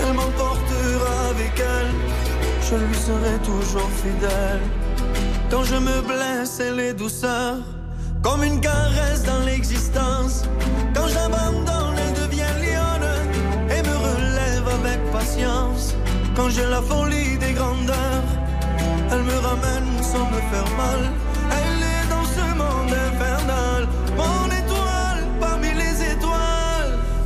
Elle 0.00 0.14
m'emportera 0.14 1.28
avec 1.30 1.52
elle. 1.58 1.92
Je 2.68 2.76
lui 2.76 2.94
serai 2.96 3.36
toujours 3.44 3.90
fidèle. 4.02 4.62
Quand 5.50 5.64
je 5.64 5.76
me 5.76 6.00
blesse, 6.02 6.60
elle 6.60 6.80
est 6.80 6.94
douceur. 6.94 7.56
Comme 8.22 8.42
une 8.44 8.60
caresse 8.60 9.22
dans 9.24 9.40
l'existence. 9.44 10.44
Quand 10.94 11.08
j'abandonne, 11.08 11.96
elle 12.04 12.14
devient 12.22 12.54
lionne. 12.64 13.10
Et 13.70 13.82
me 13.82 13.96
relève 14.08 14.66
avec 14.78 14.98
patience. 15.12 15.94
Quand 16.36 16.48
j'ai 16.50 16.66
la 16.66 16.82
folie 16.82 17.36
des 17.38 17.52
grandeurs. 17.52 18.28
Elle 19.10 19.22
me 19.22 19.38
ramène 19.38 20.02
sans 20.02 20.26
me 20.30 20.40
faire 20.50 20.70
mal. 20.76 21.27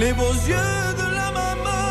Les 0.00 0.12
beaux 0.14 0.38
yeux 0.52 0.82
de 1.02 1.06
la 1.18 1.28
maman. 1.40 1.86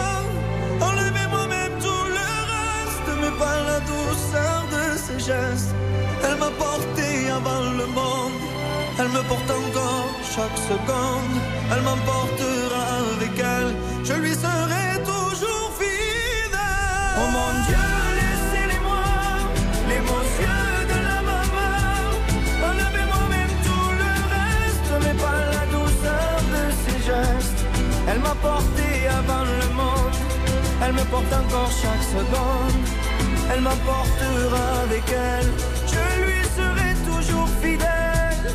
Enlevez-moi 0.89 1.43
même 1.55 1.75
tout 1.85 2.05
le 2.17 2.29
reste, 2.53 3.09
mais 3.21 3.33
pas 3.43 3.57
la 3.71 3.79
douceur 3.91 4.59
de 4.75 4.83
ses 5.05 5.19
gestes. 5.29 5.75
Elle 6.23 6.37
m'a 6.43 6.51
porté 6.65 7.07
avant 7.39 7.63
le 7.79 7.85
monde, 7.99 8.39
elle 8.99 9.11
me 9.17 9.23
porte 9.31 9.51
encore 9.61 10.09
chaque 10.35 10.59
seconde. 10.71 11.37
Elle 11.71 11.83
m'emportera 11.87 12.83
avec 13.13 13.33
elle, 13.37 13.48
elle 30.89 30.95
me 30.95 31.03
porte 31.03 31.31
encore 31.31 31.71
chaque 31.71 32.03
seconde. 32.03 32.87
Elle 33.51 33.61
m'emportera 33.61 34.81
avec 34.83 35.03
elle, 35.07 35.47
je 35.87 36.23
lui 36.23 36.43
serai 36.55 36.95
toujours 37.05 37.47
fidèle. 37.61 38.53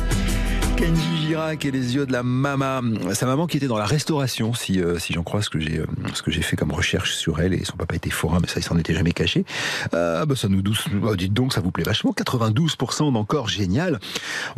Kenji 0.75 1.27
Girac 1.27 1.63
et 1.63 1.71
les 1.71 1.95
yeux 1.95 2.05
de 2.05 2.11
la 2.11 2.23
maman. 2.23 2.81
Sa 3.13 3.25
maman 3.25 3.47
qui 3.47 3.57
était 3.57 3.67
dans 3.67 3.77
la 3.77 3.85
restauration, 3.85 4.53
si, 4.53 4.81
euh, 4.81 4.99
si 4.99 5.13
j'en 5.13 5.23
crois 5.23 5.41
ce 5.41 5.49
que 5.49 5.59
j'ai 5.59 5.79
euh, 5.79 5.85
ce 6.13 6.21
que 6.21 6.31
j'ai 6.31 6.41
fait 6.41 6.57
comme 6.57 6.71
recherche 6.71 7.15
sur 7.15 7.39
elle. 7.39 7.53
Et 7.53 7.63
son 7.63 7.77
papa 7.77 7.95
était 7.95 8.09
forain, 8.09 8.39
mais 8.41 8.47
ça, 8.47 8.59
il 8.59 8.63
s'en 8.63 8.77
était 8.77 8.93
jamais 8.93 9.13
caché. 9.13 9.45
Euh, 9.93 10.25
bah, 10.25 10.35
ça 10.35 10.49
nous 10.49 10.61
douce. 10.61 10.85
bah, 10.91 11.15
dites 11.15 11.33
donc, 11.33 11.53
ça 11.53 11.61
vous 11.61 11.71
plaît 11.71 11.85
vachement. 11.85 12.11
92% 12.11 13.13
d'encore 13.13 13.47
génial. 13.47 13.99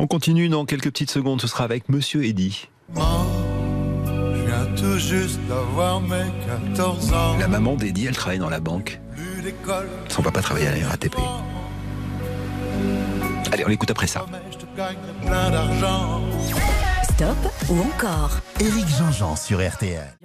On 0.00 0.08
continue 0.08 0.48
dans 0.48 0.64
quelques 0.64 0.90
petites 0.90 1.12
secondes. 1.12 1.40
Ce 1.40 1.46
sera 1.46 1.62
avec 1.62 1.88
Monsieur 1.88 2.24
Eddy. 2.24 2.68
Viens 2.94 3.47
tout 4.76 4.98
juste 4.98 5.40
d'avoir 5.48 6.00
mes 6.00 6.26
14 6.74 7.12
ans. 7.12 7.36
La 7.38 7.48
maman 7.48 7.76
d'Eddy, 7.76 8.06
elle 8.06 8.16
travaille 8.16 8.38
dans 8.38 8.50
la 8.50 8.60
banque. 8.60 9.00
Son 10.08 10.22
papa 10.22 10.42
travaillait 10.42 10.68
à 10.68 10.76
la 10.76 10.88
RATP. 10.88 11.16
Allez, 13.52 13.64
on 13.64 13.68
l'écoute 13.68 13.90
après 13.90 14.06
ça. 14.06 14.26
Stop 17.02 17.36
ou 17.68 17.80
encore 17.80 18.38
Éric 18.60 18.86
Jean-Jean 18.88 19.36
sur 19.36 19.66
RTL. 19.66 20.18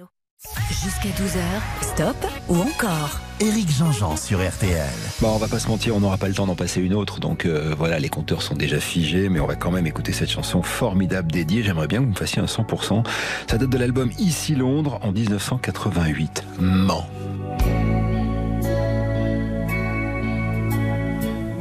Jusqu'à 0.70 1.08
12h, 1.08 1.40
stop 1.80 2.16
ou 2.48 2.56
encore 2.56 3.18
Éric 3.40 3.70
Jean-Jean 3.70 4.16
sur 4.16 4.46
RTL. 4.46 4.86
Bon, 5.20 5.30
on 5.34 5.38
va 5.38 5.48
pas 5.48 5.58
se 5.58 5.68
mentir, 5.68 5.96
on 5.96 6.00
n'aura 6.00 6.18
pas 6.18 6.28
le 6.28 6.34
temps 6.34 6.46
d'en 6.46 6.54
passer 6.54 6.80
une 6.80 6.92
autre, 6.94 7.18
donc 7.20 7.46
euh, 7.46 7.74
voilà, 7.76 7.98
les 7.98 8.10
compteurs 8.10 8.42
sont 8.42 8.54
déjà 8.54 8.78
figés, 8.78 9.30
mais 9.30 9.40
on 9.40 9.46
va 9.46 9.56
quand 9.56 9.70
même 9.70 9.86
écouter 9.86 10.12
cette 10.12 10.30
chanson 10.30 10.62
formidable 10.62 11.32
dédiée. 11.32 11.62
J'aimerais 11.62 11.86
bien 11.86 12.00
que 12.00 12.04
vous 12.04 12.10
me 12.10 12.16
fassiez 12.16 12.42
un 12.42 12.46
100%. 12.46 13.02
Ça 13.50 13.56
date 13.56 13.70
de 13.70 13.78
l'album 13.78 14.10
Ici 14.18 14.54
Londres 14.54 14.98
en 15.02 15.12
1988. 15.12 16.44
Mans. 16.58 17.08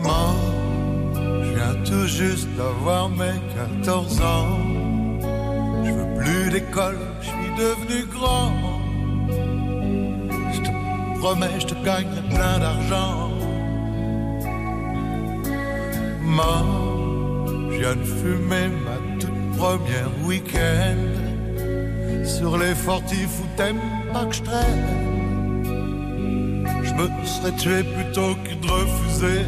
Mens, 0.01 0.35
tout 1.85 2.07
juste 2.07 2.49
d'avoir 2.57 3.10
mes 3.10 3.39
14 3.84 4.22
ans. 4.22 4.57
Je 5.85 5.91
veux 5.91 6.15
plus 6.15 6.49
d'école, 6.49 6.97
je 7.22 7.27
suis 7.27 7.55
devenu 7.57 8.05
grand. 8.05 8.73
Promets, 11.24 11.58
je 11.58 11.68
te 11.68 11.86
gagne 11.86 12.22
plein 12.36 12.60
d'argent. 12.60 13.30
Maman, 16.22 17.45
je 17.72 17.78
viens 17.80 17.95
de 17.95 18.04
fumer 18.04 18.68
ma 18.86 18.98
toute 19.22 19.58
première 19.58 20.12
week-end 20.26 21.02
sur 22.26 22.58
les 22.58 22.76
fortifs 22.76 23.40
où 23.40 23.45
t'aimes 23.56 23.80
pas 24.12 24.26
que 24.26 24.36
je 24.36 24.44
traîne. 24.44 24.86
Je 26.84 26.94
me 26.94 27.08
serais 27.26 27.56
tué 27.56 27.84
plutôt 27.84 28.36
que 28.44 28.54
de 28.62 28.68
refuser. 28.70 29.45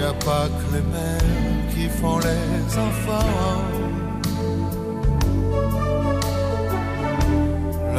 Y 0.00 0.04
a 0.12 0.14
pas 0.24 0.48
que 0.56 0.74
les 0.74 0.84
mères 0.94 1.70
qui 1.72 1.88
font 2.00 2.18
les 2.18 2.78
enfants. 2.86 3.79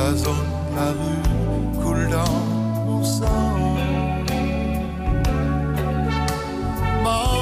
La 0.04 0.16
zone, 0.16 0.50
la 0.76 0.90
rue 1.00 1.84
coule 1.84 2.10
dans 2.10 2.38
mon 2.86 3.04
sang. 3.04 3.78
Maman, 7.04 7.38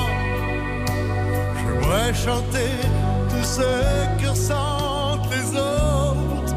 j'aimerais 1.58 2.14
chanter 2.14 2.72
tout 3.30 3.46
ce 3.56 3.70
que 4.20 4.28
ressentent 4.30 5.30
les 5.32 5.48
autres. 5.58 6.56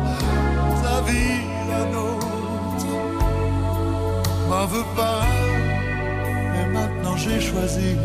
Ta 0.83 0.97
vie, 1.09 1.41
la 1.71 1.85
nôtre. 1.95 2.87
M'en 4.49 4.67
veux 4.67 4.89
pas, 4.97 5.23
mais 6.53 6.67
maintenant 6.79 7.17
j'ai 7.17 7.41
choisi. 7.41 7.97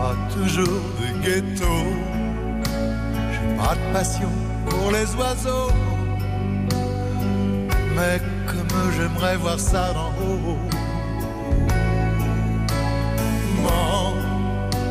Pas 0.00 0.16
toujours 0.34 0.82
des 0.98 1.12
ghettos. 1.24 1.92
J'ai 3.32 3.48
pas 3.60 3.74
de 3.80 3.92
passion 3.92 4.32
pour 4.68 4.90
les 4.96 5.08
oiseaux, 5.20 5.72
mais 7.96 8.16
comme 8.50 8.84
j'aimerais 8.96 9.36
voir 9.36 9.60
ça 9.60 9.92
d'en 9.96 10.12
haut. 10.22 10.58
Maman, 13.64 14.14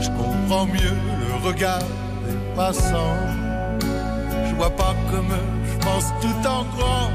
je 0.03 0.09
comprends 0.19 0.67
mieux 0.67 0.97
le 1.23 1.47
regard 1.47 1.87
des 2.25 2.39
passants. 2.55 3.23
Je 4.47 4.53
vois 4.59 4.75
pas 4.81 4.93
comme 5.11 5.33
je 5.69 5.75
pense 5.85 6.07
tout 6.21 6.41
en 6.57 6.63
grand, 6.75 7.09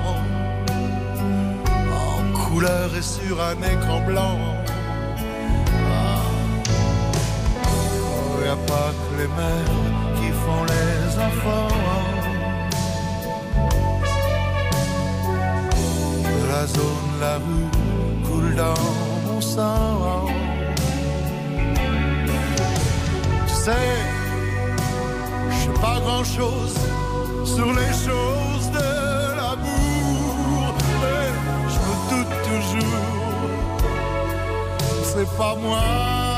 en 2.03 2.21
couleur 2.45 2.89
et 2.97 3.03
sur 3.03 3.41
un 3.41 3.59
écran 3.73 4.01
blanc. 4.01 4.54
Que 8.75 9.15
les 9.21 9.29
mères 9.39 9.77
qui 10.17 10.29
font 10.43 10.65
les 10.75 11.19
enfants. 11.29 11.77
De 16.29 16.37
la 16.53 16.67
zone, 16.67 17.11
la 17.21 17.37
rue 17.45 17.71
coule 18.27 18.55
dans 18.57 18.85
mon 19.27 19.41
sang. 19.41 20.27
Tu 23.47 23.55
sais, 23.65 23.93
je 25.51 25.57
sais 25.65 25.81
pas 25.81 25.99
grand 26.01 26.25
chose 26.25 26.77
sur 27.45 27.71
les 27.81 27.95
choses 28.07 28.67
de 28.79 28.91
l'amour, 29.39 30.75
mais 31.01 31.27
je 31.73 31.79
me 31.87 31.95
doute 32.11 32.35
toujours. 32.51 33.13
C'est 35.11 35.31
pas 35.37 35.55
moi 35.55 36.34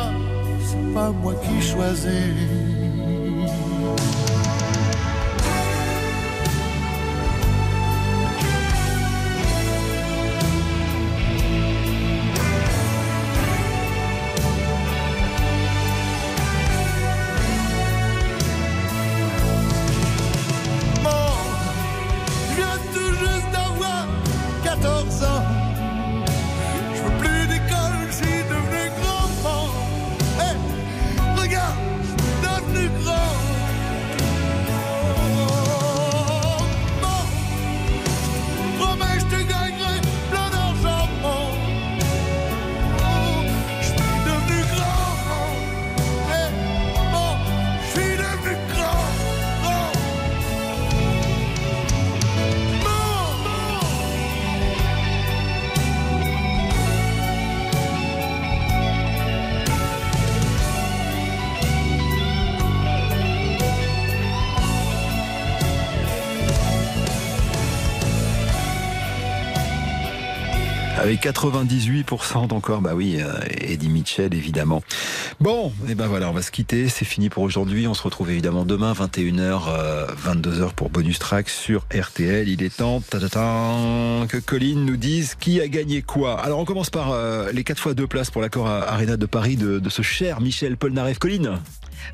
pas 0.96 1.10
moi 1.12 1.34
qui 1.42 1.60
choisis. 1.60 2.75
98% 71.26 72.52
encore, 72.52 72.82
bah 72.82 72.92
oui, 72.94 73.16
euh, 73.18 73.32
Eddie 73.60 73.88
Mitchell 73.88 74.32
évidemment. 74.32 74.80
Bon, 75.40 75.72
et 75.88 75.96
ben 75.96 76.06
voilà, 76.06 76.30
on 76.30 76.32
va 76.32 76.40
se 76.40 76.52
quitter, 76.52 76.88
c'est 76.88 77.04
fini 77.04 77.30
pour 77.30 77.42
aujourd'hui. 77.42 77.88
On 77.88 77.94
se 77.94 78.02
retrouve 78.04 78.30
évidemment 78.30 78.64
demain 78.64 78.92
21h, 78.92 79.62
euh, 79.68 80.06
22h 80.24 80.72
pour 80.74 80.88
bonus 80.88 81.18
track 81.18 81.48
sur 81.48 81.84
RTL. 81.92 82.48
Il 82.48 82.62
est 82.62 82.76
temps 82.76 83.02
que 84.28 84.36
Colline 84.38 84.84
nous 84.84 84.96
dise 84.96 85.34
qui 85.34 85.60
a 85.60 85.66
gagné 85.66 86.02
quoi. 86.02 86.40
Alors 86.40 86.60
on 86.60 86.64
commence 86.64 86.90
par 86.90 87.10
euh, 87.10 87.50
les 87.52 87.64
4 87.64 87.80
fois 87.80 87.94
2 87.94 88.06
places 88.06 88.30
pour 88.30 88.40
l'accord 88.40 88.68
Arena 88.68 89.16
de 89.16 89.26
Paris 89.26 89.56
de, 89.56 89.80
de 89.80 89.90
ce 89.90 90.02
cher 90.02 90.40
Michel 90.40 90.76
Polnareff. 90.76 91.18
Colline 91.18 91.58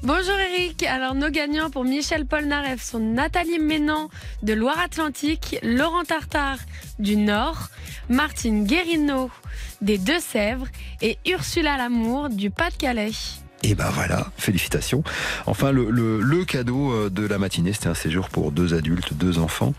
Bonjour 0.00 0.34
Eric, 0.34 0.82
alors 0.82 1.14
nos 1.14 1.30
gagnants 1.30 1.70
pour 1.70 1.84
Michel 1.84 2.26
Polnareff 2.26 2.82
sont 2.82 2.98
Nathalie 2.98 3.60
Ménan 3.60 4.08
de 4.42 4.52
Loire-Atlantique, 4.52 5.58
Laurent 5.62 6.02
Tartare 6.02 6.58
du 6.98 7.16
Nord, 7.16 7.68
Martine 8.08 8.64
Guérino 8.64 9.30
des 9.80 9.98
Deux-Sèvres 9.98 10.66
et 11.02 11.18
Ursula 11.26 11.76
Lamour 11.76 12.30
du 12.30 12.50
Pas-de-Calais. 12.50 13.12
Et 13.64 13.74
ben 13.76 13.90
voilà, 13.90 14.26
félicitations. 14.36 15.04
Enfin, 15.46 15.70
le, 15.70 16.44
cadeau 16.44 16.92
euh, 16.92 17.10
de 17.10 17.24
la 17.24 17.38
matinée, 17.38 17.72
c'était 17.72 17.88
un 17.88 17.94
séjour 17.94 18.28
pour 18.28 18.50
deux 18.50 18.74
adultes, 18.74 19.14
deux 19.14 19.38
enfants. 19.38 19.72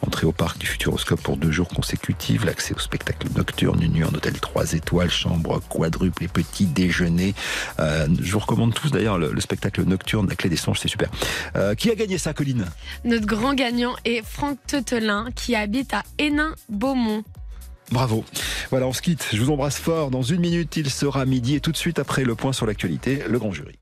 Entrée 0.00 0.26
au 0.26 0.32
parc 0.32 0.58
du 0.58 0.66
Futuroscope 0.66 1.20
pour 1.20 1.36
deux 1.36 1.50
jours 1.50 1.68
consécutifs, 1.68 2.44
l'accès 2.44 2.74
au 2.74 2.78
spectacle 2.78 3.28
nocturne, 3.36 3.82
une 3.82 3.92
nuit 3.92 4.04
en 4.04 4.08
hôtel 4.08 4.40
3 4.40 4.72
étoiles, 4.72 5.10
chambre 5.10 5.60
quadruple 5.68 6.24
et 6.24 6.28
petit 6.28 6.64
déjeuner. 6.64 7.34
Euh, 7.78 8.08
je 8.20 8.32
vous 8.32 8.38
recommande 8.38 8.72
tous 8.72 8.90
d'ailleurs 8.90 9.18
le, 9.18 9.32
le 9.32 9.40
spectacle 9.40 9.82
nocturne, 9.82 10.28
la 10.28 10.34
clé 10.34 10.48
des 10.48 10.56
songes, 10.56 10.80
c'est 10.80 10.88
super. 10.88 11.10
Euh, 11.56 11.74
qui 11.74 11.90
a 11.90 11.94
gagné 11.94 12.16
ça, 12.16 12.32
Colline? 12.32 12.64
Notre 13.04 13.26
grand 13.26 13.52
gagnant 13.52 13.96
est 14.06 14.22
Franck 14.24 14.58
Teutelin 14.66 15.28
qui 15.34 15.54
habite 15.54 15.92
à 15.92 16.04
Hénin-Beaumont. 16.18 17.22
Bravo. 17.90 18.24
Voilà, 18.70 18.86
on 18.86 18.92
se 18.92 19.02
quitte. 19.02 19.28
Je 19.32 19.40
vous 19.40 19.50
embrasse 19.50 19.78
fort. 19.78 20.10
Dans 20.10 20.22
une 20.22 20.40
minute, 20.40 20.76
il 20.76 20.90
sera 20.90 21.24
midi 21.24 21.54
et 21.54 21.60
tout 21.60 21.72
de 21.72 21.76
suite 21.76 21.98
après 21.98 22.24
le 22.24 22.34
point 22.34 22.52
sur 22.52 22.66
l'actualité, 22.66 23.22
le 23.28 23.38
grand 23.38 23.52
jury. 23.52 23.78